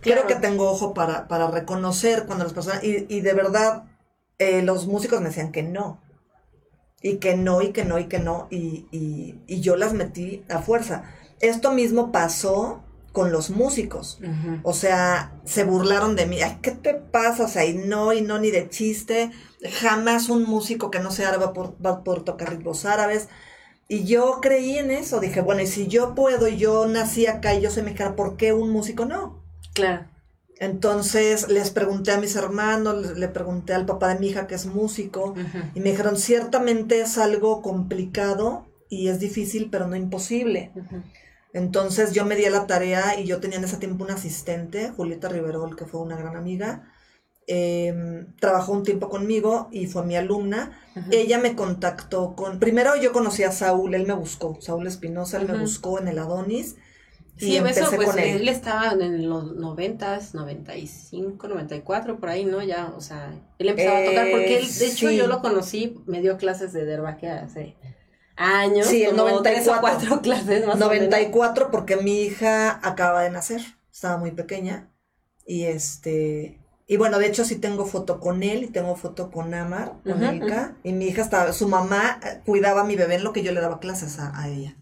Claro. 0.02 0.24
creo 0.24 0.28
que 0.28 0.36
tengo 0.42 0.68
ojo 0.70 0.94
para, 0.96 1.28
para 1.28 1.52
reconocer 1.52 2.26
cuando 2.26 2.44
las 2.44 2.54
personas. 2.54 2.84
Y, 2.84 3.06
y 3.08 3.22
de 3.22 3.34
verdad, 3.34 3.84
eh, 4.40 4.64
los 4.64 4.88
músicos 4.88 5.20
me 5.22 5.28
decían 5.30 5.52
que 5.52 5.62
no. 5.62 6.02
Y 7.04 7.18
que 7.18 7.36
no, 7.36 7.62
y 7.62 7.72
que 7.72 7.86
no, 7.86 8.00
y 8.00 8.06
que 8.06 8.18
no. 8.20 8.48
Y, 8.50 8.88
y, 8.92 9.40
y 9.46 9.62
yo 9.62 9.76
las 9.76 9.94
metí 9.94 10.44
a 10.50 10.60
fuerza. 10.60 11.04
Esto 11.40 11.72
mismo 11.72 12.12
pasó 12.12 12.84
con 13.12 13.32
los 13.32 13.50
músicos. 13.52 14.20
O 14.64 14.74
sea, 14.74 15.34
se 15.46 15.64
burlaron 15.66 16.16
de 16.16 16.26
mí. 16.26 16.42
Ay, 16.42 16.58
¿qué 16.64 16.72
te 16.72 16.94
pasa? 16.96 17.44
O 17.44 17.48
sea, 17.48 17.66
y 17.66 17.74
no, 17.76 18.12
y 18.14 18.22
no, 18.22 18.40
ni 18.40 18.50
de 18.50 18.70
chiste. 18.70 19.32
Jamás 19.82 20.30
un 20.30 20.44
músico 20.44 20.90
que 20.90 21.00
no 21.00 21.12
sea 21.12 21.28
árabe 21.30 21.46
va 21.46 21.54
por, 21.54 21.76
va 21.86 22.04
por 22.04 22.24
tocar 22.24 22.50
ritmos 22.50 22.86
árabes. 22.86 23.28
Y 23.92 24.06
yo 24.06 24.40
creí 24.42 24.78
en 24.78 24.90
eso. 24.90 25.20
Dije, 25.20 25.42
bueno, 25.42 25.64
y 25.64 25.68
si 25.68 25.88
yo 25.88 26.16
puedo, 26.16 26.48
y 26.48 26.56
yo 26.56 26.88
nací 26.88 27.28
acá 27.28 27.54
y 27.56 27.60
yo 27.60 27.70
soy 27.70 27.84
mexicana, 27.84 28.16
¿por 28.16 28.38
qué 28.38 28.54
un 28.54 28.70
músico 28.70 29.04
no? 29.04 29.44
Claro. 29.74 30.06
Entonces 30.60 31.50
les 31.50 31.72
pregunté 31.72 32.14
a 32.14 32.18
mis 32.18 32.38
hermanos, 32.38 33.18
le, 33.18 33.28
pregunté 33.28 33.74
al 33.74 33.86
papá 33.86 34.14
de 34.14 34.20
mi 34.22 34.30
hija 34.30 34.48
que 34.48 34.56
es 34.56 34.66
músico. 34.66 35.36
Y 35.76 35.82
me 35.82 35.90
dijeron, 35.92 36.16
ciertamente 36.16 37.02
es 37.02 37.18
algo 37.18 37.62
complicado 37.62 38.66
y 38.88 39.10
es 39.10 39.20
difícil, 39.20 39.68
pero 39.70 39.88
no 39.88 39.98
imposible. 39.98 40.72
Entonces 41.52 42.14
yo 42.14 42.24
me 42.24 42.38
di 42.38 42.46
a 42.46 42.50
la 42.50 42.68
tarea 42.68 43.20
y 43.20 43.26
yo 43.26 43.42
tenía 43.42 43.58
en 43.58 43.66
ese 43.66 43.76
tiempo 43.76 44.06
una 44.06 44.14
asistente, 44.14 44.92
Julieta 44.92 45.28
Riverol, 45.28 45.76
que 45.76 45.84
fue 45.84 46.00
una 46.00 46.16
gran 46.16 46.38
amiga. 46.38 46.90
Eh, 47.48 48.26
trabajó 48.40 48.72
un 48.74 48.84
tiempo 48.84 49.10
conmigo 49.10 49.68
y 49.72 49.88
fue 49.88 50.06
mi 50.06 50.16
alumna. 50.16 50.80
Ella 51.12 51.38
me 51.40 51.56
contactó 51.56 52.36
con... 52.36 52.60
Primero 52.60 52.96
yo 52.96 53.12
conocí 53.14 53.44
a 53.44 53.52
Saúl, 53.52 53.94
él 53.96 54.06
me 54.08 54.14
buscó, 54.14 54.58
Saúl 54.62 54.88
Espinosa, 54.88 55.38
él 55.38 55.48
me 55.48 55.58
buscó 55.58 56.00
en 56.00 56.08
el 56.08 56.20
Adonis. 56.20 56.76
Y 57.38 57.46
Sí, 57.48 57.56
empecé 57.58 57.82
eso, 57.82 57.96
pues 57.96 58.10
con 58.10 58.20
él. 58.20 58.42
él 58.42 58.50
estaba 58.50 58.92
en 58.92 59.28
los 59.28 59.56
noventas, 59.56 60.36
95, 60.36 61.48
94, 61.48 62.20
por 62.20 62.30
ahí, 62.30 62.46
¿no? 62.46 62.62
Ya, 62.62 62.94
o 62.96 63.02
sea, 63.02 63.34
él 63.58 63.70
empezaba 63.70 63.98
a 64.00 64.06
tocar, 64.06 64.30
porque 64.32 64.58
él, 64.60 64.78
de 64.78 64.86
hecho, 64.88 65.08
Eh, 65.08 65.12
sí. 65.12 65.18
yo 65.18 65.28
lo 65.28 65.42
conocí, 65.42 65.96
me 66.06 66.22
dio 66.22 66.38
clases 66.38 66.72
de 66.74 66.86
derbaque 66.86 67.30
hace 67.30 67.76
años. 68.36 68.88
Sí, 68.88 69.04
el 69.04 69.16
como 69.16 69.42
tres 69.42 69.68
o 69.68 69.76
94. 69.76 69.82
cuatro 69.82 70.22
clases 70.22 70.68
más 70.68 70.82
o 70.82 70.90
menos. 70.90 71.10
94 71.10 71.72
porque 71.72 71.98
mi 71.98 72.22
hija 72.22 72.80
acaba 72.88 73.24
de 73.24 73.32
nacer, 73.32 73.62
estaba 73.92 74.18
muy 74.18 74.32
pequeña 74.32 74.92
y 75.46 75.66
este 75.66 76.61
y 76.92 76.98
bueno, 76.98 77.20
de 77.20 77.28
hecho 77.28 77.46
sí 77.46 77.56
tengo 77.56 77.86
foto 77.86 78.20
con 78.20 78.44
él 78.44 78.64
y 78.64 78.68
tengo 78.68 78.98
foto 78.98 79.32
con 79.32 79.54
Amar, 79.54 79.94
con 80.04 80.22
Elka, 80.26 80.76
y 80.84 80.92
mi 80.92 81.06
hija 81.06 81.22
estaba, 81.22 81.54
su 81.54 81.70
mamá 81.70 82.20
eh, 82.22 82.42
cuidaba 82.46 82.82
a 82.82 82.84
mi 82.84 82.98
bebé 82.98 83.16
en 83.16 83.24
lo 83.24 83.32
que 83.32 83.44
yo 83.44 83.54
le 83.54 83.62
daba 83.62 83.80
clases 83.80 84.20
a, 84.20 84.38
a 84.38 84.50
ella. 84.50 84.76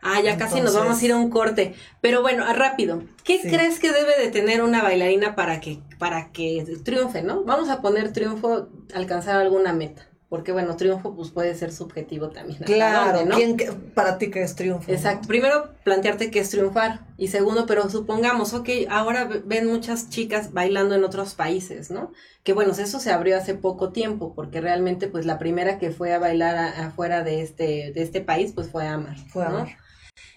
Ah, 0.00 0.20
ya 0.20 0.36
casi 0.36 0.60
nos 0.60 0.74
vamos 0.76 1.00
a 1.00 1.04
ir 1.04 1.10
a 1.10 1.16
un 1.16 1.30
corte. 1.30 1.74
Pero 2.00 2.22
bueno, 2.22 2.44
ah, 2.46 2.52
rápido. 2.52 3.02
¿Qué 3.24 3.40
Sí. 3.40 3.48
crees 3.48 3.80
que 3.80 3.90
debe 3.90 4.16
de 4.16 4.30
tener 4.30 4.62
una 4.62 4.80
bailarina 4.82 5.34
para 5.34 5.58
que, 5.58 5.80
para 5.98 6.30
que 6.30 6.64
triunfe, 6.84 7.22
no? 7.22 7.42
Vamos 7.42 7.68
a 7.68 7.80
poner 7.82 8.12
triunfo, 8.12 8.68
alcanzar 8.94 9.36
alguna 9.40 9.72
meta. 9.72 10.06
Porque 10.34 10.50
bueno, 10.50 10.74
triunfo 10.74 11.14
pues 11.14 11.30
puede 11.30 11.54
ser 11.54 11.72
subjetivo 11.72 12.30
también. 12.30 12.56
¿hasta 12.64 12.74
Claro, 12.74 13.18
dónde, 13.18 13.30
no? 13.30 13.36
¿quién 13.36 13.56
que- 13.56 13.70
para 13.70 14.18
ti 14.18 14.32
que 14.32 14.42
es 14.42 14.56
triunfo? 14.56 14.90
no? 14.90 14.96
Exacto. 14.96 15.28
Primero, 15.28 15.68
plantearte 15.84 16.32
qué 16.32 16.40
es 16.40 16.50
triunfar. 16.50 17.06
Y 17.16 17.28
segundo, 17.28 17.66
pero 17.66 17.88
supongamos, 17.88 18.52
ok, 18.52 18.68
ahora 18.90 19.26
ve- 19.26 19.42
ven 19.46 19.68
muchas 19.68 20.10
chicas 20.10 20.52
bailando 20.52 20.96
en 20.96 21.04
otros 21.04 21.36
países, 21.36 21.92
¿no? 21.92 22.10
Que 22.42 22.52
bueno, 22.52 22.72
eso 22.72 22.98
se 22.98 23.12
abrió 23.12 23.36
hace 23.36 23.54
poco 23.54 23.90
tiempo, 23.92 24.34
porque 24.34 24.60
realmente, 24.60 25.06
pues 25.06 25.24
la 25.24 25.38
primera 25.38 25.78
que 25.78 25.92
fue 25.92 26.12
a 26.12 26.18
bailar 26.18 26.56
a- 26.56 26.86
afuera 26.88 27.22
de 27.22 27.40
este, 27.40 27.92
de 27.94 28.02
este 28.02 28.20
país, 28.20 28.50
pues 28.52 28.68
fue 28.68 28.88
Amar. 28.88 29.16
Fue 29.28 29.44
¿no? 29.44 29.50
Amar. 29.58 29.68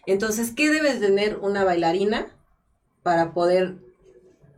Entonces, 0.05 0.51
¿qué 0.51 0.69
debe 0.69 0.93
tener 0.93 1.37
una 1.37 1.63
bailarina 1.63 2.27
para 3.01 3.33
poder 3.33 3.77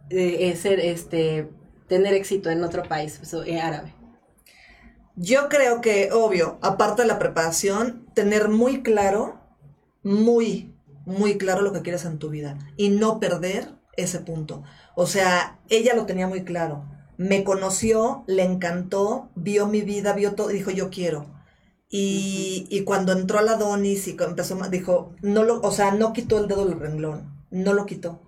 eh, 0.09 0.49
eh, 0.49 0.55
ser, 0.57 0.81
este, 0.81 1.47
tener 1.87 2.13
éxito 2.13 2.49
en 2.49 2.61
otro 2.61 2.83
país 2.83 3.19
pues, 3.21 3.33
eh, 3.47 3.61
árabe? 3.61 3.93
Yo 5.21 5.49
creo 5.49 5.81
que, 5.81 6.11
obvio, 6.13 6.57
aparte 6.61 7.01
de 7.01 7.07
la 7.07 7.19
preparación, 7.19 8.05
tener 8.15 8.47
muy 8.49 8.83
claro, 8.83 9.39
muy, 10.03 10.73
muy 11.05 11.37
claro 11.37 11.61
lo 11.61 11.73
que 11.73 11.81
quieres 11.81 12.05
en 12.05 12.19
tu 12.19 12.29
vida 12.29 12.57
y 12.77 12.89
no 12.89 13.19
perder 13.19 13.75
ese 13.97 14.19
punto. 14.19 14.63
O 14.95 15.07
sea, 15.07 15.59
ella 15.69 15.93
lo 15.95 16.05
tenía 16.05 16.27
muy 16.27 16.45
claro. 16.45 16.85
Me 17.17 17.43
conoció, 17.43 18.23
le 18.27 18.43
encantó, 18.43 19.29
vio 19.35 19.67
mi 19.67 19.81
vida, 19.81 20.13
vio 20.13 20.35
todo 20.35 20.51
y 20.51 20.55
dijo, 20.55 20.71
yo 20.71 20.89
quiero. 20.89 21.25
Y, 21.89 22.67
y 22.69 22.83
cuando 22.85 23.11
entró 23.13 23.39
a 23.39 23.43
la 23.43 23.55
Donis 23.57 24.07
y 24.07 24.17
empezó, 24.19 24.55
dijo, 24.71 25.15
no 25.21 25.43
lo, 25.43 25.59
o 25.61 25.71
sea, 25.71 25.91
no 25.91 26.13
quitó 26.13 26.39
el 26.39 26.47
dedo 26.47 26.65
del 26.65 26.79
renglón, 26.79 27.45
no 27.51 27.73
lo 27.73 27.85
quitó. 27.85 28.21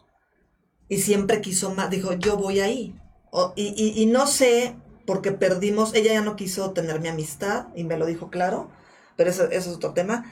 Y 0.89 0.97
siempre 0.99 1.41
quiso 1.41 1.73
más, 1.73 1.89
dijo, 1.89 2.13
yo 2.13 2.37
voy 2.37 2.59
ahí. 2.59 2.95
O- 3.31 3.53
y, 3.55 3.73
y- 3.77 4.01
y 4.01 4.05
no 4.07 4.27
sé, 4.27 4.75
porque 5.05 5.31
perdimos, 5.31 5.93
ella 5.95 6.13
ya 6.13 6.21
no 6.21 6.35
quiso 6.35 6.71
tener 6.71 6.99
mi 6.99 7.07
amistad 7.07 7.67
y 7.75 7.83
me 7.83 7.97
lo 7.97 8.05
dijo 8.05 8.29
claro, 8.29 8.69
pero 9.17 9.29
eso, 9.29 9.45
eso 9.45 9.69
es 9.69 9.75
otro 9.75 9.93
tema. 9.93 10.31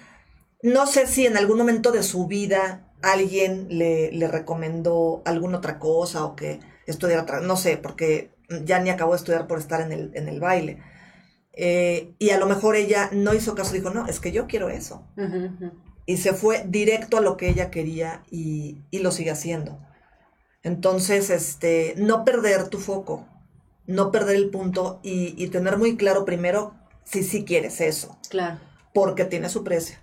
No 0.61 0.87
sé 0.87 1.07
si 1.07 1.25
en 1.25 1.37
algún 1.37 1.57
momento 1.57 1.91
de 1.91 2.03
su 2.03 2.27
vida 2.27 2.91
alguien 3.01 3.67
le, 3.69 4.11
le 4.11 4.27
recomendó 4.27 5.21
alguna 5.25 5.59
otra 5.59 5.79
cosa 5.79 6.25
o 6.25 6.35
que 6.35 6.59
estudiara 6.85 7.23
otra, 7.23 7.41
no 7.41 7.55
sé, 7.57 7.77
porque 7.77 8.31
ya 8.65 8.79
ni 8.79 8.89
acabó 8.89 9.13
de 9.13 9.17
estudiar 9.17 9.47
por 9.47 9.59
estar 9.59 9.81
en 9.81 9.91
el, 9.91 10.11
en 10.15 10.27
el 10.27 10.39
baile. 10.39 10.81
Eh, 11.53 12.15
y 12.19 12.29
a 12.31 12.39
lo 12.39 12.47
mejor 12.47 12.75
ella 12.75 13.09
no 13.13 13.33
hizo 13.33 13.55
caso, 13.55 13.73
dijo, 13.73 13.89
no, 13.89 14.07
es 14.07 14.19
que 14.19 14.31
yo 14.31 14.47
quiero 14.47 14.69
eso. 14.69 15.05
Y 16.05 16.17
se 16.17 16.33
fue 16.33 16.65
directo 16.67 17.17
a 17.17 17.21
lo 17.21 17.37
que 17.37 17.49
ella 17.49 17.69
quería 17.69 18.23
y, 18.31 18.79
y 18.91 18.99
lo 18.99 19.11
sigue 19.11 19.31
haciendo. 19.31 19.79
Entonces, 20.63 21.29
este, 21.29 21.93
no 21.97 22.25
perder 22.25 22.69
tu 22.69 22.79
foco, 22.79 23.27
no 23.89 24.11
perder 24.11 24.35
el 24.37 24.49
punto 24.49 24.99
y, 25.03 25.33
y 25.43 25.47
tener 25.49 25.77
muy 25.77 25.97
claro 25.97 26.25
primero 26.25 26.73
si 27.03 27.23
sí 27.23 27.43
quieres 27.43 27.81
eso, 27.81 28.17
Claro. 28.29 28.59
porque 28.93 29.25
tiene 29.25 29.49
su 29.49 29.63
precio. 29.63 29.97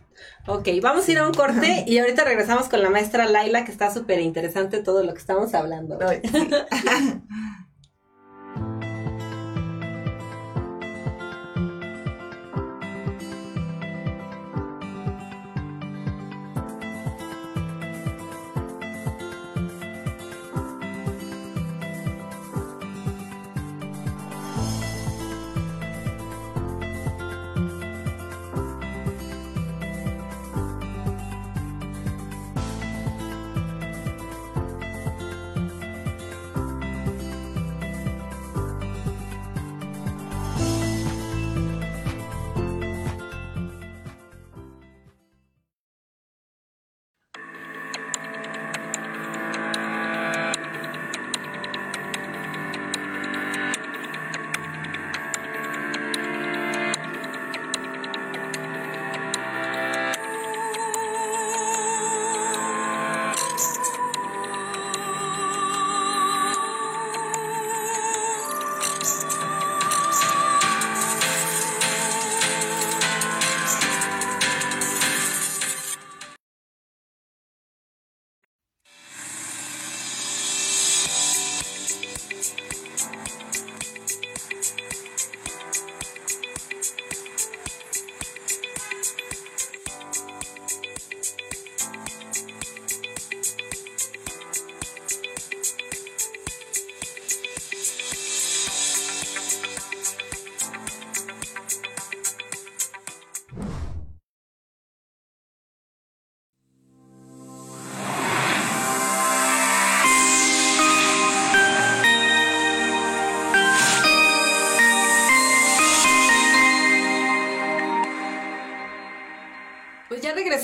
Ok, 0.47 0.68
vamos 0.82 1.07
a 1.07 1.12
ir 1.12 1.18
a 1.18 1.26
un 1.26 1.34
corte 1.34 1.84
y 1.87 1.99
ahorita 1.99 2.24
regresamos 2.24 2.68
con 2.68 2.82
la 2.82 2.89
maestra 2.91 3.26
Laila, 3.28 3.64
que 3.64 3.72
está 3.72 3.93
súper 3.93 4.20
interesante 4.20 4.82
todo 4.82 5.03
lo 5.05 5.12
que 5.12 5.18
estamos 5.20 5.55
hablando. 5.55 5.99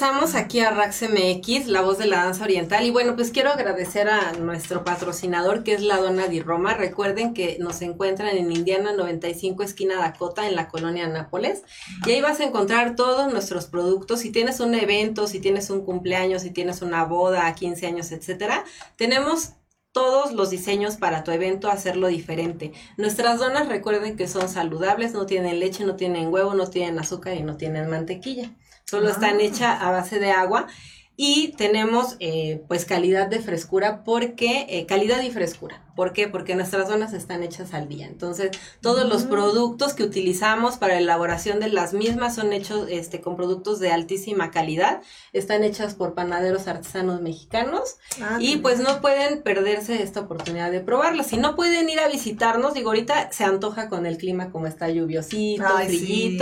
regresamos 0.02 0.34
aquí 0.34 0.58
a 0.58 0.72
Rax 0.72 1.02
MX, 1.02 1.68
la 1.68 1.80
voz 1.80 1.96
de 1.96 2.06
la 2.06 2.24
danza 2.24 2.42
oriental. 2.42 2.84
Y 2.84 2.90
bueno, 2.90 3.14
pues 3.14 3.30
quiero 3.30 3.50
agradecer 3.50 4.08
a 4.08 4.32
nuestro 4.32 4.82
patrocinador 4.82 5.62
que 5.62 5.74
es 5.74 5.80
la 5.80 5.98
Dona 5.98 6.26
di 6.26 6.40
Roma. 6.40 6.74
Recuerden 6.74 7.34
que 7.34 7.56
nos 7.60 7.82
encuentran 7.82 8.36
en 8.36 8.50
Indiana 8.50 8.92
95, 8.94 9.62
esquina 9.62 10.00
Dakota, 10.00 10.48
en 10.48 10.56
la 10.56 10.66
colonia 10.66 11.06
Nápoles. 11.06 11.62
Y 12.04 12.10
ahí 12.10 12.20
vas 12.20 12.40
a 12.40 12.44
encontrar 12.44 12.96
todos 12.96 13.32
nuestros 13.32 13.66
productos. 13.66 14.18
Si 14.18 14.32
tienes 14.32 14.58
un 14.58 14.74
evento, 14.74 15.28
si 15.28 15.38
tienes 15.38 15.70
un 15.70 15.84
cumpleaños, 15.84 16.42
si 16.42 16.50
tienes 16.50 16.82
una 16.82 17.04
boda, 17.04 17.54
15 17.54 17.86
años, 17.86 18.10
etcétera, 18.10 18.64
tenemos 18.96 19.52
todos 19.92 20.32
los 20.32 20.50
diseños 20.50 20.96
para 20.96 21.22
tu 21.22 21.30
evento 21.30 21.70
hacerlo 21.70 22.08
diferente. 22.08 22.72
Nuestras 22.96 23.38
donas 23.38 23.68
recuerden 23.68 24.16
que 24.16 24.26
son 24.26 24.48
saludables, 24.48 25.12
no 25.12 25.26
tienen 25.26 25.60
leche, 25.60 25.84
no 25.84 25.94
tienen 25.94 26.32
huevo, 26.32 26.54
no 26.54 26.66
tienen 26.66 26.98
azúcar 26.98 27.36
y 27.36 27.44
no 27.44 27.56
tienen 27.56 27.88
mantequilla. 27.88 28.50
Solo 28.84 29.08
están 29.08 29.36
Ah. 29.38 29.42
hechas 29.42 29.78
a 29.82 29.90
base 29.90 30.18
de 30.18 30.30
agua 30.30 30.66
y 31.14 31.48
tenemos 31.58 32.16
eh, 32.20 32.62
pues 32.68 32.84
calidad 32.86 33.28
de 33.28 33.38
frescura 33.40 34.02
porque 34.02 34.66
eh, 34.70 34.86
calidad 34.86 35.22
y 35.22 35.30
frescura. 35.30 35.78
¿Por 35.94 36.14
qué? 36.14 36.26
Porque 36.26 36.54
nuestras 36.54 36.88
donas 36.88 37.12
están 37.12 37.42
hechas 37.42 37.74
al 37.74 37.86
día. 37.86 38.06
Entonces, 38.06 38.50
todos 38.80 39.06
los 39.06 39.26
Mm. 39.26 39.28
productos 39.28 39.92
que 39.92 40.04
utilizamos 40.04 40.78
para 40.78 40.94
la 40.94 41.00
elaboración 41.00 41.60
de 41.60 41.68
las 41.68 41.92
mismas 41.92 42.34
son 42.34 42.54
hechos 42.54 42.86
este 42.88 43.20
con 43.20 43.36
productos 43.36 43.78
de 43.78 43.92
altísima 43.92 44.50
calidad. 44.50 45.02
Están 45.34 45.64
hechas 45.64 45.94
por 45.94 46.14
panaderos 46.14 46.66
artesanos 46.66 47.20
mexicanos 47.20 47.96
Ah, 48.22 48.38
y 48.40 48.56
pues 48.56 48.80
no 48.80 49.02
pueden 49.02 49.42
perderse 49.42 50.02
esta 50.02 50.20
oportunidad 50.20 50.70
de 50.70 50.80
probarlas. 50.80 51.26
Si 51.26 51.36
no 51.36 51.56
pueden 51.56 51.90
ir 51.90 52.00
a 52.00 52.08
visitarnos, 52.08 52.72
digo, 52.72 52.88
ahorita 52.88 53.30
se 53.32 53.44
antoja 53.44 53.90
con 53.90 54.06
el 54.06 54.16
clima 54.16 54.50
como 54.50 54.66
está 54.66 54.88
lluviosito, 54.88 55.64
Ay, 55.76 55.90
sí. 55.90 56.38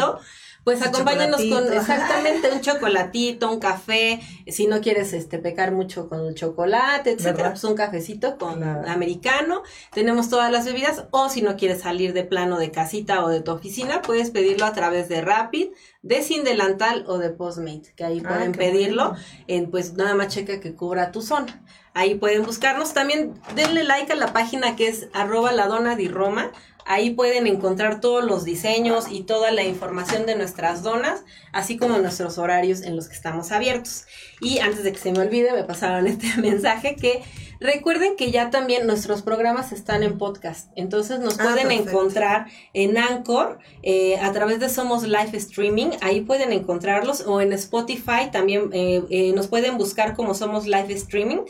Pues 0.65 0.83
acompáñanos 0.83 1.41
con 1.51 1.73
exactamente 1.73 2.51
un 2.53 2.61
chocolatito, 2.63 3.51
un 3.51 3.61
café, 3.61 4.21
si 4.47 4.67
no 4.67 4.81
quieres 4.81 5.13
este 5.15 5.39
pecar 5.39 5.73
mucho 5.73 6.09
con 6.09 6.27
el 6.27 6.35
chocolate, 6.35 7.13
etcétera, 7.13 7.51
pues 7.51 7.65
un 7.65 7.75
cafecito 7.75 8.37
con 8.39 8.57
Claro. 8.61 8.89
americano. 8.89 9.63
Tenemos 9.93 10.29
todas 10.29 10.53
las 10.53 10.67
bebidas 10.67 11.05
o 11.13 11.29
si 11.31 11.41
no 11.43 11.57
quieres 11.57 11.81
salir 11.81 12.13
de 12.13 12.25
plano 12.25 12.59
de 12.59 12.71
casita 12.71 13.25
o 13.25 13.29
de 13.29 13.41
tu 13.41 13.53
oficina, 13.53 14.03
puedes 14.03 14.31
pedirlo 14.31 14.67
a 14.67 14.73
través 14.73 15.09
de 15.09 15.23
Rapid, 15.23 15.69
de 16.03 16.23
Sin 16.23 16.45
Delantal 16.45 17.05
o 17.09 17.19
de 17.19 17.31
Postmate, 17.31 17.93
que 17.97 18.05
ahí 18.05 18.23
Ah, 18.25 18.29
pueden 18.29 18.53
pedirlo 18.53 19.15
en 19.47 19.71
pues 19.71 19.95
nada 19.95 20.15
más 20.15 20.29
checa 20.29 20.61
que 20.61 20.75
cubra 20.75 21.11
tu 21.13 21.23
zona. 21.23 21.63
Ahí 21.93 22.15
pueden 22.15 22.45
buscarnos. 22.45 22.95
También 22.95 23.35
denle 23.57 23.83
like 23.83 24.13
a 24.13 24.17
la 24.17 24.33
página 24.33 24.77
que 24.77 24.87
es 24.89 25.09
arroba 25.13 25.51
la 25.53 25.67
dona 25.67 25.97
di 25.97 26.07
Roma. 26.07 26.53
Ahí 26.87 27.11
pueden 27.11 27.47
encontrar 27.47 28.01
todos 28.01 28.25
los 28.25 28.45
diseños 28.45 29.07
y 29.11 29.23
toda 29.23 29.51
la 29.51 29.65
información 29.65 30.27
de 30.27 30.37
nuestras 30.37 30.83
donas, 30.83 31.25
así 31.53 31.77
como 31.77 31.99
nuestros 31.99 32.39
horarios 32.39 32.83
en 32.83 32.97
los 32.97 33.09
que 33.09 33.15
estamos 33.15 33.53
abiertos. 33.53 34.05
Y 34.41 34.59
antes 34.59 34.85
de 34.85 34.93
que 34.93 34.99
se 34.99 35.13
me 35.13 35.21
olvide, 35.21 35.53
me 35.53 35.65
pasaron 35.65 36.07
este 36.09 36.29
mensaje 36.41 36.97
que 36.97 37.23
recuerden 37.61 38.17
que 38.17 38.31
ya 38.31 38.51
también 38.51 38.87
nuestros 38.87 39.23
programas 39.23 39.73
están 39.73 40.03
en 40.03 40.17
podcast. 40.19 40.71
Entonces 40.77 41.21
nos 41.21 41.39
Ah, 41.39 41.45
pueden 41.45 41.71
encontrar 41.71 42.47
en 42.73 42.97
Anchor 42.97 43.59
eh, 43.83 44.17
a 44.19 44.33
través 44.33 44.61
de 44.61 44.69
Somos 44.69 45.03
Live 45.03 45.37
Streaming. 45.37 45.91
Ahí 46.01 46.23
pueden 46.23 46.53
encontrarlos 46.53 47.23
o 47.27 47.41
en 47.41 47.53
Spotify 47.53 48.31
también 48.33 48.71
eh, 48.73 49.03
eh, 49.11 49.33
nos 49.35 49.49
pueden 49.49 49.77
buscar 49.79 50.15
como 50.17 50.35
Somos 50.35 50.67
Live 50.67 50.93
Streaming. 50.95 51.41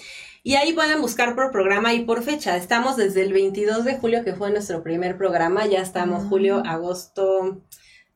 Y 0.42 0.54
ahí 0.54 0.72
pueden 0.72 1.00
buscar 1.00 1.34
por 1.34 1.50
programa 1.52 1.92
y 1.92 2.04
por 2.04 2.22
fecha. 2.22 2.56
Estamos 2.56 2.96
desde 2.96 3.22
el 3.22 3.32
22 3.32 3.84
de 3.84 3.96
julio, 3.98 4.24
que 4.24 4.34
fue 4.34 4.50
nuestro 4.50 4.82
primer 4.82 5.18
programa. 5.18 5.66
Ya 5.66 5.80
estamos 5.80 6.24
Mm. 6.24 6.28
julio, 6.28 6.62
agosto, 6.66 7.60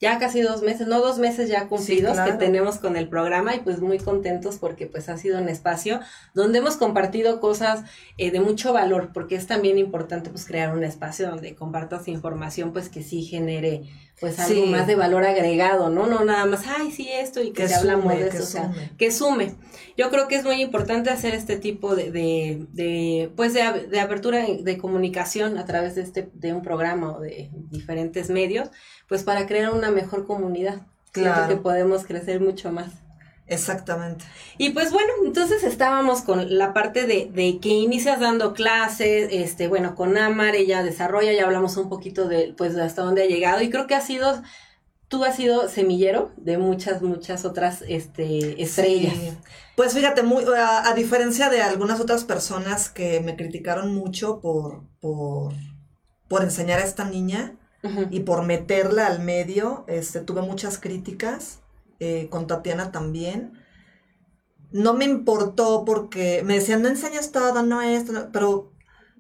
ya 0.01 0.19
casi 0.19 0.41
dos 0.43 0.63
meses, 0.63 0.87
no 0.87 1.01
dos 1.01 1.19
meses 1.19 1.49
ya 1.49 1.69
cumplidos 1.69 2.15
claro. 2.15 2.33
que 2.33 2.39
tenemos 2.39 2.79
con 2.79 2.97
el 2.97 3.09
programa 3.09 3.55
y 3.55 3.61
pues 3.61 3.81
muy 3.81 3.99
contentos 3.99 4.57
porque 4.59 4.87
pues 4.87 5.09
ha 5.09 5.17
sido 5.17 5.41
un 5.41 5.49
espacio 5.49 6.01
donde 6.35 6.59
hemos 6.59 6.77
compartido 6.77 7.41
cosas 7.41 7.85
eh, 8.19 8.31
de 8.31 8.41
mucho 8.41 8.73
valor, 8.73 9.11
porque 9.15 9.37
es 9.37 9.47
también 9.47 9.79
importante 9.79 10.31
pues 10.31 10.45
crear 10.45 10.77
un 10.77 10.85
espacio 10.85 11.31
donde 11.31 11.55
compartas 11.55 12.09
información 12.09 12.73
pues 12.73 12.89
que 12.89 13.03
sí 13.03 13.23
genere 13.23 13.83
pues 14.21 14.39
algo 14.39 14.55
Sí. 14.65 14.71
más 14.71 14.87
de 14.87 14.95
valor 14.95 15.25
agregado, 15.25 15.91
¿no? 15.91 16.07
No 16.07 16.25
nada 16.25 16.47
más, 16.47 16.63
ay, 16.67 16.91
sí, 16.93 17.09
esto 17.11 17.43
y 17.43 17.53
que, 17.53 17.67
Que 17.67 17.75
hablamos 17.75 18.05
sume, 18.13 18.23
de 18.25 18.31
que 18.31 18.37
eso, 18.37 18.45
o 18.45 18.47
sea, 18.47 18.73
sume. 18.73 18.91
que 18.97 19.11
sume. 19.11 19.55
Yo 19.97 20.11
creo 20.11 20.27
que 20.29 20.37
es 20.37 20.45
muy 20.45 20.61
importante 20.63 21.11
hacer 21.11 21.35
este 21.35 21.57
tipo 21.57 21.95
de, 21.95 22.11
de, 22.11 22.67
de, 22.73 23.31
pues 23.37 23.55
de, 23.55 23.87
de 23.89 24.01
apertura 24.01 24.45
de 24.45 24.79
comunicación 24.79 25.57
a 25.59 25.65
través 25.67 25.95
de 25.95 26.03
este, 26.03 26.31
de 26.35 26.53
un 26.53 26.63
programa 26.63 27.13
o 27.17 27.21
de 27.21 27.51
diferentes 27.71 28.31
medios, 28.31 28.71
pues 29.09 29.23
para 29.23 29.47
crear 29.47 29.73
una 29.73 29.91
mejor 29.91 30.27
comunidad. 30.27 30.83
Siento 31.13 31.33
Claro. 31.33 31.49
que 31.49 31.57
podemos 31.63 32.05
crecer 32.05 32.41
mucho 32.41 32.73
más. 32.73 32.93
Exactamente. 33.47 34.25
Y 34.57 34.71
pues 34.71 34.91
bueno, 34.91 35.13
entonces 35.25 35.65
estábamos 35.65 36.23
con 36.23 36.57
la 36.57 36.73
parte 36.73 37.07
de, 37.07 37.31
de 37.31 37.59
que 37.61 37.69
inicias 37.69 38.19
dando 38.19 38.55
clases, 38.55 39.29
este, 39.31 39.69
bueno, 39.69 39.95
con 39.95 40.17
Amar, 40.17 40.55
ella 40.57 40.83
desarrolla, 40.83 41.33
ya 41.33 41.45
hablamos 41.45 41.77
un 41.77 41.91
poquito 41.91 42.27
de, 42.27 42.55
pues, 42.57 42.75
de 42.75 42.83
hasta 42.83 43.03
dónde 43.03 43.23
ha 43.23 43.27
llegado, 43.27 43.61
y 43.61 43.69
creo 43.69 43.87
que 43.87 43.95
ha 43.95 44.01
sido, 44.01 44.43
tú 45.09 45.25
has 45.25 45.37
sido 45.37 45.69
semillero 45.69 46.33
de 46.39 46.57
muchas, 46.57 47.03
muchas 47.03 47.45
otras, 47.45 47.85
este, 47.87 48.63
estrellas. 48.63 49.15
Sí. 49.15 49.33
Pues 49.77 49.93
fíjate, 49.93 50.23
muy, 50.23 50.45
a, 50.57 50.89
a 50.89 50.95
diferencia 50.95 51.51
de 51.51 51.61
algunas 51.61 52.01
otras 52.01 52.25
personas 52.25 52.89
que 52.89 53.21
me 53.21 53.37
criticaron 53.37 53.95
mucho 53.95 54.41
por, 54.41 54.85
por, 55.01 55.53
por 56.29 56.43
enseñar 56.43 56.81
a 56.81 56.85
esta 56.85 57.05
niña 57.05 57.57
y 58.11 58.21
por 58.21 58.43
meterla 58.45 59.07
al 59.07 59.21
medio, 59.21 59.85
este, 59.89 60.21
tuve 60.21 60.41
muchas 60.41 60.79
críticas, 60.79 61.61
eh, 62.05 62.29
con 62.29 62.47
Tatiana 62.47 62.93
también. 62.93 63.61
No 64.73 64.95
me 64.95 65.05
importó 65.05 65.85
porque 65.85 66.43
me 66.45 66.55
decían, 66.55 66.83
no 66.83 66.89
enseñas 66.89 67.33
todo, 67.33 67.63
no 67.63 67.81
esto, 67.81 68.13
no", 68.13 68.31
pero 68.33 68.73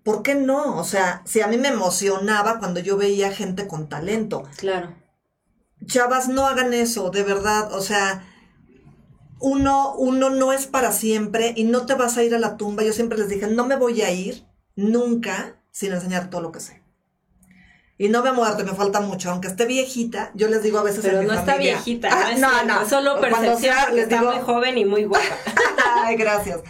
¿por 0.03 0.22
qué 0.22 0.35
no? 0.35 0.78
O 0.78 0.85
sea, 0.85 1.22
si 1.24 1.41
a 1.41 1.47
mí 1.47 1.57
me 1.57 1.68
emocionaba 1.68 2.59
cuando 2.59 2.80
yo 2.80 2.97
veía 2.97 3.32
gente 3.32 3.66
con 3.66 3.89
talento. 3.89 4.45
Claro. 4.57 4.95
Chavas, 5.87 6.28
no 6.28 6.47
hagan 6.47 6.74
eso, 6.74 7.11
de 7.11 7.22
verdad. 7.22 7.72
O 7.72 7.80
sea, 7.80 8.24
uno, 9.41 9.95
uno 9.97 10.30
no 10.30 10.53
es 10.53 10.66
para 10.66 10.93
siempre 10.93 11.53
y 11.57 11.64
no 11.64 11.87
te 11.87 11.95
vas 11.95 12.16
a 12.16 12.22
ir 12.22 12.35
a 12.35 12.39
la 12.39 12.57
tumba. 12.57 12.85
Yo 12.85 12.93
siempre 12.93 13.18
les 13.18 13.28
dije, 13.28 13.47
no 13.47 13.66
me 13.66 13.76
voy 13.76 14.03
a 14.03 14.11
ir 14.11 14.47
nunca 14.76 15.57
sin 15.70 15.93
enseñar 15.93 16.30
todo 16.30 16.41
lo 16.43 16.53
que 16.53 16.61
sé. 16.61 16.84
Y 17.97 18.09
no 18.09 18.22
me 18.22 18.32
muerte, 18.32 18.64
me 18.64 18.72
falta 18.72 19.01
mucho. 19.01 19.30
Aunque 19.30 19.49
esté 19.49 19.66
viejita, 19.66 20.32
yo 20.34 20.49
les 20.49 20.62
digo 20.62 20.78
a 20.78 20.82
veces 20.82 21.05
Pero 21.05 21.20
mi 21.20 21.26
no 21.26 21.34
está 21.34 21.53
familia, 21.53 21.74
viejita, 21.74 22.09
"Ah, 22.11 22.32
es 22.32 22.40
no, 22.40 22.64
no, 22.64 22.82
es 22.82 22.88
solo 22.88 23.20
percepción, 23.20 23.59
sea, 23.59 23.90
les 23.90 24.05
está 24.05 24.18
digo, 24.20 24.32
muy 24.32 24.40
joven 24.42 24.78
y 24.78 24.84
muy 24.84 25.05
guapa. 25.05 25.24
Ay, 26.05 26.16
gracias. 26.16 26.61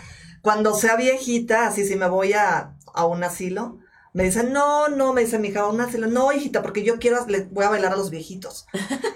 Cuando 0.42 0.74
sea 0.74 0.96
viejita, 0.96 1.66
así 1.66 1.86
si 1.86 1.96
me 1.96 2.08
voy 2.08 2.34
a, 2.34 2.74
a 2.92 3.06
un 3.06 3.24
asilo, 3.24 3.78
me 4.12 4.24
dicen, 4.24 4.52
no, 4.52 4.88
no, 4.88 5.12
me 5.14 5.22
dice 5.22 5.38
mi 5.38 5.48
hija, 5.48 5.62
a 5.62 5.66
un 5.66 5.80
asilo, 5.80 6.06
no, 6.06 6.30
hijita, 6.30 6.62
porque 6.62 6.84
yo 6.84 6.98
quiero, 6.98 7.26
le 7.26 7.44
voy 7.50 7.64
a 7.64 7.70
bailar 7.70 7.94
a 7.94 7.96
los 7.96 8.10
viejitos. 8.10 8.66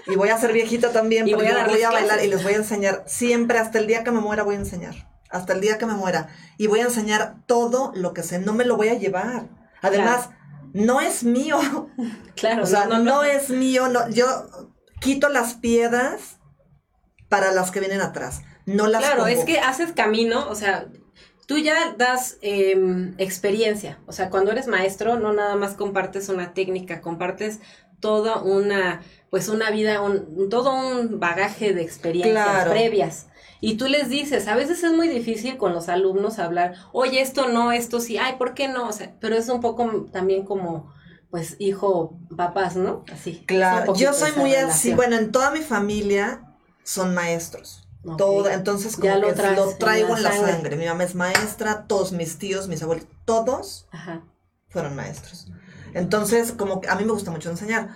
Y 0.07 0.15
voy 0.15 0.29
a 0.29 0.37
ser 0.37 0.51
viejita 0.51 0.91
también, 0.91 1.27
Y 1.27 1.33
porque 1.35 1.51
voy 1.51 1.61
a 1.61 1.67
voy 1.67 1.83
a 1.83 1.91
bailar 1.91 2.23
y 2.23 2.27
les 2.27 2.43
voy 2.43 2.53
a 2.53 2.57
enseñar, 2.57 3.03
siempre, 3.05 3.59
hasta 3.59 3.77
el 3.77 3.87
día 3.87 4.03
que 4.03 4.11
me 4.11 4.19
muera 4.19 4.43
voy 4.43 4.55
a 4.55 4.59
enseñar. 4.59 5.07
Hasta 5.29 5.53
el 5.53 5.61
día 5.61 5.77
que 5.77 5.85
me 5.85 5.93
muera. 5.93 6.29
Y 6.57 6.65
voy 6.67 6.79
a 6.79 6.85
enseñar 6.85 7.35
todo 7.45 7.91
lo 7.95 8.13
que 8.13 8.23
sé, 8.23 8.39
no 8.39 8.53
me 8.53 8.65
lo 8.65 8.75
voy 8.77 8.89
a 8.89 8.95
llevar. 8.95 9.47
Además, 9.81 10.29
no 10.73 11.01
es 11.01 11.23
mío. 11.23 11.59
Claro, 12.35 12.63
O 12.63 12.65
sea, 12.65 12.85
no, 12.85 12.99
no, 12.99 13.03
no, 13.03 13.15
no. 13.15 13.23
es 13.23 13.49
mío, 13.49 13.89
no, 13.89 14.09
yo 14.09 14.25
quito 15.01 15.27
las 15.27 15.55
piedras 15.55 16.37
para 17.27 17.51
las 17.51 17.71
que 17.71 17.81
vienen 17.81 17.99
atrás. 17.99 18.41
No 18.65 18.87
las 18.87 19.01
Claro, 19.03 19.27
es 19.27 19.43
que 19.43 19.59
haces 19.59 19.91
camino, 19.91 20.47
o 20.47 20.55
sea, 20.55 20.85
tú 21.47 21.57
ya 21.57 21.95
das 21.97 22.37
em, 22.41 23.13
experiencia, 23.17 23.99
o 24.05 24.13
sea, 24.13 24.29
cuando 24.29 24.51
eres 24.51 24.67
maestro 24.67 25.19
no 25.19 25.33
nada 25.33 25.55
más 25.55 25.73
compartes 25.73 26.29
una 26.29 26.53
técnica, 26.53 27.01
compartes 27.01 27.59
toda 27.99 28.41
una, 28.41 29.01
pues 29.29 29.49
una 29.49 29.69
vida, 29.71 30.01
un, 30.01 30.47
todo 30.49 30.73
un 30.73 31.19
bagaje 31.19 31.73
de 31.73 31.81
experiencias 31.81 32.45
Claro. 32.45 32.71
previas. 32.71 33.25
Y 33.61 33.75
tú 33.77 33.87
les 33.87 34.09
dices, 34.09 34.47
a 34.47 34.55
veces 34.55 34.83
es 34.83 34.93
muy 34.93 35.07
difícil 35.07 35.57
con 35.57 35.73
los 35.73 35.89
alumnos 35.89 36.39
hablar, 36.39 36.75
oye, 36.93 37.21
esto 37.21 37.49
no, 37.49 37.71
esto 37.71 37.99
sí, 37.99 38.17
ay, 38.17 38.35
¿por 38.37 38.53
qué 38.53 38.67
no? 38.67 38.87
O 38.87 38.91
sea, 38.93 39.15
pero 39.19 39.35
es 39.35 39.49
un 39.49 39.59
poco 39.59 40.07
también 40.11 40.45
como, 40.45 40.93
pues, 41.29 41.55
hijo, 41.59 42.17
papás, 42.37 42.75
¿no? 42.75 43.03
Así. 43.11 43.43
Claro, 43.45 43.93
yo 43.95 44.13
soy 44.13 44.31
muy 44.37 44.55
así. 44.55 44.93
Bueno, 44.93 45.17
en 45.17 45.31
toda 45.31 45.51
mi 45.51 45.59
familia 45.59 46.41
son 46.83 47.13
maestros. 47.13 47.85
Ok. 48.05 48.17
Toda, 48.17 48.53
entonces 48.53 48.95
como 48.95 49.07
Ya 49.07 49.17
lo 49.17 49.27
que 49.27 49.33
traigo 49.33 50.09
la 50.09 50.17
en 50.17 50.23
la 50.23 50.31
sangre. 50.31 50.51
sangre. 50.53 50.75
Mi 50.77 50.85
mamá 50.85 51.03
es 51.03 51.15
maestra, 51.15 51.85
todos 51.85 52.13
mis 52.13 52.37
tíos, 52.37 52.69
mis 52.69 52.81
abuelos, 52.81 53.05
todos 53.25 53.87
Ajá. 53.91 54.21
fueron 54.69 54.95
maestros. 54.95 55.47
Entonces, 55.93 56.53
como 56.53 56.79
que 56.79 56.87
a 56.87 56.95
mí 56.95 57.03
me 57.03 57.11
gusta 57.11 57.29
mucho 57.31 57.49
enseñar. 57.49 57.89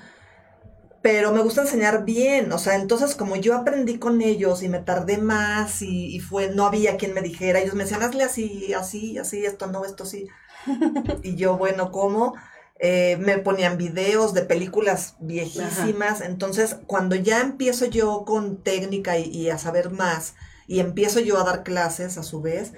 Pero 1.03 1.33
me 1.33 1.41
gusta 1.41 1.61
enseñar 1.61 2.05
bien, 2.05 2.51
o 2.53 2.57
sea, 2.57 2.75
entonces 2.75 3.15
como 3.15 3.35
yo 3.35 3.55
aprendí 3.55 3.99
con 3.99 4.21
ellos 4.21 4.63
y 4.63 4.69
me 4.69 4.79
tardé 4.79 5.17
más 5.19 5.81
y, 5.81 6.15
y 6.15 6.19
fue, 6.21 6.49
no 6.51 6.65
había 6.65 6.97
quien 6.97 7.13
me 7.13 7.21
dijera, 7.21 7.59
ellos 7.59 7.75
me 7.75 7.83
decían, 7.83 8.03
hazle 8.03 8.23
así, 8.23 8.73
así, 8.73 9.17
así, 9.17 9.45
esto 9.45 9.67
no, 9.67 9.85
esto 9.85 10.05
sí. 10.05 10.29
y 11.23 11.35
yo, 11.35 11.57
bueno, 11.57 11.91
¿cómo? 11.91 12.35
Eh, 12.79 13.17
me 13.19 13.37
ponían 13.37 13.77
videos 13.77 14.33
de 14.33 14.43
películas 14.43 15.15
viejísimas, 15.19 16.21
entonces 16.21 16.77
cuando 16.87 17.15
ya 17.15 17.41
empiezo 17.41 17.85
yo 17.85 18.23
con 18.25 18.63
técnica 18.63 19.17
y, 19.19 19.25
y 19.29 19.49
a 19.49 19.57
saber 19.57 19.91
más 19.91 20.35
y 20.67 20.79
empiezo 20.79 21.19
yo 21.19 21.37
a 21.39 21.43
dar 21.43 21.63
clases 21.63 22.17
a 22.17 22.23
su 22.23 22.41
vez 22.41 22.73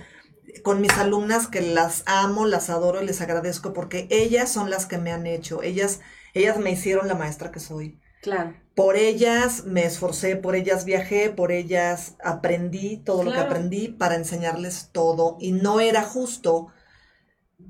con 0.64 0.82
mis 0.82 0.98
alumnas 0.98 1.48
que 1.48 1.62
las 1.62 2.04
amo, 2.08 2.46
las 2.48 2.70
adoro 2.72 3.02
y 3.02 3.06
les 3.06 3.22
agradezco 3.22 3.74
porque 3.74 4.08
ellas 4.10 4.52
son 4.52 4.70
las 4.70 4.86
que 4.88 4.98
me 4.98 5.12
han 5.12 5.28
hecho, 5.28 5.64
ellas, 5.64 6.02
ellas 6.34 6.58
me 6.60 6.72
hicieron 6.72 7.08
la 7.08 7.16
maestra 7.16 7.52
que 7.52 7.60
soy. 7.60 8.00
Claro. 8.26 8.56
Por 8.74 8.98
ellas 8.98 9.66
me 9.66 9.86
esforcé, 9.86 10.36
por 10.36 10.56
ellas 10.56 10.84
viajé, 10.84 11.30
por 11.30 11.52
ellas 11.52 12.16
aprendí 12.24 12.98
todo 12.98 13.24
lo 13.24 13.32
que 13.32 13.38
aprendí 13.38 13.90
para 13.90 14.16
enseñarles 14.16 14.90
todo 14.92 15.38
y 15.40 15.52
no 15.52 15.80
era 15.80 16.02
justo 16.02 16.70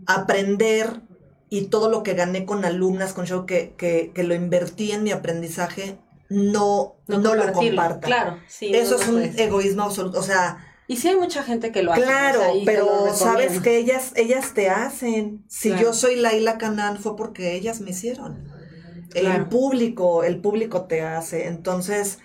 aprender 0.07 1.01
y 1.49 1.65
todo 1.65 1.89
lo 1.89 2.03
que 2.03 2.13
gané 2.13 2.45
con 2.45 2.63
alumnas, 2.63 3.11
con 3.11 3.25
show 3.27 3.45
que, 3.45 3.75
que, 3.77 4.13
que 4.15 4.23
lo 4.23 4.33
invertí 4.33 4.93
en 4.93 5.03
mi 5.03 5.11
aprendizaje, 5.11 5.99
no, 6.29 6.95
no, 7.07 7.35
lo 7.35 7.51
comparta. 7.51 8.07
Claro, 8.07 8.39
sí. 8.47 8.73
Eso 8.73 8.95
es 8.95 9.07
un 9.09 9.21
egoísmo 9.21 9.83
absoluto. 9.83 10.19
O 10.19 10.23
sea. 10.23 10.71
Y 10.87 10.95
sí 10.95 11.09
hay 11.09 11.17
mucha 11.17 11.43
gente 11.43 11.73
que 11.73 11.83
lo 11.83 11.91
hace. 11.91 12.01
Claro, 12.01 12.41
pero 12.63 13.13
sabes 13.13 13.59
que 13.59 13.77
ellas, 13.77 14.13
ellas 14.15 14.53
te 14.53 14.69
hacen. 14.69 15.43
Si 15.49 15.75
yo 15.75 15.91
soy 15.91 16.15
Laila 16.15 16.57
Canán 16.57 16.97
fue 16.97 17.17
porque 17.17 17.55
ellas 17.55 17.81
me 17.81 17.91
hicieron. 17.91 18.54
El 19.15 19.45
público, 19.47 20.23
el 20.23 20.39
público 20.39 20.83
te 20.83 21.01
hace. 21.01 21.47
Entonces, 21.47 22.19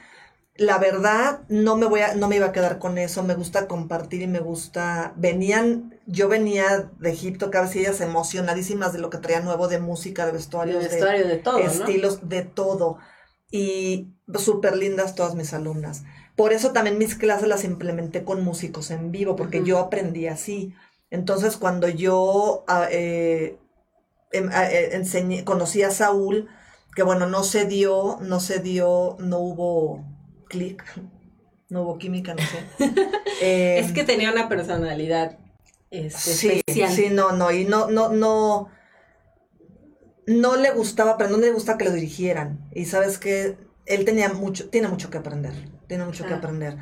la 0.57 0.79
verdad, 0.79 1.41
no 1.49 1.77
me 1.77 1.87
voy 1.87 2.01
a, 2.01 2.15
no 2.15 2.29
me 2.29 2.37
iba 2.37 2.47
a 2.47 2.53
quedar 2.53 2.79
con 2.79 2.99
eso. 2.99 3.23
Me 3.23 3.35
gusta 3.35 3.67
compartir 3.67 4.23
y 4.23 4.27
me 4.27 4.41
gusta. 4.41 5.15
Venían, 5.17 5.99
yo 6.07 6.29
venía 6.29 6.91
de 6.99 7.11
Egipto, 7.11 7.51
cada 7.51 7.65
vez 7.65 7.77
ellas 7.77 8.01
emocionadísimas 8.01 8.93
de 8.93 8.99
lo 8.99 9.11
que 9.11 9.19
traía 9.19 9.41
nuevo 9.41 9.69
de 9.69 9.79
música, 9.79 10.27
de 10.27 10.33
vestuarios, 10.33 10.83
de, 10.83 10.89
vestuario, 10.89 11.27
de, 11.27 11.37
todo, 11.39 11.59
estilos, 11.59 12.29
de 12.29 12.43
todo 12.43 12.99
y 13.51 14.15
súper 14.39 14.77
lindas 14.77 15.15
todas 15.15 15.35
mis 15.35 15.53
alumnas. 15.53 16.05
Por 16.37 16.53
eso 16.53 16.73
también 16.73 16.99
mis 16.99 17.17
clases 17.17 17.49
las 17.49 17.65
implementé 17.65 18.25
con 18.25 18.45
músicos 18.45 18.91
en 18.91 19.11
vivo, 19.11 19.37
porque 19.37 19.63
yo 19.65 19.79
aprendí 19.79 20.27
así. 20.27 20.75
Entonces, 21.11 21.57
cuando 21.57 21.89
yo 21.89 22.65
ah, 22.69 22.87
eh, 22.91 23.59
em, 24.33 24.49
ah, 24.53 24.71
eh, 24.71 24.95
enseñé, 24.95 25.45
conocí 25.45 25.83
a 25.83 25.91
Saúl, 25.91 26.49
que 26.95 27.03
bueno, 27.03 27.27
no 27.27 27.45
se 27.45 27.65
dio, 27.67 28.19
no 28.21 28.41
se 28.41 28.59
dio, 28.59 29.17
no 29.21 29.39
hubo 29.39 30.05
clic, 30.49 30.85
no 31.69 31.83
hubo 31.83 31.99
química, 31.99 32.35
no 32.35 32.43
sé. 32.43 32.93
es 33.79 33.93
que 33.93 34.05
tenía 34.05 34.33
una 34.33 34.49
personalidad 34.49 35.39
este, 35.91 36.33
sí, 36.33 36.49
especial. 36.49 36.93
Sí, 36.93 37.09
no, 37.11 37.33
no, 37.33 37.51
y 37.51 37.65
no, 37.65 37.89
no, 37.91 38.11
no 38.11 38.71
no 40.31 40.57
le 40.57 40.71
gustaba, 40.71 41.17
pero 41.17 41.31
no 41.31 41.39
le 41.39 41.51
gusta 41.51 41.77
que 41.77 41.85
lo 41.85 41.93
dirigieran. 41.93 42.69
Y 42.73 42.87
sabes 42.87 43.19
que 43.19 43.59
él 43.87 44.05
tenía 44.05 44.33
mucho, 44.33 44.71
tiene 44.71 44.89
mucho 44.89 45.11
que 45.11 45.19
aprender, 45.19 45.53
tiene 45.89 46.05
mucho 46.05 46.27
que 46.27 46.35
aprender. 46.35 46.77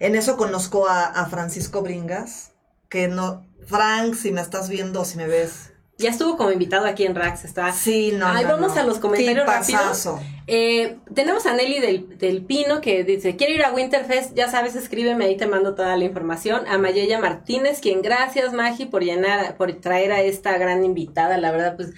En 0.00 0.14
eso 0.14 0.36
conozco 0.36 0.88
a, 0.88 1.26
Francisco 1.26 1.82
Bringas, 1.82 2.52
que 2.88 3.08
no, 3.08 3.46
Frank, 3.66 4.14
si 4.14 4.32
me 4.32 4.40
estás 4.40 4.68
viendo, 4.68 5.04
si 5.04 5.16
me 5.16 5.26
ves. 5.26 5.72
Ya 5.96 6.10
estuvo 6.10 6.36
como 6.36 6.50
invitado 6.50 6.86
aquí 6.86 7.04
en 7.04 7.14
Rax, 7.14 7.44
está. 7.44 7.72
Sí, 7.72 8.12
no. 8.12 8.26
Ahí 8.26 8.44
vamos 8.44 8.76
a 8.76 8.82
los 8.82 8.98
comentarios 8.98 9.46
rápidos. 9.46 10.08
Eh, 10.46 10.98
tenemos 11.14 11.46
a 11.46 11.54
Nelly 11.54 11.78
del, 11.80 12.18
del, 12.18 12.44
Pino 12.44 12.80
que 12.80 13.04
dice, 13.04 13.36
quiero 13.36 13.54
ir 13.54 13.64
a 13.64 13.72
Winterfest, 13.72 14.34
ya 14.34 14.50
sabes, 14.50 14.74
escríbeme, 14.74 15.24
ahí 15.24 15.36
te 15.36 15.46
mando 15.46 15.74
toda 15.74 15.96
la 15.96 16.04
información. 16.04 16.66
A 16.66 16.78
Mayella 16.78 17.20
Martínez, 17.20 17.80
quien 17.80 18.02
gracias, 18.02 18.52
Magi, 18.52 18.86
por 18.86 19.04
llenar, 19.04 19.56
por 19.56 19.72
traer 19.74 20.12
a 20.12 20.20
esta 20.20 20.58
gran 20.58 20.84
invitada, 20.84 21.38
la 21.38 21.52
verdad, 21.52 21.76
pues 21.76 21.94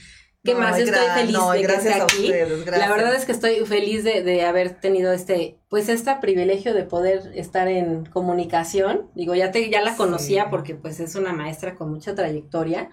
¿Qué 0.46 0.54
más? 0.54 0.78
Estoy 0.78 1.06
feliz 1.14 1.36
de 1.52 1.66
que 1.66 1.72
esté 1.74 1.94
aquí. 1.94 2.28
La 2.70 2.88
verdad 2.88 3.14
es 3.14 3.24
que 3.24 3.32
estoy 3.32 3.66
feliz 3.66 4.04
de, 4.04 4.22
de, 4.22 4.44
haber 4.44 4.80
tenido 4.80 5.12
este, 5.12 5.58
pues 5.68 5.88
este 5.88 6.14
privilegio 6.20 6.72
de 6.72 6.84
poder 6.84 7.32
estar 7.34 7.68
en 7.68 8.06
comunicación. 8.06 9.10
Digo, 9.14 9.34
ya 9.34 9.50
te, 9.50 9.68
ya 9.68 9.82
la 9.82 9.96
conocía 9.96 10.48
porque 10.48 10.74
pues 10.74 11.00
es 11.00 11.16
una 11.16 11.32
maestra 11.32 11.74
con 11.74 11.90
mucha 11.90 12.14
trayectoria. 12.14 12.90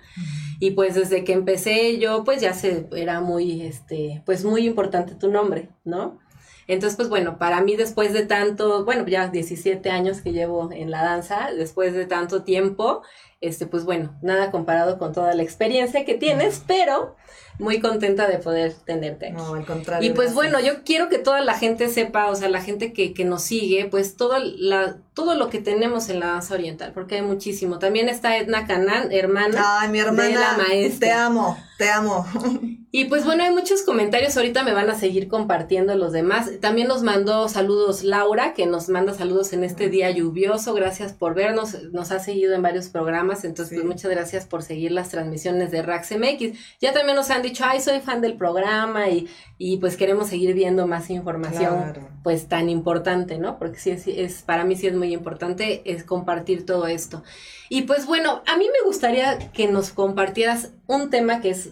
Y 0.60 0.72
pues 0.72 0.96
desde 0.96 1.24
que 1.24 1.34
empecé 1.34 2.00
yo, 2.00 2.24
pues 2.24 2.42
ya 2.42 2.54
se, 2.54 2.88
era 2.96 3.22
muy, 3.22 3.62
este, 3.62 4.24
pues 4.26 4.44
muy 4.44 4.66
importante 4.66 5.16
tu 5.16 5.30
nombre, 5.30 5.70
¿no? 5.86 6.20
Entonces, 6.68 6.96
pues 6.96 7.10
bueno, 7.10 7.38
para 7.38 7.62
mí 7.62 7.76
después 7.76 8.14
de 8.14 8.26
tanto, 8.26 8.86
bueno, 8.86 9.06
ya 9.06 9.28
17 9.28 9.90
años 9.90 10.22
que 10.22 10.32
llevo 10.32 10.72
en 10.72 10.92
la 10.92 11.04
danza, 11.04 11.50
después 11.56 11.94
de 11.94 12.06
tanto 12.06 12.44
tiempo, 12.44 13.02
este, 13.44 13.68
pues 13.68 13.84
bueno, 13.84 14.16
nada 14.22 14.52
comparado 14.52 14.98
con 14.98 15.12
toda 15.12 15.36
la 15.36 15.44
experiencia 15.44 16.06
que 16.06 16.16
tienes, 16.16 16.64
pero 16.66 17.16
muy 17.60 17.80
contenta 17.80 18.28
de 18.28 18.38
poder 18.38 18.74
tenerte 18.74 19.32
No, 19.32 19.54
al 19.54 19.66
contrario. 19.66 20.10
Y 20.10 20.14
pues 20.14 20.34
bueno, 20.34 20.60
yo 20.60 20.84
quiero 20.84 21.10
que 21.10 21.18
toda 21.18 21.42
la 21.42 21.58
gente 21.58 21.90
sepa, 21.90 22.28
o 22.28 22.36
sea, 22.36 22.50
la 22.50 22.62
gente 22.62 22.94
que, 22.94 23.14
que 23.14 23.26
nos 23.26 23.44
sigue, 23.44 23.86
pues 23.86 24.16
todo, 24.16 24.38
la, 24.40 24.98
todo 25.14 25.36
lo 25.36 25.50
que 25.50 25.60
tenemos 25.60 26.10
en 26.10 26.20
la 26.20 26.28
danza 26.28 26.56
oriental, 26.56 26.92
porque 26.94 27.16
hay 27.16 27.22
muchísimo. 27.22 27.80
También 27.80 28.10
está 28.10 28.38
Edna 28.38 28.66
Canán, 28.66 29.12
hermana, 29.12 29.82
Ay, 29.82 29.90
mi 29.90 30.00
hermana 30.00 30.28
de 30.28 30.36
la 30.36 30.58
maestra. 30.58 31.08
Te 31.08 31.14
amo, 31.14 31.58
te 31.78 31.90
amo. 31.90 32.26
Y 32.96 33.06
pues 33.06 33.26
bueno, 33.26 33.44
hay 33.44 33.50
muchos 33.50 33.82
comentarios, 33.82 34.38
ahorita 34.38 34.62
me 34.62 34.72
van 34.72 34.88
a 34.88 34.94
seguir 34.94 35.28
compartiendo 35.28 35.96
los 35.96 36.12
demás. 36.12 36.52
También 36.62 36.88
nos 36.88 37.02
mandó 37.02 37.50
saludos 37.50 38.04
Laura, 38.04 38.54
que 38.54 38.68
nos 38.68 38.88
manda 38.88 39.16
saludos 39.16 39.52
en 39.52 39.64
este 39.64 39.90
día 39.90 40.12
lluvioso, 40.12 40.76
gracias 40.76 41.12
por 41.12 41.34
vernos, 41.34 41.76
nos 41.92 42.12
ha 42.12 42.20
seguido 42.20 42.54
en 42.54 42.62
varios 42.62 42.90
programas, 42.90 43.46
entonces 43.46 43.80
pues 43.80 43.84
muchas 43.84 44.12
gracias 44.12 44.46
por 44.46 44.62
seguir 44.62 44.92
las 44.92 45.10
transmisiones 45.10 45.72
de 45.72 45.82
Rax 45.82 46.12
MX. 46.12 46.56
Ya 46.82 46.94
también 46.94 47.16
nos 47.16 47.32
han 47.32 47.42
dicho, 47.44 47.64
ay, 47.68 47.80
soy 47.80 48.00
fan 48.00 48.22
del 48.22 48.36
programa 48.36 49.10
y, 49.10 49.28
y 49.60 49.78
pues 49.78 49.98
queremos 49.98 50.30
seguir 50.30 50.56
viendo 50.56 50.88
más 50.88 51.12
información, 51.12 51.94
pues 52.24 52.48
tan 52.48 52.70
importante, 52.70 53.38
¿no? 53.38 53.60
Porque 53.60 53.78
sí 53.78 53.92
es, 53.92 54.08
es, 54.08 54.42
para 54.42 54.66
mí 54.66 54.76
sí 54.76 54.88
es 54.88 54.96
muy 54.96 55.14
importante, 55.14 55.84
es 55.86 56.04
compartir 56.04 56.66
todo 56.66 56.88
esto. 56.88 57.24
Y 57.70 57.84
pues 57.84 58.08
bueno, 58.08 58.42
a 58.48 58.58
mí 58.58 58.66
me 58.66 58.86
gustaría 58.86 59.52
que 59.52 59.68
nos 59.68 59.92
compartieras 59.92 60.72
un 60.88 61.10
tema 61.10 61.42
que 61.42 61.52
es 61.52 61.72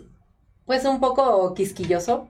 pues 0.66 0.86
un 0.86 1.00
poco 1.00 1.54
quisquilloso. 1.54 2.30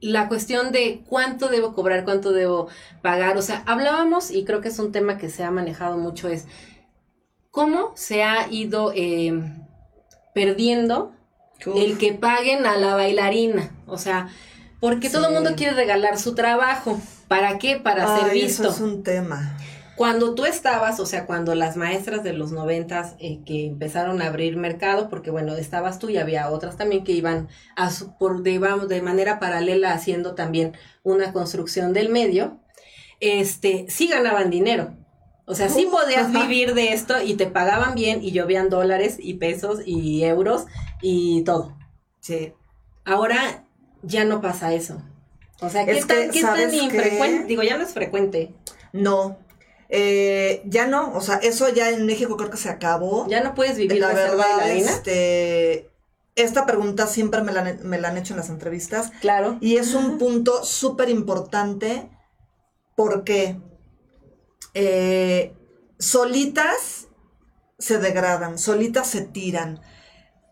La 0.00 0.28
cuestión 0.28 0.72
de 0.72 1.02
cuánto 1.08 1.48
debo 1.48 1.74
cobrar, 1.74 2.04
cuánto 2.04 2.32
debo 2.32 2.68
pagar. 3.02 3.36
O 3.36 3.42
sea, 3.42 3.62
hablábamos, 3.66 4.30
y 4.30 4.44
creo 4.44 4.60
que 4.60 4.68
es 4.68 4.78
un 4.78 4.92
tema 4.92 5.16
que 5.16 5.30
se 5.30 5.44
ha 5.44 5.50
manejado 5.50 5.96
mucho, 5.96 6.28
es 6.28 6.46
cómo 7.50 7.92
se 7.94 8.22
ha 8.22 8.50
ido 8.50 8.92
em, 8.94 9.66
perdiendo 10.34 11.12
el 11.66 11.98
que 11.98 12.12
paguen 12.12 12.66
a 12.66 12.76
la 12.76 12.94
bailarina. 12.94 13.70
O 13.86 13.98
sea, 13.98 14.28
porque 14.80 15.10
todo 15.10 15.28
el 15.28 15.34
mundo 15.34 15.52
quiere 15.56 15.74
regalar 15.74 16.18
su 16.18 16.34
trabajo. 16.34 17.00
¿Para 17.28 17.58
qué? 17.58 17.76
Para 17.76 18.18
ser 18.18 18.32
visto. 18.32 18.64
Eso 18.64 18.70
es 18.70 18.80
un 18.80 19.02
tema. 19.02 19.56
Cuando 19.96 20.34
tú 20.34 20.46
estabas, 20.46 20.98
o 21.00 21.06
sea, 21.06 21.26
cuando 21.26 21.54
las 21.54 21.76
maestras 21.76 22.24
de 22.24 22.32
los 22.32 22.50
noventas 22.50 23.14
eh, 23.18 23.40
que 23.44 23.66
empezaron 23.66 24.22
a 24.22 24.26
abrir 24.26 24.56
mercado, 24.56 25.08
porque 25.08 25.30
bueno, 25.30 25.54
estabas 25.56 25.98
tú 25.98 26.08
y 26.08 26.16
había 26.16 26.50
otras 26.50 26.76
también 26.76 27.04
que 27.04 27.12
iban 27.12 27.48
a 27.76 27.90
por 28.18 28.42
de, 28.42 28.58
de 28.88 29.02
manera 29.02 29.38
paralela 29.38 29.92
haciendo 29.92 30.34
también 30.34 30.76
una 31.02 31.32
construcción 31.32 31.92
del 31.92 32.08
medio, 32.08 32.58
este, 33.20 33.86
sí 33.88 34.08
ganaban 34.08 34.50
dinero. 34.50 34.96
O 35.44 35.54
sea, 35.54 35.68
sí 35.68 35.88
podías 35.90 36.32
vivir 36.32 36.74
de 36.74 36.92
esto 36.92 37.20
y 37.20 37.34
te 37.34 37.46
pagaban 37.46 37.94
bien 37.94 38.22
y 38.22 38.30
llovían 38.32 38.70
dólares 38.70 39.16
y 39.18 39.34
pesos 39.34 39.80
y 39.84 40.24
euros 40.24 40.66
y 41.00 41.42
todo. 41.42 41.76
Sí. 42.20 42.52
Ahora 43.04 43.64
ya 44.02 44.24
no 44.24 44.40
pasa 44.40 44.72
eso. 44.72 45.02
O 45.60 45.68
sea, 45.68 45.84
¿qué, 45.84 46.04
tan, 46.04 46.30
¿qué 46.30 46.42
tan 46.42 46.72
infrecuente? 46.72 47.46
Digo, 47.46 47.62
ya 47.62 47.76
no 47.76 47.84
es 47.84 47.92
frecuente. 47.92 48.54
No, 48.92 49.38
eh, 49.94 50.62
ya 50.64 50.86
no, 50.86 51.12
o 51.12 51.20
sea, 51.20 51.36
eso 51.36 51.68
ya 51.68 51.90
en 51.90 52.06
México 52.06 52.38
creo 52.38 52.48
que 52.48 52.56
se 52.56 52.70
acabó. 52.70 53.26
Ya 53.28 53.42
no 53.42 53.54
puedes 53.54 53.76
vivir 53.76 54.00
la 54.00 54.14
verdad. 54.14 54.70
Este, 54.70 55.90
esta 56.34 56.64
pregunta 56.64 57.06
siempre 57.06 57.42
me 57.42 57.52
la, 57.52 58.08
han 58.08 58.16
hecho 58.16 58.32
en 58.32 58.38
las 58.38 58.48
entrevistas. 58.48 59.12
Claro. 59.20 59.58
Y 59.60 59.76
es 59.76 59.92
un 59.92 60.16
punto 60.16 60.64
súper 60.64 61.10
importante 61.10 62.08
porque 62.96 63.60
eh, 64.74 65.54
solitas 65.98 67.08
se 67.78 67.98
degradan, 67.98 68.58
solitas 68.58 69.08
se 69.08 69.22
tiran. 69.22 69.80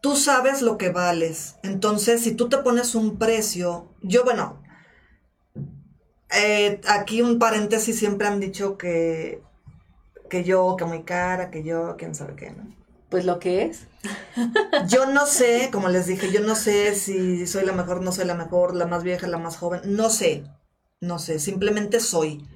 Tú 0.03 0.17
sabes 0.17 0.63
lo 0.63 0.79
que 0.79 0.89
vales. 0.91 1.57
Entonces, 1.63 2.23
si 2.23 2.33
tú 2.35 2.49
te 2.49 2.59
pones 2.59 2.95
un 2.95 3.19
precio, 3.19 3.95
yo, 4.03 4.25
bueno, 4.25 4.63
eh, 6.33 6.81
aquí 6.89 7.23
un 7.23 7.39
paréntesis, 7.39 7.99
siempre 7.99 8.27
han 8.29 8.41
dicho 8.41 8.79
que, 8.79 9.43
que 10.29 10.45
yo, 10.45 10.77
que 10.77 10.85
muy 10.85 11.03
cara, 11.03 11.51
que 11.51 11.63
yo, 11.63 11.97
quién 11.99 12.15
sabe 12.15 12.37
qué, 12.37 12.51
¿no? 12.51 12.75
Pues 13.11 13.25
lo 13.25 13.41
que 13.41 13.65
es. 13.65 13.89
Yo 14.89 15.07
no 15.07 15.27
sé, 15.27 15.69
como 15.73 15.89
les 15.89 16.07
dije, 16.07 16.31
yo 16.31 16.41
no 16.41 16.55
sé 16.55 16.95
si 16.95 17.47
soy 17.47 17.67
la 17.67 17.73
mejor, 17.73 18.01
no 18.01 18.13
soy 18.13 18.25
la 18.25 18.35
mejor, 18.35 18.75
la 18.75 18.87
más 18.87 19.03
vieja, 19.03 19.27
la 19.27 19.37
más 19.37 19.57
joven, 19.57 19.81
no 19.85 20.09
sé, 20.09 20.45
no 21.01 21.19
sé, 21.19 21.39
simplemente 21.39 22.01
soy. 22.01 22.47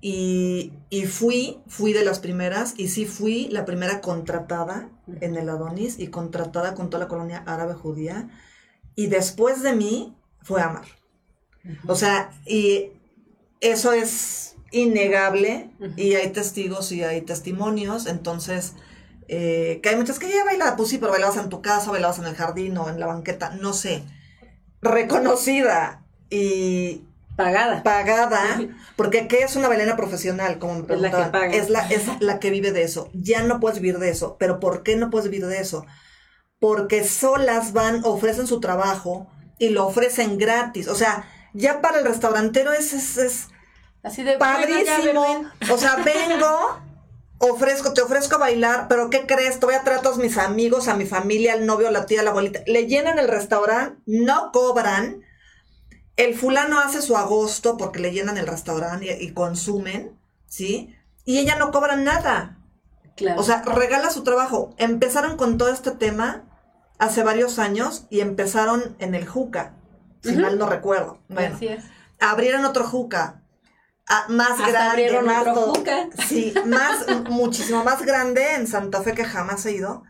Y, 0.00 0.72
y 0.90 1.06
fui, 1.06 1.60
fui 1.66 1.92
de 1.92 2.04
las 2.04 2.18
primeras, 2.18 2.74
y 2.76 2.88
sí 2.88 3.06
fui 3.06 3.48
la 3.48 3.64
primera 3.64 4.00
contratada 4.00 4.90
en 5.20 5.36
el 5.36 5.48
Adonis 5.48 5.98
y 5.98 6.08
contratada 6.08 6.74
con 6.74 6.90
toda 6.90 7.04
la 7.04 7.08
colonia 7.08 7.42
árabe 7.46 7.74
judía. 7.74 8.28
Y 8.94 9.06
después 9.06 9.62
de 9.62 9.74
mí 9.74 10.16
fue 10.42 10.60
Amar. 10.62 10.84
O 11.86 11.96
sea, 11.96 12.30
y 12.46 12.92
eso 13.60 13.92
es 13.92 14.56
innegable 14.70 15.70
y 15.96 16.14
hay 16.14 16.30
testigos 16.30 16.92
y 16.92 17.04
hay 17.04 17.22
testimonios, 17.22 18.06
entonces, 18.06 18.74
eh, 19.28 19.80
que 19.82 19.88
hay 19.88 19.96
muchas 19.96 20.18
que 20.18 20.28
ya 20.28 20.44
bailaba, 20.44 20.76
pues 20.76 20.90
sí, 20.90 20.98
pero 20.98 21.12
bailabas 21.12 21.38
en 21.38 21.48
tu 21.48 21.62
casa, 21.62 21.90
bailabas 21.90 22.18
en 22.18 22.26
el 22.26 22.34
jardín 22.34 22.76
o 22.76 22.88
en 22.88 23.00
la 23.00 23.06
banqueta, 23.06 23.50
no 23.50 23.72
sé, 23.72 24.04
reconocida 24.82 26.04
y 26.28 27.04
pagada. 27.36 27.82
Pagada, 27.82 28.60
porque 28.96 29.28
¿qué 29.28 29.42
es 29.42 29.56
una 29.56 29.68
bailarina 29.68 29.96
profesional? 29.96 30.58
Como 30.58 30.74
me 30.74 30.84
preguntaban. 30.84 31.52
Es 31.52 31.70
la 31.70 31.88
que 31.88 31.94
Es 31.94 32.06
la, 32.08 32.12
es 32.14 32.20
la 32.22 32.38
que 32.38 32.50
vive 32.50 32.72
de 32.72 32.82
eso. 32.82 33.10
Ya 33.12 33.42
no 33.42 33.60
puedes 33.60 33.80
vivir 33.80 33.98
de 33.98 34.10
eso. 34.10 34.36
¿Pero 34.38 34.60
por 34.60 34.82
qué 34.82 34.96
no 34.96 35.10
puedes 35.10 35.30
vivir 35.30 35.46
de 35.46 35.60
eso? 35.60 35.86
Porque 36.60 37.04
solas 37.04 37.72
van, 37.72 38.02
ofrecen 38.04 38.46
su 38.46 38.60
trabajo 38.60 39.26
y 39.58 39.70
lo 39.70 39.86
ofrecen 39.86 40.38
gratis. 40.38 40.88
O 40.88 40.94
sea, 40.94 41.28
ya 41.52 41.80
para 41.80 41.98
el 41.98 42.04
restaurantero 42.04 42.72
es, 42.72 42.92
es, 42.92 43.48
Así 44.02 44.22
de 44.22 44.36
padrísimo. 44.36 45.50
o 45.70 45.78
sea, 45.78 45.96
vengo, 45.96 46.80
ofrezco, 47.38 47.92
te 47.92 48.02
ofrezco 48.02 48.38
bailar, 48.38 48.86
pero 48.88 49.10
¿qué 49.10 49.26
crees? 49.26 49.60
Te 49.60 49.66
voy 49.66 49.74
a 49.74 49.82
traer 49.82 50.00
a 50.00 50.02
todos 50.02 50.18
mis 50.18 50.36
amigos, 50.36 50.88
a 50.88 50.94
mi 50.94 51.06
familia, 51.06 51.54
al 51.54 51.66
novio, 51.66 51.90
la 51.90 52.06
tía, 52.06 52.22
la 52.22 52.30
abuelita. 52.30 52.60
Le 52.66 52.86
llenan 52.86 53.18
el 53.18 53.28
restaurante, 53.28 54.00
no 54.06 54.50
cobran 54.52 55.22
el 56.16 56.34
fulano 56.34 56.78
hace 56.78 57.02
su 57.02 57.16
agosto 57.16 57.76
porque 57.76 57.98
le 57.98 58.12
llenan 58.12 58.38
el 58.38 58.46
restaurante 58.46 59.18
y, 59.20 59.32
consumen, 59.32 60.18
¿sí? 60.46 60.94
Y 61.24 61.38
ella 61.38 61.56
no 61.56 61.70
cobra 61.70 61.96
nada. 61.96 62.58
Claro. 63.16 63.40
O 63.40 63.44
sea, 63.44 63.62
regala 63.62 64.10
su 64.10 64.22
trabajo. 64.22 64.74
Empezaron 64.76 65.36
con 65.36 65.58
todo 65.58 65.70
este 65.70 65.90
tema 65.90 66.44
hace 66.98 67.22
varios 67.22 67.58
años 67.58 68.06
y 68.10 68.20
empezaron 68.20 68.96
en 68.98 69.14
el 69.14 69.26
Juca, 69.26 69.74
si 70.22 70.36
mal 70.36 70.58
no 70.58 70.68
recuerdo. 70.68 71.20
Bueno, 71.28 71.56
Así 71.56 71.68
es. 71.68 71.84
Abrieron 72.20 72.64
otro 72.64 72.84
Juca. 72.84 73.40
Ah, 74.06 74.26
más 74.28 74.58
grande, 74.58 75.22
más 75.22 75.46
otro 75.46 75.72
juca. 75.72 76.08
Sí, 76.28 76.52
más, 76.66 77.06
muchísimo 77.30 77.82
más 77.84 78.04
grande 78.04 78.54
en 78.54 78.66
Santa 78.66 79.00
Fe 79.00 79.14
que 79.14 79.24
jamás 79.24 79.64
he 79.64 79.72
ido. 79.72 80.02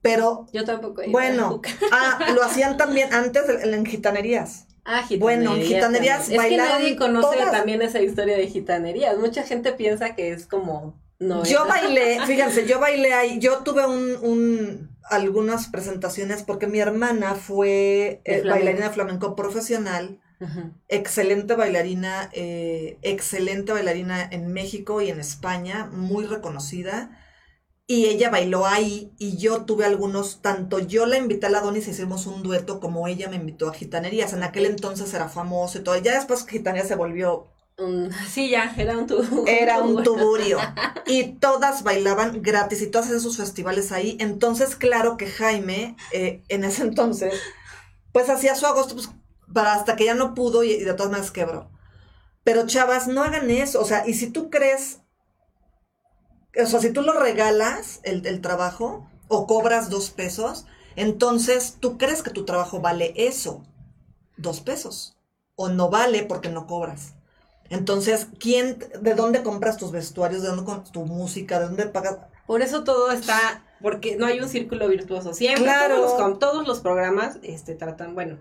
Pero. 0.00 0.46
Yo 0.52 0.64
tampoco 0.64 1.02
he 1.02 1.04
ido. 1.04 1.12
Bueno, 1.12 1.60
ah, 1.92 2.18
lo 2.34 2.42
hacían 2.42 2.78
también 2.78 3.12
antes 3.12 3.44
en 3.48 3.84
gitanerías. 3.84 4.66
Ah, 4.84 5.02
gitanerías. 5.02 5.20
Bueno, 5.20 5.64
gitanerías 5.64 6.28
Es 6.28 6.40
que 6.40 6.56
nadie 6.56 6.96
conoce 6.96 7.38
también 7.50 7.82
esa 7.82 8.00
historia 8.00 8.36
de 8.36 8.48
gitanerías. 8.48 9.16
Mucha 9.18 9.44
gente 9.44 9.72
piensa 9.72 10.14
que 10.14 10.32
es 10.32 10.46
como. 10.46 11.00
No 11.18 11.44
yo 11.44 11.66
bailé, 11.66 12.18
fíjense, 12.26 12.66
yo 12.66 12.80
bailé 12.80 13.14
ahí. 13.14 13.38
Yo 13.38 13.58
tuve 13.58 13.86
un, 13.86 14.16
un 14.22 14.90
algunas 15.08 15.68
presentaciones 15.68 16.42
porque 16.42 16.66
mi 16.66 16.80
hermana 16.80 17.36
fue 17.36 18.20
eh, 18.24 18.42
bailarina 18.44 18.88
de 18.88 18.94
flamenco 18.94 19.36
profesional. 19.36 20.18
Excelente 20.88 21.54
bailarina, 21.54 22.28
eh, 22.32 22.98
excelente 23.02 23.70
bailarina 23.70 24.28
en 24.28 24.52
México 24.52 25.00
y 25.00 25.08
en 25.08 25.20
España, 25.20 25.88
muy 25.92 26.26
reconocida 26.26 27.16
y 27.86 28.06
ella 28.06 28.30
bailó 28.30 28.66
ahí 28.66 29.12
y 29.18 29.36
yo 29.36 29.64
tuve 29.64 29.84
algunos, 29.84 30.40
tanto 30.40 30.78
yo 30.78 31.04
la 31.04 31.18
invité 31.18 31.46
a 31.46 31.50
la 31.50 31.60
Donis 31.60 31.88
y 31.88 31.90
hicimos 31.90 32.26
un 32.26 32.42
dueto 32.42 32.80
como 32.80 33.08
ella 33.08 33.28
me 33.28 33.36
invitó 33.36 33.68
a 33.68 33.74
Gitanerías. 33.74 34.32
En 34.32 34.42
aquel 34.42 34.66
entonces 34.66 35.12
era 35.12 35.28
famoso 35.28 35.78
y 35.78 35.82
todo. 35.82 35.96
Ya 35.96 36.14
después 36.14 36.46
Gitanerías 36.46 36.88
se 36.88 36.94
volvió... 36.94 37.48
sí, 38.30 38.50
ya, 38.50 38.72
era 38.78 38.96
un 38.96 39.06
tuburio. 39.06 39.46
Era 39.46 39.80
un 39.80 40.02
tuburio. 40.02 40.58
y 41.06 41.34
todas 41.34 41.82
bailaban 41.82 42.40
gratis 42.40 42.82
y 42.82 42.86
todas 42.86 43.10
esos 43.10 43.36
festivales 43.36 43.90
ahí. 43.90 44.16
Entonces, 44.20 44.76
claro 44.76 45.16
que 45.16 45.26
Jaime, 45.26 45.96
eh, 46.12 46.44
en 46.48 46.64
ese 46.64 46.82
entonces, 46.82 47.34
pues 48.12 48.30
hacía 48.30 48.54
su 48.54 48.66
agosto 48.66 48.94
pues, 48.94 49.10
para 49.52 49.74
hasta 49.74 49.96
que 49.96 50.04
ya 50.04 50.14
no 50.14 50.34
pudo 50.34 50.62
y, 50.62 50.70
y 50.70 50.84
de 50.84 50.94
todas 50.94 51.10
maneras 51.10 51.32
quebró. 51.32 51.70
Pero 52.44 52.66
chavas, 52.66 53.08
no 53.08 53.22
hagan 53.22 53.50
eso. 53.50 53.80
O 53.80 53.84
sea, 53.84 54.08
y 54.08 54.14
si 54.14 54.30
tú 54.30 54.50
crees 54.50 55.01
o 56.60 56.66
sea, 56.66 56.80
si 56.80 56.92
tú 56.92 57.02
lo 57.02 57.18
regalas, 57.18 58.00
el, 58.02 58.40
trabajo, 58.40 59.08
o 59.28 59.46
cobras 59.46 59.88
dos 59.88 60.10
pesos, 60.10 60.66
entonces 60.96 61.76
tú 61.80 61.96
crees 61.96 62.22
que 62.22 62.30
tu 62.30 62.44
trabajo 62.44 62.80
vale 62.80 63.14
eso, 63.16 63.64
dos 64.36 64.60
pesos, 64.60 65.16
o 65.54 65.68
no 65.68 65.88
vale 65.88 66.24
porque 66.24 66.50
no 66.50 66.66
cobras. 66.66 67.14
Entonces, 67.70 68.26
¿quién, 68.38 68.78
de 69.00 69.14
dónde 69.14 69.42
compras 69.42 69.78
tus 69.78 69.92
vestuarios, 69.92 70.42
de 70.42 70.48
dónde 70.48 70.64
compras 70.64 70.92
tu 70.92 71.06
música, 71.06 71.58
de 71.58 71.66
dónde 71.66 71.86
pagas? 71.86 72.18
Por 72.46 72.60
eso 72.60 72.84
todo 72.84 73.10
está, 73.12 73.64
porque 73.80 74.16
no 74.16 74.26
hay 74.26 74.40
un 74.40 74.48
círculo 74.48 74.88
virtuoso. 74.88 75.32
Siempre 75.32 75.64
claro. 75.64 75.96
todos, 75.96 76.38
todos 76.38 76.68
los 76.68 76.80
programas 76.80 77.38
este, 77.42 77.74
tratan, 77.74 78.14
bueno, 78.14 78.36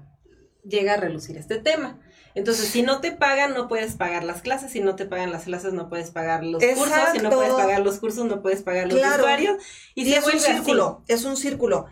llega 0.66 0.96
a 0.96 0.98
relucir 0.98 1.38
este 1.38 1.60
tema. 1.60 2.00
Entonces, 2.34 2.70
si 2.70 2.82
no 2.82 3.02
te 3.02 3.12
pagan, 3.12 3.54
no 3.54 3.68
puedes 3.68 3.96
pagar 3.96 4.24
las 4.24 4.42
clases. 4.42 4.72
Si 4.72 4.80
no 4.80 4.96
te 4.96 5.06
pagan 5.06 5.32
las 5.32 5.44
clases, 5.44 5.74
no 5.74 5.90
puedes 5.90 6.12
pagar 6.12 6.44
los 6.44 6.64
cursos. 6.64 7.00
Si 7.14 7.20
no 7.20 7.30
puedes 7.30 7.54
pagar 7.54 7.82
los 7.82 8.00
cursos, 8.00 8.26
no 8.26 8.42
puedes 8.42 8.64
pagar 8.64 8.92
los 8.92 9.00
usuarios. 9.02 9.62
Y, 9.96 10.12
es 10.14 10.26
un 10.26 10.40
círculo, 10.40 11.04
es 11.08 11.26
un 11.26 11.38
círculo. 11.38 11.88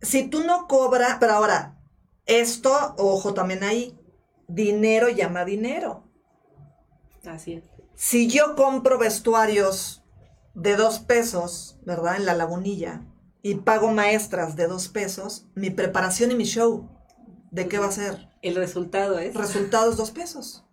Si 0.00 0.28
tú 0.28 0.44
no 0.44 0.66
cobras, 0.66 1.18
pero 1.20 1.34
ahora, 1.34 1.78
esto, 2.26 2.94
ojo 2.96 3.34
también 3.34 3.62
ahí, 3.64 3.98
dinero 4.48 5.08
llama 5.08 5.44
dinero. 5.44 6.04
Así 7.26 7.54
es. 7.54 7.64
Si 7.94 8.28
yo 8.28 8.56
compro 8.56 8.98
vestuarios 8.98 10.02
de 10.54 10.76
dos 10.76 11.00
pesos, 11.00 11.78
¿verdad? 11.82 12.16
En 12.16 12.24
la 12.24 12.34
lagunilla, 12.34 13.02
y 13.42 13.56
pago 13.56 13.90
maestras 13.90 14.56
de 14.56 14.66
dos 14.66 14.88
pesos, 14.88 15.46
mi 15.54 15.70
preparación 15.70 16.30
y 16.30 16.34
mi 16.34 16.44
show, 16.44 16.88
¿de 17.50 17.68
qué 17.68 17.78
va 17.78 17.86
a 17.86 17.92
ser? 17.92 18.28
El 18.42 18.54
resultado 18.54 19.18
es. 19.18 19.34
Resultado 19.34 19.90
es 19.90 19.96
dos 19.96 20.10
pesos. 20.10 20.64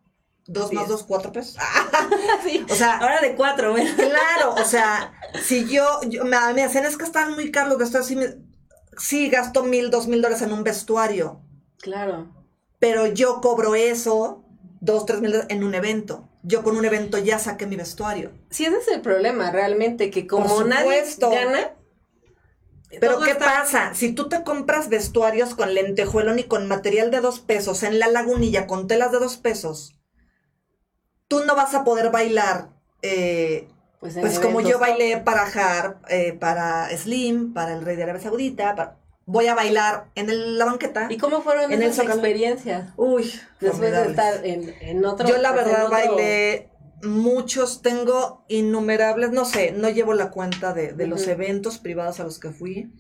Dos 0.48 0.72
más 0.72 0.88
dos, 0.88 1.04
cuatro 1.04 1.34
pesos. 1.34 1.58
sí. 2.46 2.66
O 2.70 2.76
sea. 2.76 2.98
Ahora 2.98 3.20
de 3.20 3.36
cuatro, 3.36 3.74
¿verdad? 3.74 3.96
Claro, 3.96 4.56
o 4.56 4.66
sea, 4.66 5.14
si 5.44 5.68
yo, 5.68 6.00
me, 6.24 6.54
me 6.54 6.64
hacen, 6.64 6.86
es 6.86 6.98
que 6.98 7.04
están 7.04 7.34
muy 7.34 7.52
caros 7.52 7.70
los 7.70 7.80
vestuarios, 7.80 8.08
sí, 8.08 8.18
sí 8.98 9.30
gasto 9.30 9.64
mil, 9.64 9.90
dos 9.90 10.08
mil 10.08 10.22
dólares 10.22 10.42
en 10.42 10.54
un 10.54 10.64
vestuario. 10.64 11.42
Claro. 11.80 12.30
Pero 12.80 13.08
yo 13.08 13.42
cobro 13.42 13.76
eso, 13.76 14.46
dos, 14.80 15.06
tres 15.06 15.20
mil 15.20 15.32
dólares 15.32 15.54
en 15.54 15.66
un 15.66 15.76
evento. 15.76 16.30
Yo 16.44 16.64
con 16.64 16.78
un 16.78 16.86
evento 16.86 17.18
ya 17.18 17.40
saqué 17.40 17.68
mi 17.68 17.76
vestuario. 17.76 18.32
Sí, 18.50 18.64
ese 18.64 18.78
es 18.78 18.88
el 18.88 19.02
problema, 19.02 19.52
realmente, 19.52 20.10
que 20.10 20.28
como 20.28 20.64
nadie 20.64 21.04
gana, 21.20 21.72
pero 23.00 23.20
¿qué 23.20 23.36
pasa? 23.36 23.94
Si 23.94 24.14
tú 24.14 24.30
te 24.30 24.44
compras 24.44 24.90
vestuarios 24.90 25.56
con 25.56 25.74
lentejuelón 25.74 26.40
y 26.40 26.44
con 26.44 26.68
material 26.68 27.12
de 27.12 27.20
dos 27.20 27.40
pesos 27.40 27.84
en 27.84 28.00
la 28.00 28.08
lagunilla 28.08 28.68
con 28.68 28.88
telas 28.88 29.12
de 29.12 29.20
dos 29.20 29.38
pesos, 29.38 30.00
tú 31.28 31.44
no 31.46 31.56
vas 31.56 31.74
a 31.74 31.84
poder 31.84 32.12
bailar, 32.12 32.70
eh, 33.02 33.68
pues, 34.00 34.16
pues 34.20 34.40
como 34.40 34.62
yo 34.62 34.80
bailé 34.80 35.18
para 35.18 35.44
Har, 35.44 36.00
eh, 36.08 36.34
para 36.34 36.90
Slim, 36.96 37.54
para 37.54 37.74
el 37.74 37.84
Rey 37.84 37.96
de 37.96 38.04
Arabia 38.04 38.22
Saudita, 38.22 38.98
voy 39.26 39.48
a 39.48 39.56
bailar 39.56 40.10
en 40.16 40.58
la 40.58 40.66
banqueta. 40.66 41.08
¿Y 41.10 41.18
cómo 41.18 41.42
fueron 41.42 41.72
esas 41.72 42.06
experiencias? 42.06 42.94
Uy, 42.96 43.32
después 43.60 43.92
de 43.92 44.08
estar 44.08 44.46
en, 44.46 44.74
en 44.80 45.06
otro. 45.06 45.28
Yo 45.28 45.38
la 45.38 45.52
verdad 45.52 45.90
bailé 45.90 46.70
muchos, 47.04 47.82
tengo 47.82 48.46
innumerables, 48.48 49.32
no 49.32 49.46
sé, 49.46 49.72
no 49.72 49.90
llevo 49.90 50.14
la 50.14 50.32
cuenta 50.32 50.74
de, 50.74 50.94
de 50.94 51.08
los 51.08 51.28
eventos 51.28 51.78
privados 51.78 52.20
a 52.20 52.24
los 52.24 52.40
que 52.40 52.52
fui. 52.52 52.92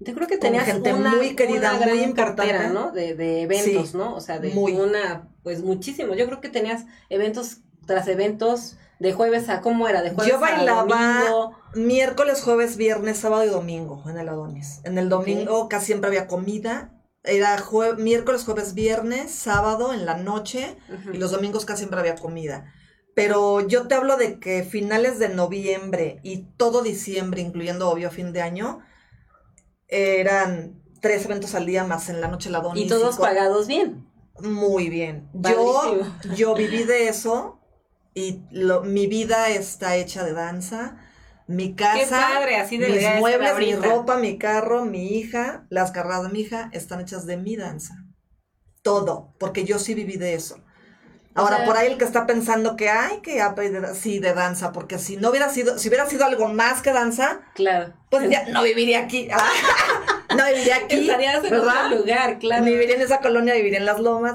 Yo 0.00 0.14
creo 0.14 0.28
que 0.28 0.38
tenías 0.38 0.64
gente 0.64 0.94
muy 0.94 1.34
querida, 1.34 1.72
muy 1.86 2.00
importante, 2.02 2.68
¿no? 2.68 2.92
De, 2.92 3.14
de 3.14 3.42
eventos, 3.42 3.94
¿no? 3.94 4.14
O 4.14 4.20
sea, 4.20 4.38
de 4.38 4.52
una, 4.54 5.28
pues 5.42 5.62
muchísimos. 5.62 6.16
Yo 6.16 6.26
creo 6.26 6.40
que 6.40 6.48
tenías 6.48 6.84
eventos 7.08 7.58
tras 7.84 8.06
eventos 8.06 8.76
de 9.00 9.12
jueves 9.12 9.48
a 9.48 9.60
cómo 9.60 9.88
era, 9.88 10.02
de 10.02 10.10
jueves 10.10 10.32
Yo 10.32 10.38
bailaba 10.38 11.50
miércoles, 11.74 12.42
jueves, 12.42 12.76
viernes, 12.76 13.18
sábado 13.18 13.44
y 13.44 13.48
domingo 13.48 14.04
en 14.08 14.18
el 14.18 14.28
Adonis. 14.28 14.80
En 14.84 14.98
el 14.98 15.08
domingo 15.08 15.68
casi 15.68 15.86
siempre 15.86 16.08
había 16.08 16.28
comida. 16.28 16.94
Era 17.24 17.62
miércoles, 17.98 18.44
jueves, 18.44 18.74
viernes, 18.74 19.32
sábado 19.32 19.92
en 19.92 20.06
la 20.06 20.16
noche 20.16 20.76
y 21.12 21.18
los 21.18 21.32
domingos 21.32 21.64
casi 21.64 21.78
siempre 21.78 21.98
había 21.98 22.14
comida. 22.14 22.72
Pero 23.18 23.66
yo 23.66 23.88
te 23.88 23.96
hablo 23.96 24.16
de 24.16 24.38
que 24.38 24.62
finales 24.62 25.18
de 25.18 25.28
noviembre 25.28 26.20
y 26.22 26.44
todo 26.56 26.82
diciembre, 26.82 27.40
incluyendo 27.40 27.90
obvio 27.90 28.12
fin 28.12 28.32
de 28.32 28.42
año, 28.42 28.78
eran 29.88 30.80
tres 31.00 31.24
eventos 31.24 31.56
al 31.56 31.66
día 31.66 31.82
más 31.82 32.08
en 32.10 32.20
la 32.20 32.28
noche 32.28 32.48
la 32.48 32.62
Y 32.76 32.86
todos 32.86 33.18
pagados 33.18 33.66
bien. 33.66 34.08
Muy 34.40 34.88
bien. 34.88 35.28
Yo, 35.32 35.98
yo 36.36 36.54
viví 36.54 36.84
de 36.84 37.08
eso 37.08 37.58
y 38.14 38.44
mi 38.84 39.08
vida 39.08 39.48
está 39.48 39.96
hecha 39.96 40.22
de 40.22 40.32
danza. 40.32 40.98
Mi 41.48 41.74
casa, 41.74 42.38
así 42.60 42.78
de 42.78 42.88
mis 42.88 43.18
muebles, 43.18 43.58
mi 43.58 43.74
ropa, 43.74 44.16
mi 44.18 44.38
carro, 44.38 44.84
mi 44.84 45.14
hija, 45.14 45.66
las 45.70 45.90
carreras 45.90 46.22
de 46.22 46.28
mi 46.28 46.42
hija 46.42 46.70
están 46.72 47.00
hechas 47.00 47.26
de 47.26 47.36
mi 47.36 47.56
danza. 47.56 47.96
Todo, 48.82 49.34
porque 49.40 49.64
yo 49.64 49.80
sí 49.80 49.94
viví 49.94 50.18
de 50.18 50.34
eso. 50.34 50.62
Ahora, 51.34 51.64
por 51.64 51.76
ahí 51.76 51.86
el 51.86 51.98
que 51.98 52.04
está 52.04 52.26
pensando 52.26 52.74
que 52.76 52.90
hay 52.90 53.18
que 53.20 53.40
sí 53.94 54.18
de 54.18 54.34
danza, 54.34 54.72
porque 54.72 54.98
si 54.98 55.16
no 55.16 55.30
hubiera 55.30 55.48
sido, 55.48 55.78
si 55.78 55.88
hubiera 55.88 56.06
sido 56.06 56.24
algo 56.24 56.48
más 56.48 56.82
que 56.82 56.92
danza, 56.92 57.40
claro. 57.54 57.92
pues 58.10 58.28
ya 58.28 58.44
no 58.48 58.62
viviría 58.62 59.00
aquí. 59.00 59.28
no 60.36 60.44
viviría 60.46 60.76
aquí. 60.76 60.96
Estarías 61.00 61.44
en 61.44 61.54
otro 61.54 61.96
lugar, 61.96 62.38
claro. 62.38 62.64
Ni 62.64 62.72
viviría 62.72 62.96
en 62.96 63.02
esa 63.02 63.20
colonia, 63.20 63.54
viviría 63.54 63.78
en 63.78 63.86
las 63.86 64.00
lomas. 64.00 64.34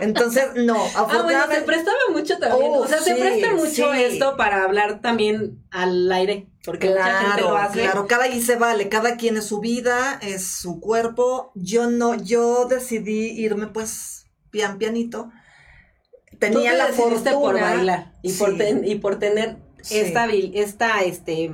Entonces, 0.00 0.46
no, 0.56 0.76
Ah, 0.96 1.22
bueno, 1.22 1.44
se 1.50 1.62
prestaba 1.62 1.96
mucho 2.10 2.38
también. 2.38 2.70
Oh, 2.72 2.78
o 2.80 2.86
sea, 2.86 2.98
se 2.98 3.14
sí, 3.14 3.20
presta 3.20 3.52
mucho 3.52 3.92
sí. 3.92 4.02
esto 4.02 4.36
para 4.36 4.64
hablar 4.64 5.00
también 5.00 5.62
al 5.70 6.10
aire, 6.10 6.48
porque 6.64 6.88
mucha 6.90 7.04
gente 7.18 7.24
Claro, 7.42 7.50
lo 7.50 7.56
hace. 7.56 7.80
claro, 7.82 8.06
cada 8.06 8.28
y 8.28 8.42
se 8.42 8.56
vale, 8.56 8.88
cada 8.88 9.16
quien 9.16 9.36
es 9.36 9.46
su 9.46 9.60
vida, 9.60 10.18
es 10.20 10.44
su 10.46 10.80
cuerpo. 10.80 11.52
Yo 11.54 11.86
no, 11.88 12.14
yo 12.14 12.64
decidí 12.66 13.30
irme 13.30 13.66
pues 13.68 14.26
pian 14.50 14.78
pianito. 14.78 15.30
Tenía 16.52 16.70
Tú 16.72 16.76
te 16.76 16.82
la 16.82 16.86
fortuna 16.88 17.32
por 17.32 17.60
bailar 17.60 18.12
y 18.22 18.32
por 18.32 18.56
ten- 18.56 18.84
y 18.84 18.94
por 18.96 19.18
tener 19.18 19.56
Sí. 19.82 19.98
esta 19.98 20.26
esta 20.32 21.02
este 21.02 21.50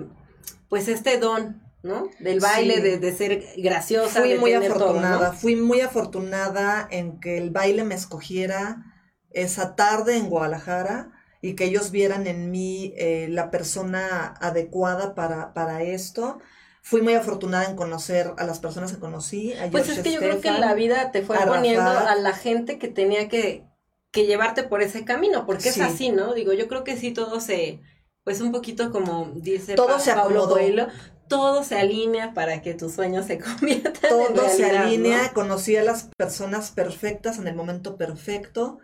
pues 0.69 0.87
este 0.89 1.19
don, 1.19 1.63
¿no? 1.83 2.09
Del 2.21 2.39
baile, 2.41 2.77
Sí. 2.77 2.81
de, 2.83 2.99
de 2.99 3.13
ser 3.17 3.45
graciosa, 3.57 4.21
Fui 4.21 4.31
de 4.31 4.39
muy 4.39 4.53
tener 4.53 4.73
todo, 4.73 4.85
afortunada, 4.91 5.29
¿no? 5.29 5.35
fui 5.35 5.57
muy 5.57 5.81
afortunada 5.81 6.87
en 6.91 7.19
que 7.21 7.39
el 7.39 7.51
baile 7.51 7.83
me 7.85 7.95
escogiera 7.97 8.85
esa 9.31 9.75
tarde 9.77 10.17
en 10.17 10.29
Guadalajara 10.29 11.11
y 11.43 11.55
que 11.55 11.65
ellos 11.65 11.91
vieran 11.91 12.27
en 12.27 12.51
mí 12.51 12.93
eh, 12.97 13.27
la 13.31 13.51
persona 13.51 14.35
adecuada 14.41 15.15
para, 15.15 15.53
para 15.55 15.83
esto. 15.83 16.39
Fui 16.83 17.03
muy 17.03 17.15
afortunada 17.15 17.67
en 17.67 17.77
conocer 17.77 18.33
a 18.39 18.45
las 18.45 18.59
personas 18.59 18.93
que 18.93 18.99
conocí. 18.99 19.53
A 19.55 19.71
Pues 19.71 19.85
George 19.85 19.93
es 20.01 20.03
que 20.07 20.13
yo 20.13 20.19
creo 20.19 20.41
que 20.41 20.49
Stefan. 20.49 20.61
la 20.61 20.75
vida 20.75 21.11
te 21.13 21.23
fue 21.23 21.37
a 21.37 21.47
poniendo 21.47 21.83
a 21.91 22.15
la 22.17 22.33
gente 22.33 22.79
que 22.79 22.89
tenía 22.89 23.29
que, 23.29 23.65
que 24.13 24.27
llevarte 24.27 24.63
por 24.65 24.83
ese 24.83 25.05
camino, 25.05 25.47
porque 25.47 25.71
Sí. 25.73 25.81
es 25.81 25.87
así, 25.87 26.11
¿no? 26.11 26.35
Digo, 26.35 26.53
yo 26.53 26.69
creo 26.69 26.85
que 26.85 26.97
sí 26.97 27.13
todo 27.13 27.41
se, 27.41 27.81
pues 28.25 28.41
un 28.41 28.53
poquito 28.53 28.91
como 28.91 29.33
dice 29.37 29.75
Todo 29.75 29.87
Pa- 29.89 29.99
se 30.01 30.13
Pablo. 30.15 30.49
Coelho, 30.49 30.89
todo 31.29 31.63
se 31.63 31.77
alinea 31.79 32.35
para 32.35 32.61
que 32.61 32.75
tus 32.75 32.93
sueños 32.95 33.27
se 33.27 33.39
conviertan 33.61 34.21
en 34.21 34.35
todo 34.35 34.49
se 34.49 34.65
alinea, 34.65 35.29
¿no? 35.29 35.35
conocí 35.35 35.77
a 35.77 35.85
las 35.85 36.11
personas 36.17 36.71
perfectas 36.73 37.39
en 37.39 37.47
el 37.47 37.55
momento 37.55 37.97
perfecto, 37.97 38.79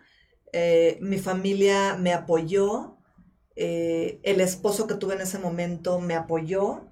eh, 0.53 0.97
mi 1.01 1.17
familia 1.17 1.97
me 1.97 2.13
apoyó, 2.13 2.97
eh, 3.55 4.19
el 4.23 4.39
esposo 4.39 4.87
que 4.87 4.95
tuve 4.95 5.15
en 5.15 5.21
ese 5.21 5.39
momento 5.39 5.99
me 5.99 6.15
apoyó. 6.15 6.85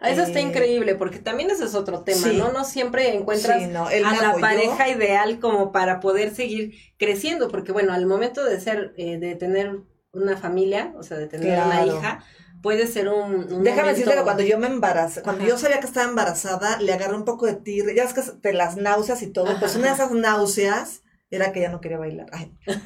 Ah, 0.00 0.10
Eso 0.10 0.22
está 0.22 0.38
Eh, 0.38 0.42
increíble, 0.42 0.94
porque 0.94 1.18
también 1.18 1.50
ese 1.50 1.64
es 1.64 1.74
otro 1.74 2.02
tema, 2.02 2.28
sí. 2.28 2.36
¿no? 2.36 2.52
No 2.52 2.64
siempre 2.64 3.14
encuentras 3.14 3.60
Sí, 3.62 3.66
no, 3.68 3.88
él 3.90 4.04
a 4.04 4.10
me 4.12 4.20
la 4.20 4.34
pareja 4.34 4.88
ideal 4.88 5.40
como 5.40 5.72
para 5.72 6.00
poder 6.00 6.34
seguir 6.34 6.74
creciendo, 6.98 7.48
porque 7.48 7.72
bueno, 7.72 7.92
al 7.92 8.06
momento 8.06 8.44
de 8.44 8.60
ser, 8.60 8.92
eh, 8.98 9.18
de 9.18 9.34
tener 9.36 9.80
una 10.12 10.36
familia, 10.36 10.92
o 10.98 11.02
sea, 11.02 11.16
de 11.16 11.26
tener 11.28 11.58
una 11.62 11.84
hija, 11.86 12.24
puede 12.62 12.86
ser 12.86 13.08
un, 13.08 13.34
un 13.34 13.62
Déjame 13.62 13.82
momento- 13.82 13.86
decirte 13.90 14.14
que 14.16 14.22
cuando 14.22 14.42
yo 14.42 14.58
me 14.58 14.66
embaracé, 14.66 15.22
cuando 15.22 15.42
Ajá. 15.42 15.50
yo 15.50 15.58
sabía 15.58 15.80
que 15.80 15.86
estaba 15.86 16.08
embarazada, 16.08 16.80
le 16.80 16.92
agarré 16.92 17.14
un 17.14 17.24
poco 17.24 17.46
de 17.46 17.54
tir, 17.54 17.94
ya 17.94 18.04
es 18.04 18.12
que 18.12 18.22
te 18.40 18.52
las 18.52 18.76
náuseas 18.76 19.22
y 19.22 19.28
todo, 19.28 19.48
Ajá, 19.50 19.60
pues 19.60 19.76
una 19.76 19.88
de 19.88 19.94
esas 19.94 20.10
náuseas 20.10 21.02
era 21.30 21.52
que 21.52 21.60
ya 21.60 21.70
no 21.70 21.80
quería 21.80 21.98
bailar. 21.98 22.26
Ay. 22.32 22.52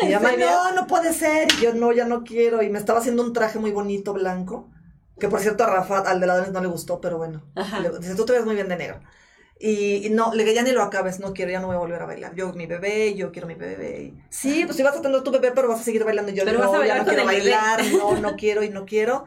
Y 0.00 0.06
ella, 0.06 0.18
¿En 0.18 0.26
serio? 0.26 0.46
no, 0.46 0.72
no 0.72 0.86
puede 0.88 1.12
ser, 1.12 1.46
y 1.58 1.62
yo 1.62 1.74
no, 1.74 1.92
ya 1.92 2.04
no 2.04 2.24
quiero, 2.24 2.62
y 2.62 2.70
me 2.70 2.78
estaba 2.78 2.98
haciendo 2.98 3.22
un 3.22 3.32
traje 3.32 3.58
muy 3.60 3.70
bonito, 3.70 4.12
blanco, 4.12 4.70
que 5.18 5.28
por 5.28 5.40
cierto 5.40 5.64
a 5.64 5.68
Rafa, 5.68 5.98
al 6.00 6.20
de 6.20 6.26
la 6.26 6.46
no 6.48 6.60
le 6.60 6.66
gustó, 6.68 7.00
pero 7.00 7.18
bueno, 7.18 7.42
le- 7.76 7.90
dice, 7.98 8.14
tú 8.14 8.24
te 8.26 8.32
ves 8.32 8.44
muy 8.44 8.54
bien 8.54 8.68
de 8.68 8.76
negro. 8.76 9.00
Y, 9.58 10.06
y 10.06 10.10
no, 10.10 10.34
le 10.34 10.42
dije, 10.44 10.56
ya 10.56 10.62
ni 10.62 10.72
lo 10.72 10.82
acabes, 10.82 11.20
no 11.20 11.32
quiero, 11.32 11.52
ya 11.52 11.60
no 11.60 11.68
voy 11.68 11.76
a 11.76 11.78
volver 11.78 12.02
a 12.02 12.06
bailar. 12.06 12.34
Yo, 12.34 12.52
mi 12.52 12.66
bebé, 12.66 13.14
yo 13.14 13.30
quiero 13.30 13.46
mi 13.46 13.54
bebé. 13.54 14.12
Sí, 14.30 14.64
pues 14.64 14.76
si 14.76 14.82
vas 14.82 14.96
a 14.96 15.02
tener 15.02 15.22
tu 15.22 15.30
bebé, 15.30 15.52
pero 15.54 15.68
vas 15.68 15.80
a 15.80 15.84
seguir 15.84 16.04
bailando. 16.04 16.32
Yo, 16.32 16.44
Pero 16.44 16.58
no, 16.58 16.64
vas 16.64 16.74
a 16.74 16.78
ya 16.78 16.78
bailar 16.78 16.98
no 16.98 17.04
quiero 17.04 17.26
bebé. 17.26 17.44
bailar, 17.44 17.86
no, 17.86 18.16
no 18.20 18.36
quiero 18.36 18.62
y 18.64 18.70
no 18.70 18.86
quiero. 18.86 19.24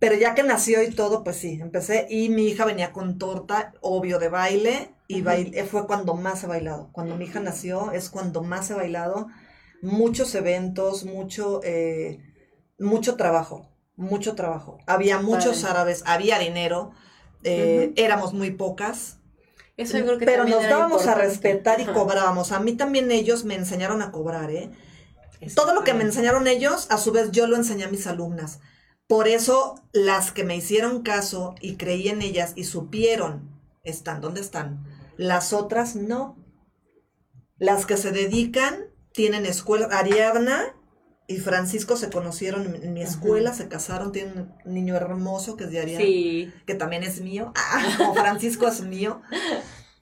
Pero 0.00 0.14
ya 0.16 0.34
que 0.34 0.42
nació 0.42 0.82
y 0.82 0.90
todo, 0.90 1.24
pues 1.24 1.36
sí, 1.36 1.58
empecé. 1.60 2.06
Y 2.10 2.28
mi 2.30 2.46
hija 2.48 2.64
venía 2.64 2.92
con 2.92 3.18
torta, 3.18 3.72
obvio, 3.80 4.18
de 4.18 4.28
baile. 4.28 4.94
Y 5.08 5.22
baile, 5.22 5.64
fue 5.64 5.86
cuando 5.86 6.14
más 6.14 6.44
he 6.44 6.46
bailado. 6.46 6.90
Cuando 6.92 7.16
mi 7.16 7.24
hija 7.26 7.40
nació, 7.40 7.92
es 7.92 8.10
cuando 8.10 8.42
más 8.42 8.70
he 8.70 8.74
bailado. 8.74 9.28
Muchos 9.82 10.34
eventos, 10.34 11.04
mucho, 11.04 11.60
eh, 11.64 12.20
mucho 12.78 13.16
trabajo, 13.16 13.68
mucho 13.98 14.34
trabajo. 14.34 14.78
Había 14.86 15.20
muchos 15.20 15.64
árabes, 15.64 16.02
había 16.06 16.38
dinero. 16.38 16.92
eh. 17.44 17.92
Éramos 17.96 18.32
muy 18.32 18.50
pocas. 18.52 19.18
Eso 19.76 19.98
yo 19.98 20.04
creo 20.06 20.18
que 20.18 20.24
Pero 20.26 20.44
nos 20.44 20.62
dábamos 20.62 21.06
a 21.06 21.14
respetar 21.14 21.78
y 21.80 21.84
Ajá. 21.84 21.92
cobrábamos. 21.92 22.50
A 22.52 22.58
mí 22.58 22.72
también 22.72 23.10
ellos 23.12 23.44
me 23.44 23.54
enseñaron 23.54 24.02
a 24.02 24.10
cobrar, 24.10 24.50
¿eh? 24.50 24.70
Todo 25.54 25.72
lo 25.74 25.84
que 25.84 25.94
me 25.94 26.02
enseñaron 26.02 26.48
ellos, 26.48 26.88
a 26.90 26.98
su 26.98 27.12
vez 27.12 27.30
yo 27.30 27.46
lo 27.46 27.54
enseñé 27.56 27.84
a 27.84 27.88
mis 27.90 28.06
alumnas. 28.08 28.58
Por 29.06 29.28
eso 29.28 29.76
las 29.92 30.32
que 30.32 30.42
me 30.42 30.56
hicieron 30.56 31.02
caso 31.02 31.54
y 31.60 31.76
creí 31.76 32.08
en 32.08 32.22
ellas 32.22 32.52
y 32.56 32.64
supieron 32.64 33.48
están 33.84 34.20
donde 34.20 34.40
están, 34.40 34.84
las 35.16 35.52
otras 35.52 35.94
no. 35.96 36.36
Las 37.56 37.86
que 37.86 37.96
se 37.96 38.10
dedican 38.12 38.86
tienen 39.12 39.46
escuela. 39.46 39.88
Ariadna 39.92 40.74
y 41.30 41.36
Francisco 41.36 41.96
se 41.96 42.08
conocieron 42.08 42.74
en, 42.74 42.94
mi 42.94 43.02
Ajá. 43.02 43.10
escuela, 43.10 43.52
se 43.52 43.68
casaron, 43.68 44.12
tienen 44.12 44.50
un 44.64 44.74
niño 44.74 44.96
hermoso 44.96 45.56
que 45.56 45.64
es 45.64 45.70
de 45.70 45.96
Sí. 45.96 46.52
que 46.66 46.74
también 46.74 47.02
es 47.04 47.20
mío, 47.20 47.52
ah, 47.56 47.82
como 47.98 48.14
Francisco 48.14 48.66
es 48.66 48.80
mío, 48.80 49.20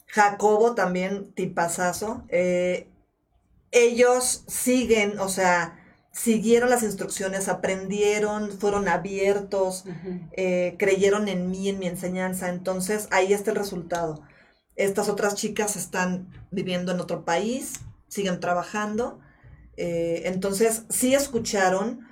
Jacobo 0.06 0.76
también, 0.76 1.32
tipazazo, 1.32 2.24
eh, 2.28 2.88
ellos 3.72 4.44
siguen, 4.46 5.18
o 5.18 5.28
sea, 5.28 5.80
siguieron 6.12 6.70
las 6.70 6.84
instrucciones, 6.84 7.48
aprendieron, 7.48 8.52
fueron 8.52 8.86
abiertos, 8.86 9.84
eh, 10.30 10.76
creyeron 10.78 11.26
en 11.26 11.50
mí, 11.50 11.68
en 11.68 11.80
mi 11.80 11.88
enseñanza, 11.88 12.50
entonces 12.50 13.08
ahí 13.10 13.32
está 13.32 13.50
el 13.50 13.56
resultado. 13.56 14.22
Estas 14.76 15.08
otras 15.08 15.34
chicas 15.34 15.74
están 15.74 16.28
viviendo 16.52 16.92
en 16.92 17.00
otro 17.00 17.24
país, 17.24 17.80
siguen 18.06 18.38
trabajando, 18.38 19.18
eh, 19.76 20.22
entonces 20.26 20.84
sí 20.90 21.14
escucharon, 21.14 22.06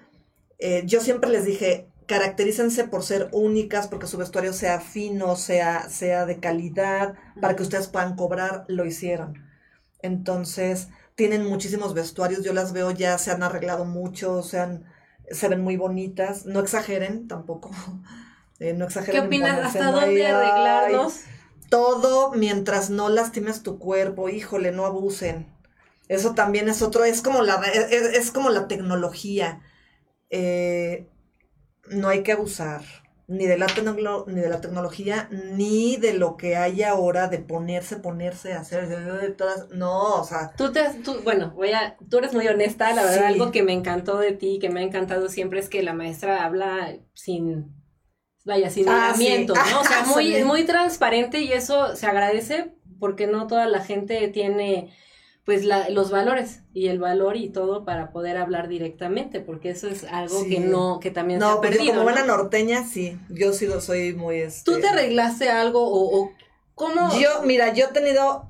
eh, 0.58 0.82
yo 0.86 1.00
siempre 1.00 1.30
les 1.30 1.44
dije, 1.44 1.88
caracterícense 2.06 2.84
por 2.84 3.02
ser 3.02 3.28
únicas, 3.32 3.88
porque 3.88 4.06
su 4.06 4.18
vestuario 4.18 4.52
sea 4.52 4.80
fino, 4.80 5.36
sea, 5.36 5.88
sea 5.90 6.26
de 6.26 6.40
calidad, 6.40 7.14
para 7.40 7.56
que 7.56 7.62
ustedes 7.62 7.88
puedan 7.88 8.16
cobrar, 8.16 8.64
lo 8.68 8.84
hicieron. 8.86 9.44
Entonces, 10.02 10.88
tienen 11.14 11.46
muchísimos 11.46 11.94
vestuarios, 11.94 12.44
yo 12.44 12.52
las 12.52 12.72
veo 12.72 12.90
ya, 12.90 13.18
se 13.18 13.30
han 13.30 13.42
arreglado 13.42 13.84
mucho, 13.84 14.42
se, 14.42 14.60
han- 14.60 14.84
se 15.30 15.48
ven 15.48 15.62
muy 15.62 15.76
bonitas, 15.76 16.46
no 16.46 16.60
exageren 16.60 17.28
tampoco, 17.28 17.70
eh, 18.60 18.74
no 18.74 18.84
exageren. 18.86 19.22
¿Qué 19.22 19.26
opinas? 19.26 19.58
¿Hasta 19.64 19.92
dónde 19.92 20.26
ay, 20.26 20.30
arreglarnos? 20.30 21.24
todo 21.70 22.32
mientras 22.32 22.90
no 22.90 23.08
lastimes 23.10 23.62
tu 23.62 23.78
cuerpo, 23.78 24.28
híjole, 24.28 24.72
no 24.72 24.86
abusen. 24.86 25.53
Eso 26.09 26.34
también 26.34 26.68
es 26.68 26.82
otro, 26.82 27.05
es 27.05 27.22
como 27.22 27.42
la, 27.42 27.62
es, 27.72 27.90
es 27.90 28.30
como 28.30 28.50
la 28.50 28.68
tecnología. 28.68 29.61
Eh, 30.30 31.07
no 31.88 32.09
hay 32.09 32.22
que 32.22 32.32
abusar 32.32 32.82
ni 33.26 33.46
de, 33.46 33.57
la 33.57 33.66
ni 34.26 34.40
de 34.40 34.48
la 34.48 34.61
tecnología, 34.61 35.28
ni 35.30 35.96
de 35.96 36.12
lo 36.12 36.36
que 36.36 36.57
hay 36.57 36.82
ahora 36.82 37.28
de 37.28 37.38
ponerse, 37.38 37.96
ponerse, 37.96 38.52
hacer 38.52 38.86
de 38.88 39.30
todas. 39.30 39.70
No, 39.70 40.16
o 40.20 40.24
sea, 40.24 40.52
Tú 40.57 40.72
te 40.72 40.82
tú, 41.02 41.20
bueno, 41.24 41.52
voy 41.55 41.72
a, 41.72 41.96
tú 42.11 42.18
eres 42.18 42.34
muy 42.34 42.46
honesta, 42.48 42.92
la 42.92 43.02
verdad, 43.02 43.28
Sí. 43.28 43.34
algo 43.34 43.50
que 43.50 43.62
me 43.62 43.72
encantó 43.72 44.18
de 44.18 44.32
ti, 44.32 44.59
que 44.61 44.68
me 44.68 44.80
ha 44.80 44.82
encantado 44.82 45.28
siempre 45.30 45.61
es 45.61 45.68
que 45.70 45.82
la 45.82 45.94
maestra 45.94 46.44
habla 46.44 46.96
sin, 47.14 47.74
vaya, 48.44 48.68
sin 48.68 48.88
Ah, 48.90 49.14
sí. 49.16 49.46
¿no? 49.46 49.55
O 49.55 49.84
sea, 49.84 50.05
muy, 50.07 50.44
muy 50.44 50.64
transparente 50.64 51.40
y 51.40 51.52
eso 51.52 51.96
se 51.96 52.07
agradece 52.07 52.74
porque 53.00 53.26
no 53.26 53.46
toda 53.46 53.66
la 53.66 53.80
gente 53.82 54.28
tiene, 54.28 54.92
pues, 55.45 55.64
la, 55.64 55.88
los 55.90 56.11
valores 56.11 56.62
y 56.72 56.88
el 56.88 56.99
valor 56.99 57.36
y 57.36 57.51
todo 57.51 57.84
para 57.84 58.11
poder 58.12 58.36
hablar 58.36 58.68
directamente, 58.68 59.40
porque 59.40 59.70
eso 59.70 59.88
es 59.88 60.05
algo 60.05 60.42
Sí. 60.42 60.51
que 60.51 60.61
no, 60.61 61.01
que 61.01 61.11
también 61.11 61.40
se 61.40 61.47
no, 61.47 61.53
ha 61.53 61.61
pero 61.61 61.74
perdido, 61.74 61.95
como 61.95 61.99
¿no? 61.99 62.12
buena 62.12 62.24
norteña, 62.26 62.84
sí, 62.86 63.18
yo 63.28 63.53
sí 63.53 63.66
lo 63.66 63.80
soy 63.80 64.14
muy... 64.14 64.40
Este, 64.40 64.70
¿Tú 64.70 64.80
te 64.80 64.88
arreglaste 64.88 65.51
algo 65.51 65.82
o, 65.86 66.22
o 66.22 66.32
cómo? 66.74 67.11
Yo, 67.20 67.42
mira, 67.45 67.72
yo 67.74 67.86
he 67.86 67.92
tenido, 67.92 68.47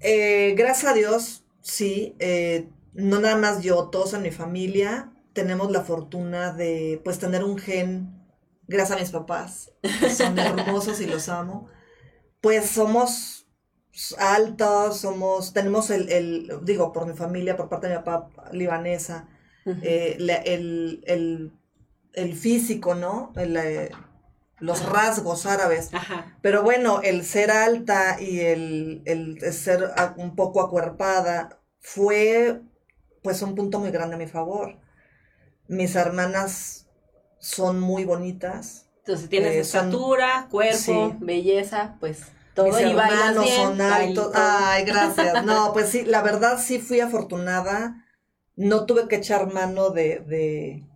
eh, 0.00 0.54
gracias 0.56 0.92
a 0.92 0.94
Dios, 0.94 1.44
sí, 1.62 2.14
eh, 2.18 2.68
no 2.92 3.20
nada 3.20 3.36
más 3.36 3.62
yo, 3.62 3.88
todos 3.88 4.14
en 4.14 4.22
mi 4.22 4.30
familia 4.30 5.10
tenemos 5.32 5.70
la 5.72 5.80
fortuna 5.82 6.52
de, 6.52 7.00
pues, 7.02 7.18
tener 7.18 7.42
un 7.44 7.58
gen, 7.58 8.12
gracias 8.68 8.98
a 8.98 9.00
mis 9.00 9.10
papás, 9.10 9.72
que 10.00 10.10
son 10.10 10.38
hermosos 10.38 11.00
y 11.00 11.06
los 11.06 11.28
amo, 11.28 11.68
pues 12.40 12.66
somos 12.70 13.43
altos, 14.18 14.98
somos, 14.98 15.52
tenemos 15.52 15.90
el, 15.90 16.10
el, 16.10 16.50
digo, 16.62 16.92
por 16.92 17.06
mi 17.06 17.14
familia, 17.14 17.56
por 17.56 17.68
parte 17.68 17.88
de 17.88 17.96
mi 17.98 18.02
papá, 18.04 18.50
libanesa, 18.52 19.28
eh, 19.82 20.16
la- 20.18 20.36
el, 20.36 21.02
el, 21.06 21.52
el 22.12 22.34
físico, 22.34 22.94
¿no? 22.94 23.32
El, 23.36 23.56
eh, 23.56 23.90
los 24.58 24.84
rasgos 24.84 25.46
árabes. 25.46 25.92
Ajá. 25.92 26.36
Pero 26.42 26.62
bueno, 26.62 27.00
el 27.02 27.24
ser 27.24 27.50
alta 27.50 28.20
y 28.20 28.40
el, 28.40 29.02
el 29.04 29.40
ser 29.52 29.90
un 30.16 30.34
poco 30.36 30.60
acuerpada 30.60 31.60
fue 31.80 32.60
pues 33.22 33.42
un 33.42 33.54
punto 33.54 33.78
muy 33.78 33.90
grande 33.90 34.16
a 34.16 34.18
mi 34.18 34.26
favor. 34.26 34.78
Mis 35.66 35.94
hermanas 35.96 36.88
son 37.38 37.80
muy 37.80 38.04
bonitas. 38.04 38.86
Entonces 38.98 39.28
tienes 39.28 39.54
Eh, 39.54 39.64
son- 39.64 39.86
estatura, 39.86 40.46
cuerpo, 40.50 40.76
sí. 40.76 41.12
belleza, 41.20 41.96
pues 42.00 42.22
todo 42.54 42.66
mis 42.66 42.76
hermanos 42.78 43.44
bien, 43.44 43.56
son 43.56 43.78
baila 43.78 44.04
y 44.04 44.08
altos. 44.08 44.32
todo. 44.32 44.42
Ay, 44.42 44.84
gracias. 44.84 45.44
No, 45.44 45.72
pues 45.72 45.90
sí, 45.90 46.04
la 46.04 46.22
verdad 46.22 46.58
sí 46.62 46.78
fui 46.78 47.00
afortunada. 47.00 48.04
No 48.56 48.86
tuve 48.86 49.08
que 49.08 49.16
echar 49.16 49.52
mano 49.52 49.90
de, 49.90 50.20
de... 50.20 50.86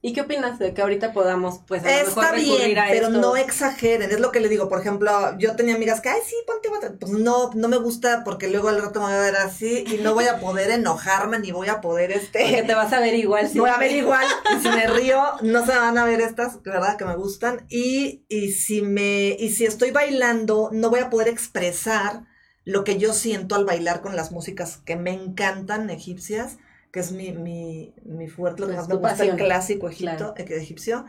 ¿Y 0.00 0.12
qué 0.12 0.20
opinas 0.20 0.60
de 0.60 0.74
que 0.74 0.80
ahorita 0.82 1.12
podamos, 1.12 1.58
pues, 1.66 1.82
a 1.84 1.86
lo 1.90 1.92
mejor 2.06 2.24
Está 2.24 2.30
recurrir 2.30 2.64
bien, 2.66 2.78
a 2.78 2.86
pero 2.88 3.06
esto? 3.08 3.18
no 3.20 3.36
exageren. 3.36 4.12
Es 4.12 4.20
lo 4.20 4.30
que 4.30 4.38
le 4.38 4.48
digo. 4.48 4.68
Por 4.68 4.80
ejemplo, 4.80 5.10
yo 5.38 5.56
tenía 5.56 5.74
amigas 5.74 6.00
que, 6.00 6.08
ay, 6.08 6.20
sí, 6.24 6.36
ponte, 6.46 6.68
ponte. 6.68 6.90
Pues 6.90 7.10
no, 7.12 7.50
no 7.54 7.66
me 7.66 7.78
gusta 7.78 8.22
porque 8.24 8.46
luego 8.46 8.68
al 8.68 8.80
rato 8.80 9.00
me 9.00 9.06
voy 9.06 9.14
a 9.14 9.20
ver 9.20 9.36
así 9.36 9.84
y 9.88 9.96
no 9.98 10.14
voy 10.14 10.26
a 10.26 10.38
poder 10.38 10.70
enojarme 10.70 11.40
ni 11.40 11.50
voy 11.50 11.66
a 11.66 11.80
poder 11.80 12.12
este. 12.12 12.38
Porque 12.42 12.62
te 12.62 12.74
vas 12.74 12.92
a 12.92 13.00
ver 13.00 13.14
igual. 13.16 13.50
Voy 13.54 13.70
a 13.70 13.76
ver 13.78 13.90
igual, 13.90 14.24
y 14.56 14.62
si 14.62 14.68
me 14.68 14.86
río, 14.86 15.20
no 15.42 15.66
se 15.66 15.76
van 15.76 15.98
a 15.98 16.04
ver 16.04 16.20
estas, 16.20 16.62
¿verdad? 16.62 16.96
Que 16.96 17.04
me 17.04 17.16
gustan. 17.16 17.66
Y, 17.68 18.24
y 18.28 18.52
si 18.52 18.82
me, 18.82 19.30
y 19.30 19.50
si 19.50 19.64
estoy 19.64 19.90
bailando, 19.90 20.70
no 20.72 20.90
voy 20.90 21.00
a 21.00 21.10
poder 21.10 21.26
expresar 21.26 22.22
lo 22.64 22.84
que 22.84 22.98
yo 22.98 23.12
siento 23.14 23.56
al 23.56 23.64
bailar 23.64 24.00
con 24.00 24.14
las 24.14 24.30
músicas 24.30 24.76
que 24.84 24.94
me 24.94 25.12
encantan, 25.12 25.90
egipcias, 25.90 26.58
que 26.92 27.00
es 27.00 27.12
mi, 27.12 27.32
mi, 27.32 27.94
mi 28.04 28.28
fuerte, 28.28 28.62
lo 28.62 28.68
que 28.68 28.74
más 28.74 28.88
me 28.88 28.96
gusta, 28.96 29.24
el 29.24 29.36
clásico 29.36 29.88
egipto, 29.88 30.34
Claro. 30.34 30.34
eh, 30.36 30.56
egipcio. 30.56 31.04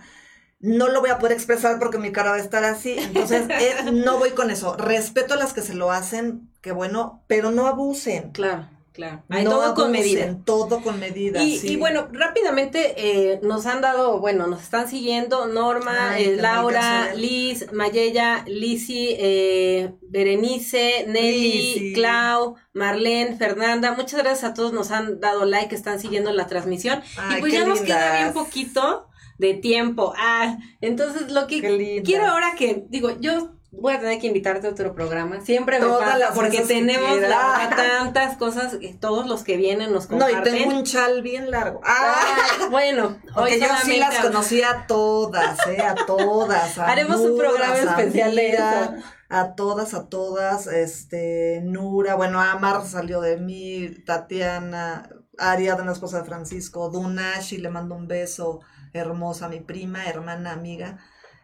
No 0.62 0.90
lo 0.90 1.00
voy 1.00 1.10
a 1.10 1.20
poder 1.20 1.34
expresar 1.34 1.80
porque 1.80 1.98
mi 2.00 2.12
cara 2.12 2.32
va 2.32 2.36
a 2.36 2.40
estar 2.42 2.64
así. 2.66 2.96
Entonces, 2.98 3.48
eh, 3.50 3.92
no 3.94 4.18
voy 4.20 4.32
con 4.32 4.52
eso. 4.52 4.76
Respeto 4.76 5.36
a 5.36 5.38
las 5.38 5.54
que 5.54 5.62
se 5.62 5.74
lo 5.74 5.92
hacen, 5.92 6.50
que 6.62 6.74
bueno, 6.74 7.24
pero 7.28 7.52
no 7.52 7.66
abusen. 7.68 8.32
Claro, 8.32 8.68
claro. 9.00 9.24
Hay 9.30 9.44
No 9.46 9.52
todo 9.52 9.76
con 9.76 9.92
medida. 9.92 10.38
Todo 10.46 10.82
con 10.82 11.00
medida. 11.00 11.42
Y, 11.42 11.58
sí. 11.58 11.74
y 11.74 11.76
bueno, 11.78 12.10
rápidamente 12.12 12.94
eh, 12.98 13.40
nos 13.42 13.66
han 13.66 13.82
dado, 13.82 14.20
bueno, 14.20 14.48
nos 14.48 14.62
están 14.62 14.90
siguiendo 14.90 15.48
Norma, 15.48 16.12
Ay, 16.12 16.26
eh, 16.26 16.36
Laura. 16.36 17.14
Liz, 17.16 17.72
Mayella, 17.72 18.44
Lisi, 18.46 19.16
eh, 19.18 19.94
Berenice, 20.02 21.06
Nelly. 21.08 21.94
Clau, 21.94 22.56
Marlene, 22.74 23.38
Fernanda. 23.38 23.94
Muchas 23.94 24.22
gracias 24.22 24.52
a 24.52 24.54
todos, 24.54 24.74
nos 24.74 24.92
han 24.92 25.20
dado 25.20 25.46
like, 25.46 25.74
están 25.74 26.00
siguiendo 26.00 26.32
la 26.34 26.48
transmisión. 26.48 27.02
Ay, 27.18 27.38
y 27.38 27.40
pues 27.40 27.54
ya 27.54 27.66
nos 27.66 27.82
queda 27.82 28.18
bien 28.18 28.34
poquito 28.34 29.08
de 29.38 29.54
tiempo. 29.54 30.14
Ah, 30.18 30.58
entonces 30.82 31.32
lo 31.32 31.48
que 31.48 32.02
quiero 32.04 32.28
ahora 32.28 32.56
que, 32.58 32.84
digo, 32.90 33.20
yo 33.20 33.59
voy 33.72 33.94
a 33.94 34.00
tener 34.00 34.20
que 34.20 34.28
invitarte 34.28 34.68
a 34.68 34.72
otro 34.72 34.94
programa. 34.96 35.42
Siempre 35.42 35.80
me 35.80 35.86
Todas 35.86 36.20
pasa 36.20 36.34
porque 36.34 36.62
tenemos 36.62 37.20
la 37.22 37.70
tantas 37.76 38.38
cosas 38.38 38.76
que 38.78 38.94
todos 38.94 39.28
los 39.28 39.44
que 39.44 39.58
vienen 39.58 39.92
nos 39.92 40.10
No, 40.10 40.20
comparten. 40.20 40.56
y 40.56 40.60
tengo 40.60 40.76
un 40.78 40.84
chal 40.84 41.22
bien 41.22 41.52
largo. 41.52 41.80
¡Ah! 41.84 42.16
Ay, 42.62 42.70
bueno, 42.70 43.18
Porque 43.36 43.54
hoy 43.56 43.60
yo 43.62 43.68
sí 43.84 43.98
las 43.98 44.16
hab- 44.16 44.24
conocí 44.24 44.62
a 44.64 44.86
todas, 44.88 45.60
¿eh? 45.68 45.82
A 45.82 45.96
todas. 45.96 46.78
a 46.80 46.88
Haremos 46.88 47.20
un 47.22 47.38
programa 47.38 47.78
especial 47.78 48.36
de 48.36 48.50
eso. 48.52 48.94
A 49.30 49.54
todas, 49.54 49.94
a 49.94 50.10
todas. 50.10 50.66
Este, 50.68 51.62
Nura, 51.64 52.16
bueno, 52.16 52.42
Amar 52.42 52.84
salió 52.86 53.22
de 53.22 53.38
mí, 53.38 53.90
Tatiana, 54.06 55.08
Ariadna, 55.38 55.92
esposa 55.92 56.20
de 56.20 56.26
Francisco, 56.26 56.90
Dunashi, 56.90 57.58
le 57.58 57.70
mando 57.70 57.94
un 57.96 58.08
beso 58.08 58.62
hermosa 58.94 59.48
mi 59.48 59.60
prima, 59.60 60.06
hermana, 60.06 60.52
amiga. 60.52 60.98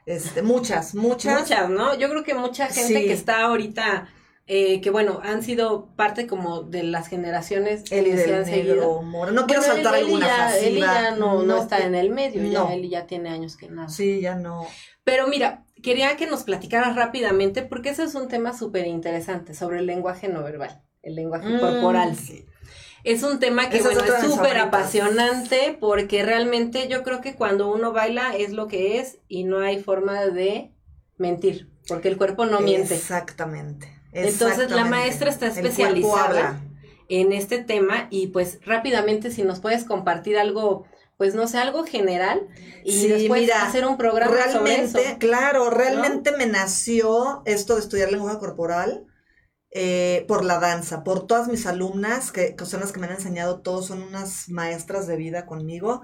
Este, 0.06 0.42
muchas, 0.42 0.94
muchas. 0.96 1.40
Muchas, 1.42 1.70
¿no? 1.70 1.96
Yo 1.98 2.10
creo 2.10 2.24
que 2.24 2.34
mucha 2.36 2.68
gente 2.68 3.00
Sí. 3.00 3.06
que 3.08 3.14
está 3.14 3.42
ahorita, 3.46 4.08
eh, 4.48 4.80
que 4.82 4.90
bueno, 4.92 5.20
han 5.24 5.42
sido 5.42 5.88
parte 5.96 6.28
como 6.28 6.62
de 6.62 6.84
las 6.84 7.08
generaciones 7.08 7.92
Eli 7.92 8.12
que 8.12 8.18
se 8.18 8.36
han 8.36 8.46
seguido. 8.46 9.02
Mora. 9.02 9.32
No 9.32 9.48
quiero 9.48 9.62
Bueno, 9.62 9.74
saltar 9.76 9.96
alguna 9.96 10.28
ya, 10.28 10.58
Eli 10.58 10.80
pasiva. 10.82 11.02
ya 11.10 11.16
no, 11.16 11.42
no 11.44 11.62
está 11.62 11.80
en 11.80 11.96
el 11.96 12.12
medio, 12.12 12.42
no. 12.44 12.68
ya 12.70 12.74
Eli 12.76 12.90
ya 12.90 13.08
tiene 13.08 13.30
años 13.30 13.58
que 13.58 13.68
nada. 13.70 13.90
Sí, 13.90 14.22
ya 14.22 14.36
no. 14.36 14.68
Pero 15.04 15.28
mira, 15.28 15.66
quería 15.82 16.16
que 16.18 16.28
nos 16.28 16.44
platicaras 16.44 16.96
rápidamente, 16.96 17.64
porque 17.64 17.90
ese 17.90 18.04
es 18.04 18.14
un 18.16 18.28
tema 18.28 18.56
súper 18.58 18.86
interesante 18.88 19.54
sobre 19.56 19.80
el 19.80 19.88
lenguaje 19.88 20.28
no 20.28 20.44
verbal, 20.44 20.84
el 21.02 21.16
lenguaje 21.16 21.48
Mm, 21.50 21.60
corporal. 21.60 22.16
sí. 22.16 22.46
Es 23.06 23.22
un 23.22 23.40
tema 23.40 23.70
que, 23.70 23.82
bueno, 23.82 24.02
es 24.02 24.24
súper 24.26 24.58
apasionante 24.58 25.78
porque 25.80 26.24
realmente 26.24 26.88
yo 26.88 27.04
creo 27.04 27.22
que 27.22 27.36
cuando 27.36 27.72
uno 27.72 27.94
baila 27.94 28.36
es 28.36 28.52
lo 28.52 28.68
que 28.68 29.00
es 29.00 29.20
y 29.28 29.44
no 29.44 29.60
hay 29.60 29.82
forma 29.82 30.26
de 30.26 30.74
mentir, 31.18 31.70
porque 31.88 32.08
el 32.08 32.18
cuerpo 32.18 32.48
no 32.48 32.62
miente. 32.62 32.96
Exactamente. 32.96 33.96
Entonces 34.12 34.72
la 34.72 34.86
maestra 34.86 35.30
está 35.30 35.48
especializada 35.48 36.60
en 37.08 37.32
este 37.32 37.60
tema 37.60 38.08
y 38.10 38.28
pues 38.28 38.60
rápidamente 38.66 39.30
si 39.30 39.44
nos 39.44 39.60
puedes 39.60 39.84
compartir 39.84 40.40
algo, 40.40 40.86
pues 41.18 41.36
no 41.36 41.48
sé, 41.48 41.60
algo 41.60 41.86
general 41.86 42.48
y 42.84 42.94
Sí, 42.94 43.08
después 43.08 43.42
mira, 43.42 43.64
hacer 43.68 43.86
un 43.86 43.98
programa 43.98 44.36
sobre 44.52 44.82
eso. 44.82 44.98
Realmente, 44.98 45.18
claro, 45.20 45.70
realmente 45.70 46.32
me 46.32 46.48
nació 46.48 47.44
esto 47.46 47.76
de 47.76 47.82
estudiar 47.82 48.12
lenguaje 48.12 48.40
corporal 48.40 49.06
eh, 49.76 50.26
por 50.30 50.46
la 50.46 50.60
danza, 50.60 51.04
por 51.04 51.28
todas 51.28 51.50
mis 51.50 51.68
alumnas, 51.68 52.32
que, 52.34 52.56
que 52.56 52.66
son 52.66 52.82
las 52.82 52.94
que 52.94 53.02
me 53.02 53.08
han 53.08 53.14
enseñado, 53.16 53.62
todos 53.62 53.88
son 53.88 54.04
unas 54.04 54.50
maestras 54.50 55.08
de 55.08 55.18
vida 55.18 55.46
conmigo. 55.48 56.02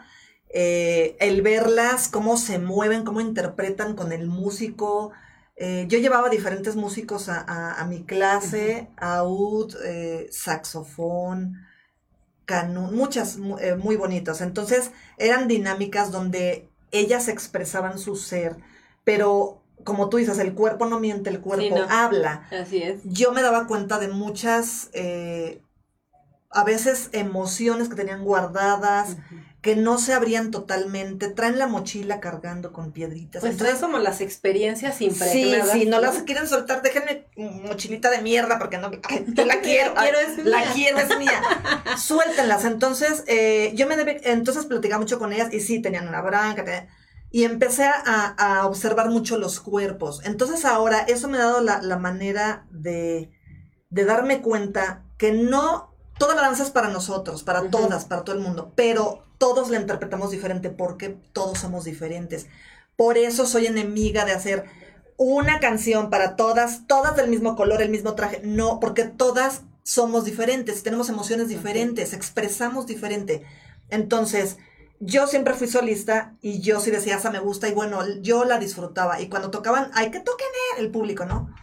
Eh, 0.49 1.15
el 1.22 1.41
verlas, 1.41 2.09
cómo 2.09 2.38
se 2.38 2.59
mueven, 2.59 3.05
cómo 3.05 3.22
interpretan 3.22 3.95
con 3.95 4.11
el 4.11 4.28
músico. 4.28 5.11
Eh, 5.55 5.86
yo 5.89 5.99
llevaba 5.99 6.30
diferentes 6.30 6.76
músicos 6.76 7.30
a, 7.30 7.39
a- 7.41 7.82
a 7.82 7.86
mi 7.88 8.03
clase, 8.05 8.89
aud, 8.97 9.76
eh, 9.86 10.28
saxofón, 10.32 11.55
canún, 12.45 12.95
muchas 12.95 13.38
mu- 13.38 13.57
muy 13.78 13.95
bonitas. 13.95 14.41
Entonces 14.41 14.91
eran 15.17 15.47
dinámicas 15.47 16.11
donde 16.11 16.69
ellas 16.91 17.28
expresaban 17.28 17.99
su 17.99 18.15
ser, 18.15 18.57
pero 19.03 19.61
como 19.84 20.09
tú 20.09 20.17
dices, 20.17 20.38
el 20.39 20.53
cuerpo 20.53 20.86
no 20.86 20.99
miente, 20.99 21.29
el 21.29 21.39
cuerpo 21.39 21.63
Sí, 21.63 21.69
no. 21.71 21.88
habla. 21.89 22.47
Así 22.51 22.82
es. 22.82 22.99
Yo 23.03 23.32
me 23.32 23.41
daba 23.41 23.67
cuenta 23.67 23.99
de 23.99 24.07
muchas, 24.07 24.89
eh, 24.93 25.61
a 26.49 26.63
veces 26.65 27.09
emociones 27.13 27.88
que 27.88 27.95
tenían 27.95 28.23
guardadas, 28.25 29.15
que 29.61 29.75
no 29.75 29.99
se 29.99 30.13
abrían 30.13 30.49
totalmente, 30.51 31.29
traen 31.29 31.59
la 31.59 31.67
mochila 31.67 32.19
cargando 32.19 32.73
con 32.73 32.91
piedritas. 32.91 33.41
Pues 33.41 33.53
Entonces, 33.53 33.79
son 33.79 33.91
como 33.91 34.03
las 34.03 34.19
experiencias 34.19 34.97
Sí, 34.97 35.05
impregnadas. 35.05 35.71
sí, 35.71 35.86
no 35.86 35.99
las 36.01 36.23
quieren 36.23 36.47
soltar, 36.47 36.82
déjenme 36.82 37.25
mochilita 37.38 38.09
de 38.09 38.21
mierda 38.21 38.57
porque 38.59 38.79
no, 38.79 38.89
ay, 39.07 39.25
yo 39.34 39.45
la 39.45 39.61
quiero, 39.61 39.93
quiero, 39.93 40.17
ay, 40.17 40.25
es 40.39 40.45
la 40.45 40.57
mía. 40.59 40.71
quiero, 40.73 40.97
es 40.99 41.17
mía. 41.19 41.41
Suéltenlas. 41.97 42.65
Entonces, 42.65 43.23
eh, 43.27 43.71
yo 43.75 43.88
me 43.88 43.95
debe, 43.95 44.19
entonces 44.32 44.65
platicaba 44.65 44.99
mucho 44.99 45.19
con 45.19 45.32
ellas 45.32 45.53
y 45.53 45.59
sí, 45.59 45.79
tenían 45.82 46.07
una 46.07 46.21
branca, 46.21 46.63
tenían- 46.65 46.88
y 47.32 47.45
empecé 47.45 47.86
a, 47.86 48.36
a 48.38 48.65
observar 48.67 49.09
mucho 49.09 49.38
los 49.38 49.59
cuerpos. 49.59 50.21
Entonces 50.25 50.65
ahora 50.65 50.99
eso 50.99 51.27
me 51.27 51.38
ha 51.38 51.45
dado 51.45 51.61
la, 51.61 51.82
la 51.82 51.97
manera 51.97 52.67
de, 52.71 53.32
de 53.89 54.05
darme 54.05 54.41
cuenta 54.41 55.05
que 55.17 55.32
no, 55.32 55.95
toda 56.17 56.36
la 56.36 56.41
danza 56.41 56.63
es 56.63 56.71
para 56.71 56.89
nosotros, 56.89 57.43
para 57.43 57.69
todas, 57.69 58.05
para 58.05 58.23
todo 58.23 58.36
el 58.36 58.41
mundo, 58.41 58.73
pero 58.75 59.25
todos 59.38 59.69
la 59.69 59.79
interpretamos 59.79 60.32
diferente 60.32 60.69
porque 60.69 61.17
todos 61.34 61.59
somos 61.59 61.86
diferentes. 61.86 62.47
Por 62.95 63.17
eso 63.17 63.45
soy 63.45 63.65
enemiga 63.65 64.25
de 64.25 64.34
hacer 64.34 64.65
una 65.17 65.59
canción 65.59 66.09
para 66.09 66.36
todas, 66.36 66.86
todas 66.88 67.15
del 67.15 67.29
mismo 67.29 67.55
color, 67.55 67.82
el 67.82 67.89
mismo 67.89 68.15
traje. 68.15 68.41
No, 68.43 68.79
porque 68.79 69.05
todas 69.05 69.61
somos 69.84 70.25
diferentes, 70.25 70.84
tenemos 70.84 71.09
emociones 71.09 71.47
diferentes, 71.47 72.13
expresamos 72.13 72.88
diferente. 72.88 73.43
Entonces, 73.89 74.57
yo 75.02 75.26
siempre 75.26 75.56
fui 75.56 75.68
solista 75.68 76.36
y 76.41 76.62
yo 76.62 76.80
sí 76.80 76.91
decía, 76.91 77.18
esa 77.18 77.32
me 77.32 77.39
gusta 77.39 77.68
y 77.68 77.74
bueno, 77.74 78.02
yo 78.22 78.45
la 78.45 78.60
disfrutaba. 78.60 79.20
Y 79.20 79.30
cuando 79.30 79.49
tocaban, 79.49 79.89
hay 79.95 80.12
que 80.12 80.20
toquen 80.20 80.47
el 80.78 80.91
público, 80.91 81.26
¿no? 81.26 81.54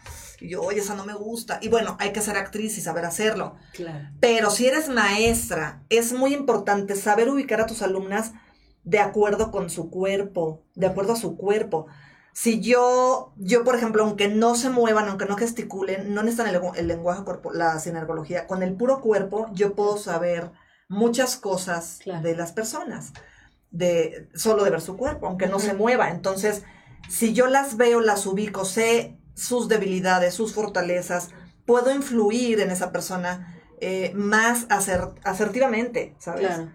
Y 0.40 0.48
yo, 0.50 0.62
oye, 0.62 0.80
esa 0.80 0.94
no 0.94 1.04
me 1.04 1.14
gusta. 1.14 1.58
Y 1.62 1.68
bueno, 1.68 1.96
hay 2.00 2.12
que 2.12 2.20
ser 2.20 2.36
actriz 2.36 2.76
y 2.78 2.80
saber 2.80 3.04
hacerlo. 3.04 3.54
Claro. 3.74 4.08
Pero 4.20 4.50
si 4.50 4.66
eres 4.66 4.88
maestra, 4.88 5.82
es 5.88 6.12
muy 6.12 6.34
importante 6.34 6.96
saber 6.96 7.28
ubicar 7.28 7.60
a 7.60 7.66
tus 7.66 7.82
alumnas 7.82 8.32
de 8.82 8.98
acuerdo 8.98 9.52
con 9.52 9.70
su 9.70 9.88
cuerpo, 9.88 10.64
de 10.74 10.86
acuerdo 10.86 11.12
a 11.12 11.16
su 11.16 11.36
cuerpo. 11.36 11.86
Si 12.32 12.60
yo, 12.60 13.34
yo 13.36 13.62
por 13.62 13.76
ejemplo, 13.76 14.02
aunque 14.02 14.28
no 14.28 14.56
se 14.56 14.70
muevan, 14.70 15.08
aunque 15.08 15.26
no 15.26 15.36
gesticulen, 15.36 16.12
no 16.12 16.22
necesitan 16.22 16.54
el, 16.54 16.60
el 16.76 16.88
lenguaje 16.88 17.24
corpo, 17.24 17.52
la 17.52 17.78
sinergología, 17.78 18.46
con 18.46 18.62
el 18.62 18.74
puro 18.74 19.00
cuerpo 19.00 19.46
yo 19.52 19.74
puedo 19.74 19.96
saber 19.96 20.52
muchas 20.88 21.36
cosas 21.36 21.98
Claro. 22.02 22.22
de 22.22 22.34
las 22.34 22.52
personas, 22.52 23.12
de 23.70 24.28
solo 24.34 24.64
de 24.64 24.70
ver 24.70 24.80
su 24.80 24.96
cuerpo, 24.96 25.26
aunque 25.26 25.46
no 25.46 25.58
se 25.58 25.74
mueva. 25.74 26.10
Entonces, 26.10 26.62
si 27.08 27.32
yo 27.34 27.46
las 27.46 27.76
veo, 27.76 28.00
las 28.00 28.26
ubico, 28.26 28.64
sé 28.64 29.18
sus 29.34 29.68
debilidades, 29.68 30.34
sus 30.34 30.54
fortalezas, 30.54 31.30
puedo 31.66 31.94
influir 31.94 32.60
en 32.60 32.70
esa 32.70 32.90
persona 32.92 33.54
eh, 33.80 34.12
más 34.14 34.66
aser- 34.70 35.14
asertivamente, 35.22 36.16
¿sabes? 36.18 36.46
Claro. 36.46 36.72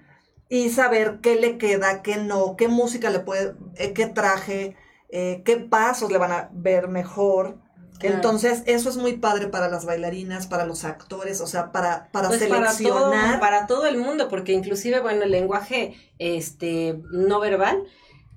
Y 0.49 0.69
saber 0.69 1.19
qué 1.22 1.35
le 1.35 1.57
queda, 1.57 2.02
qué 2.03 2.18
no, 2.18 2.56
qué 2.56 2.68
música 2.68 3.10
le 3.10 3.19
puede, 3.19 3.56
eh, 3.76 3.91
qué 3.94 4.06
traje, 4.06 4.77
eh, 5.10 5.41
qué 5.44 5.57
pasos 5.57 6.11
le 6.11 6.18
van 6.19 6.31
a 6.31 6.49
ver 6.53 6.88
mejor. 6.88 7.57
Claro. 7.99 8.15
Entonces, 8.15 8.64
eso 8.65 8.90
es 8.90 8.98
muy 8.98 9.14
padre 9.14 9.48
para 9.48 9.70
las 9.70 9.86
bailarinas, 9.86 10.48
para 10.48 10.65
los 10.65 10.84
actores, 10.84 11.40
o 11.41 11.48
sea, 11.48 11.72
para, 11.72 12.10
para 12.11 12.28
Pues 12.28 12.44
para 12.44 12.65
todo, 12.65 12.76
seleccionar. 12.76 13.40
para 13.40 13.68
todo 13.68 13.86
el 13.86 13.98
mundo, 13.98 14.28
porque 14.30 14.52
inclusive, 14.52 14.99
bueno, 14.99 15.24
el 15.24 15.32
lenguaje 15.32 15.95
este 16.18 16.99
no 17.11 17.40
verbal 17.40 17.84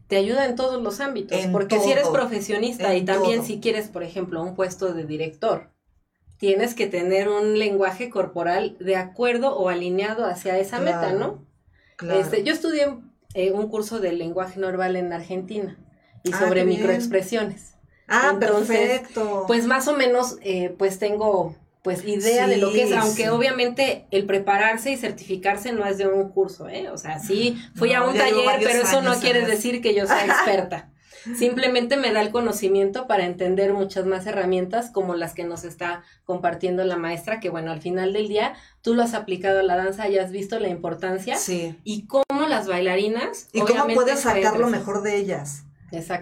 te 0.06 0.16
ayuda 0.16 0.46
en 0.46 0.54
todos 0.54 0.82
los 0.82 1.00
ámbitos, 1.00 1.38
En 1.38 1.52
porque 1.52 1.80
si 1.80 1.90
eres 1.90 2.08
profesionista 2.08 2.94
y 2.94 3.04
también 3.04 3.38
todo. 3.38 3.46
si 3.46 3.60
quieres, 3.60 3.88
por 3.88 4.02
ejemplo, 4.02 4.42
un 4.42 4.54
puesto 4.54 4.92
de 4.92 5.04
director, 5.04 5.70
tienes 6.38 6.74
que 6.74 6.86
tener 6.86 7.28
un 7.28 7.58
lenguaje 7.58 8.08
corporal 8.08 8.76
de 8.78 8.96
acuerdo 8.96 9.56
o 9.56 9.68
alineado 9.68 10.26
hacia 10.26 10.58
esa 10.58 10.78
meta, 10.78 11.12
¿no? 11.12 11.44
Claro. 11.96 12.20
Este, 12.20 12.44
yo 12.44 12.52
estudié 12.52 12.94
eh, 13.34 13.52
un 13.52 13.68
curso 13.68 13.98
de 14.00 14.12
lenguaje 14.12 14.60
normal 14.60 14.96
en 14.96 15.12
Argentina 15.12 15.76
y 16.22 16.32
ah, 16.32 16.38
sobre 16.38 16.64
microexpresiones. 16.64 17.75
Ah, 18.08 18.36
perfecto. 18.38 19.44
Pues 19.46 19.66
más 19.66 19.88
o 19.88 19.96
menos, 19.96 20.36
eh, 20.42 20.74
pues 20.76 20.98
tengo 20.98 21.54
pues 21.82 22.04
idea 22.04 22.48
de 22.48 22.56
lo 22.56 22.72
que 22.72 22.82
es, 22.82 22.92
aunque 22.92 23.30
obviamente 23.30 24.06
el 24.10 24.26
prepararse 24.26 24.90
y 24.90 24.96
certificarse 24.96 25.72
no 25.72 25.86
es 25.86 25.98
de 25.98 26.08
un 26.08 26.30
curso, 26.30 26.68
¿eh? 26.68 26.90
O 26.90 26.98
sea, 26.98 27.20
sí, 27.20 27.62
fui 27.76 27.92
a 27.94 28.02
un 28.02 28.16
taller, 28.16 28.58
pero 28.58 28.82
eso 28.82 29.02
no 29.02 29.14
quiere 29.20 29.46
decir 29.46 29.80
que 29.80 29.94
yo 29.94 30.04
sea 30.06 30.26
experta. 30.26 30.90
Simplemente 31.34 31.96
me 31.96 32.12
da 32.12 32.20
el 32.22 32.30
conocimiento 32.30 33.06
para 33.06 33.24
entender 33.24 33.72
muchas 33.72 34.06
más 34.06 34.26
herramientas 34.26 34.90
como 34.90 35.14
las 35.14 35.32
que 35.32 35.44
nos 35.44 35.64
está 35.64 36.02
compartiendo 36.24 36.84
la 36.84 36.96
maestra, 36.96 37.40
que 37.40 37.50
bueno, 37.50 37.70
al 37.70 37.80
final 37.80 38.12
del 38.12 38.28
día 38.28 38.54
tú 38.80 38.94
lo 38.94 39.02
has 39.02 39.14
aplicado 39.14 39.60
a 39.60 39.62
la 39.62 39.76
danza 39.76 40.08
y 40.08 40.18
has 40.18 40.30
visto 40.30 40.58
la 40.58 40.68
importancia 40.68 41.36
sí. 41.36 41.78
y 41.84 42.06
cómo 42.06 42.46
las 42.48 42.68
bailarinas... 42.68 43.48
Y 43.52 43.60
cómo 43.60 43.86
puedes 43.94 44.20
sacar 44.20 44.58
lo 44.58 44.68
mejor 44.68 45.02
de 45.02 45.16
ellas. 45.16 45.65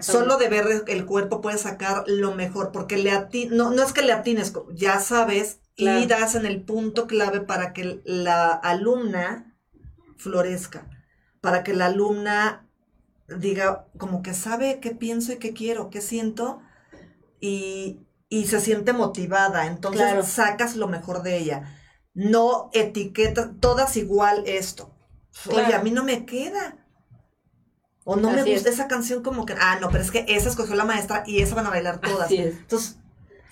Solo 0.01 0.37
de 0.37 0.47
ver 0.47 0.83
el 0.87 1.05
cuerpo 1.05 1.41
puedes 1.41 1.61
sacar 1.61 2.03
lo 2.07 2.33
mejor, 2.35 2.71
porque 2.71 2.97
le 2.97 3.11
no, 3.51 3.71
no 3.71 3.83
es 3.83 3.93
que 3.93 4.03
le 4.03 4.13
atines, 4.13 4.53
ya 4.73 4.99
sabes, 4.99 5.59
y 5.75 6.05
das 6.05 6.35
en 6.35 6.45
el 6.45 6.61
punto 6.61 7.07
clave 7.07 7.41
para 7.41 7.73
que 7.73 8.01
la 8.05 8.51
alumna 8.51 9.57
florezca, 10.17 10.87
para 11.41 11.63
que 11.63 11.73
la 11.73 11.87
alumna 11.87 12.69
diga 13.27 13.87
como 13.97 14.21
que 14.21 14.33
sabe 14.33 14.79
qué 14.79 14.91
pienso 14.91 15.33
y 15.33 15.37
qué 15.37 15.53
quiero, 15.53 15.89
qué 15.89 16.01
siento, 16.01 16.61
y, 17.39 18.01
se 18.29 18.59
siente 18.59 18.91
motivada, 18.91 19.65
entonces 19.65 20.27
sacas 20.27 20.75
lo 20.75 20.87
mejor 20.87 21.23
de 21.23 21.37
ella. 21.37 21.79
No 22.13 22.69
etiquetas, 22.73 23.49
todas 23.59 23.95
igual 23.97 24.43
esto. 24.45 24.93
Oye, 25.49 25.73
a 25.73 25.81
mí 25.81 25.91
no 25.91 26.03
me 26.03 26.25
queda 26.25 26.84
o 28.05 28.15
no 28.15 28.29
me 28.31 28.43
gusta 28.53 28.69
esa 28.69 28.87
canción 28.87 29.21
como 29.23 29.45
que, 29.45 29.53
ah, 29.59 29.79
no, 29.81 29.89
pero 29.89 30.03
es 30.03 30.11
que 30.11 30.25
esa 30.29 30.47
escogió 30.47 30.75
la 30.75 30.85
maestra 30.85 31.23
y 31.25 31.41
esa 31.41 31.55
van 31.55 31.65
a 31.65 31.71
bailar 31.71 31.99
todas. 31.99 32.29
Entonces, 32.31 32.97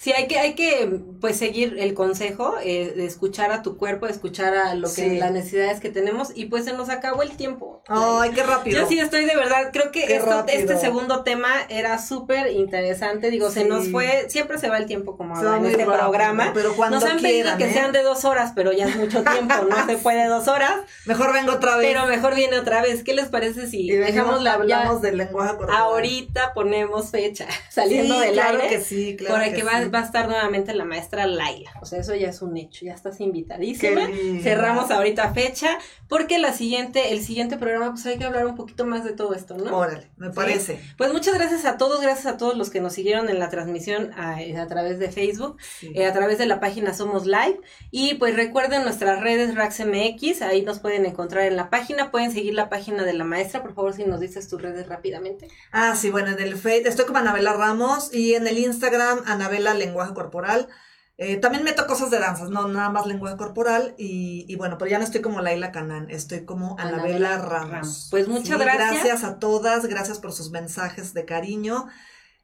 Sí, 0.04 0.12
hay 0.12 0.28
que, 0.28 0.38
hay 0.38 0.54
que 0.54 1.00
pues 1.22 1.38
seguir 1.38 1.78
el 1.80 1.94
consejo, 1.94 2.56
eh, 2.62 2.92
de 2.94 3.06
escuchar 3.06 3.54
a 3.54 3.62
tu 3.62 3.78
cuerpo, 3.78 4.06
de 4.06 4.12
escuchar 4.12 4.54
a 4.54 4.76
lo 4.76 4.94
que 4.94 5.18
las 5.18 5.32
necesidades 5.32 5.80
que 5.80 5.90
tenemos, 5.90 6.34
y 6.36 6.48
pues 6.48 6.66
se 6.66 6.74
nos 6.74 6.90
acabó 6.90 7.22
el 7.22 7.38
tiempo. 7.38 7.82
Ay, 7.88 8.32
qué 8.32 8.44
rápido. 8.44 8.82
Yo 8.82 8.88
sí 8.90 9.00
estoy 9.00 9.24
de 9.24 9.34
verdad, 9.38 9.70
creo 9.72 9.94
que 9.94 10.22
este 10.50 10.78
segundo 10.78 11.24
tema 11.24 11.48
era 11.70 12.00
súper 12.00 12.52
interesante, 12.52 13.30
digo, 13.30 13.50
se 13.50 13.64
nos 13.64 13.92
fue, 13.92 14.26
siempre 14.28 14.58
se 14.58 14.68
va 14.68 14.78
el 14.78 14.88
tiempo 14.88 15.16
como 15.16 15.40
en 15.40 15.66
este 15.68 15.86
programa. 15.86 16.52
Pero 16.54 16.76
cuando 16.76 17.00
nos 17.00 17.10
han 17.10 17.22
pedido 17.22 17.56
que 17.58 17.70
¿eh? 17.70 17.74
sean 17.74 17.94
de 17.94 18.04
dos 18.04 18.26
horas, 18.26 18.52
pero 18.54 18.74
ya 18.74 18.90
es 18.90 18.98
mucho 18.98 19.24
tiempo, 19.24 19.56
no 19.70 19.86
se 19.86 19.96
puede 19.96 20.28
dos 20.28 20.50
horas. 20.50 20.82
Mejor 21.06 21.32
vengo 21.32 21.54
otra 21.54 21.78
vez. 21.78 21.88
Pero 21.88 22.08
mejor 22.08 22.36
viene 22.36 22.60
otra 22.60 22.82
vez. 22.82 23.06
¿Qué 23.06 23.14
les 23.14 23.30
parece 23.30 23.68
si 23.68 23.90
dejamos 23.90 24.42
la 24.42 24.56
hablamos 24.56 25.02
del 25.02 25.16
lenguaje 25.16 25.56
corporal? 25.56 25.82
Ahorita 25.82 26.54
ponemos 26.54 27.10
fecha, 27.10 27.48
saliendo 27.70 28.20
del 28.20 28.34
claro 28.34 28.62
aire. 28.62 28.76
Que 28.76 28.84
sí, 28.84 29.16
claro 29.16 29.42
que, 29.46 29.54
que 29.54 29.64
va, 29.64 29.93
va 29.94 30.00
a 30.00 30.04
estar 30.04 30.28
nuevamente 30.28 30.74
la 30.74 30.86
maestra 30.86 31.28
Laila. 31.28 31.72
O 31.82 31.86
sea, 31.86 32.00
eso 32.00 32.16
ya 32.16 32.30
es 32.30 32.42
un 32.42 32.58
hecho, 32.58 32.86
ya 32.86 32.94
estás 32.94 33.20
invitadísima. 33.20 34.08
Cerramos 34.42 34.90
ahorita 34.92 35.34
fecha, 35.34 35.78
porque 36.08 36.40
la 36.40 36.54
siguiente, 36.54 37.14
el 37.14 37.22
siguiente 37.22 37.58
programa, 37.58 37.92
pues 37.92 38.06
hay 38.06 38.18
que 38.18 38.26
hablar 38.26 38.46
un 38.46 38.56
poquito 38.56 38.86
más 38.86 39.04
de 39.04 39.14
todo 39.14 39.34
esto, 39.34 39.56
¿no? 39.58 39.76
Órale, 39.76 40.10
me 40.18 40.32
parece. 40.32 40.80
Pues 40.98 41.14
muchas 41.14 41.36
gracias 41.36 41.66
a 41.66 41.78
todos, 41.78 42.02
gracias 42.02 42.26
a 42.26 42.38
todos 42.38 42.58
los 42.58 42.70
que 42.70 42.82
nos 42.82 42.94
siguieron 42.94 43.30
en 43.30 43.40
la 43.40 43.50
transmisión 43.50 44.12
a, 44.14 44.68
través 44.68 45.00
de 45.00 45.12
Facebook, 45.12 45.58
eh, 45.82 46.06
a 46.06 46.14
través 46.14 46.38
de 46.38 46.46
la 46.46 46.60
página 46.60 46.94
Somos 46.94 47.26
Live. 47.26 47.60
Y 47.92 48.16
pues 48.16 48.36
recuerden 48.36 48.84
nuestras 48.84 49.22
redes 49.22 49.56
RaxMX, 49.56 50.42
ahí 50.42 50.64
nos 50.64 50.80
pueden 50.80 51.06
encontrar 51.06 51.46
en 51.46 51.56
la 51.56 51.70
página, 51.70 52.12
pueden 52.12 52.32
seguir 52.32 52.54
la 52.54 52.70
página 52.70 53.04
de 53.04 53.14
la 53.14 53.24
maestra, 53.24 53.62
por 53.62 53.74
favor, 53.74 53.94
si 53.94 54.06
nos 54.06 54.20
dices 54.20 54.48
tus 54.48 54.62
redes 54.62 54.88
rápidamente. 54.88 55.48
Ah, 55.72 55.96
sí, 55.96 56.10
bueno, 56.10 56.32
en 56.32 56.40
el 56.40 56.56
Facebook, 56.56 56.88
estoy 56.88 57.06
como 57.06 57.20
Anabela 57.20 57.54
Ramos 57.54 58.14
y 58.14 58.34
en 58.34 58.48
el 58.48 58.58
Instagram, 58.58 59.22
Anabela 59.26 59.73
Lenguaje 59.74 60.14
Corporal. 60.14 60.70
Eh, 61.18 61.38
también 61.38 61.64
meto 61.64 61.86
cosas 61.86 62.10
de 62.10 62.18
danzas, 62.18 62.50
no 62.50 62.68
nada 62.68 62.90
más 62.90 63.06
lenguaje 63.06 63.38
corporal. 63.38 63.94
Y, 63.98 64.56
bueno, 64.56 64.78
pero 64.78 64.90
ya 64.90 64.98
no 64.98 65.04
estoy 65.04 65.22
como 65.22 65.42
Laila 65.42 65.72
Canán, 65.72 66.10
estoy 66.10 66.44
como 66.44 66.76
Anabela, 66.80 67.38
Ramos. 67.38 68.08
Pues 68.10 68.28
muchas 68.28 68.60
gracias. 68.60 69.04
Gracias 69.04 69.24
a 69.24 69.40
todas, 69.40 69.86
gracias 69.86 70.20
por 70.20 70.34
sus 70.34 70.50
mensajes 70.50 71.14
de 71.14 71.26
cariño. 71.26 71.88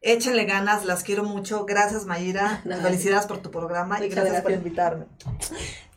Échenle 0.02 0.46
ganas, 0.46 0.86
las 0.86 1.04
quiero 1.04 1.24
mucho. 1.24 1.66
Gracias, 1.66 2.06
Mayira. 2.06 2.62
Felicidades 2.82 3.26
por 3.26 3.40
tu 3.40 3.52
programa 3.52 4.04
y 4.04 4.10
gracias, 4.10 4.42
por 4.42 4.52
invitarme. 4.52 5.06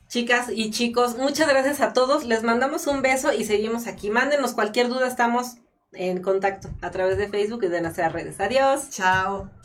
Chicas 0.08 0.46
y 0.52 0.70
chicos, 0.70 1.16
muchas 1.16 1.48
gracias 1.48 1.80
a 1.80 1.92
todos. 1.92 2.24
Les 2.24 2.42
mandamos 2.42 2.86
un 2.86 3.02
beso 3.02 3.32
y 3.32 3.44
seguimos 3.44 3.86
aquí. 3.86 4.10
Mándenos 4.10 4.52
cualquier 4.52 4.88
duda, 4.88 5.06
estamos 5.06 5.56
en 5.92 6.22
contacto 6.22 6.70
a 6.80 6.90
través 6.90 7.18
de 7.18 7.28
Facebook 7.28 7.64
y 7.64 7.68
de 7.68 7.82
nuestras 7.82 8.12
redes. 8.12 8.40
Adiós. 8.40 8.90
Chao. 8.90 9.61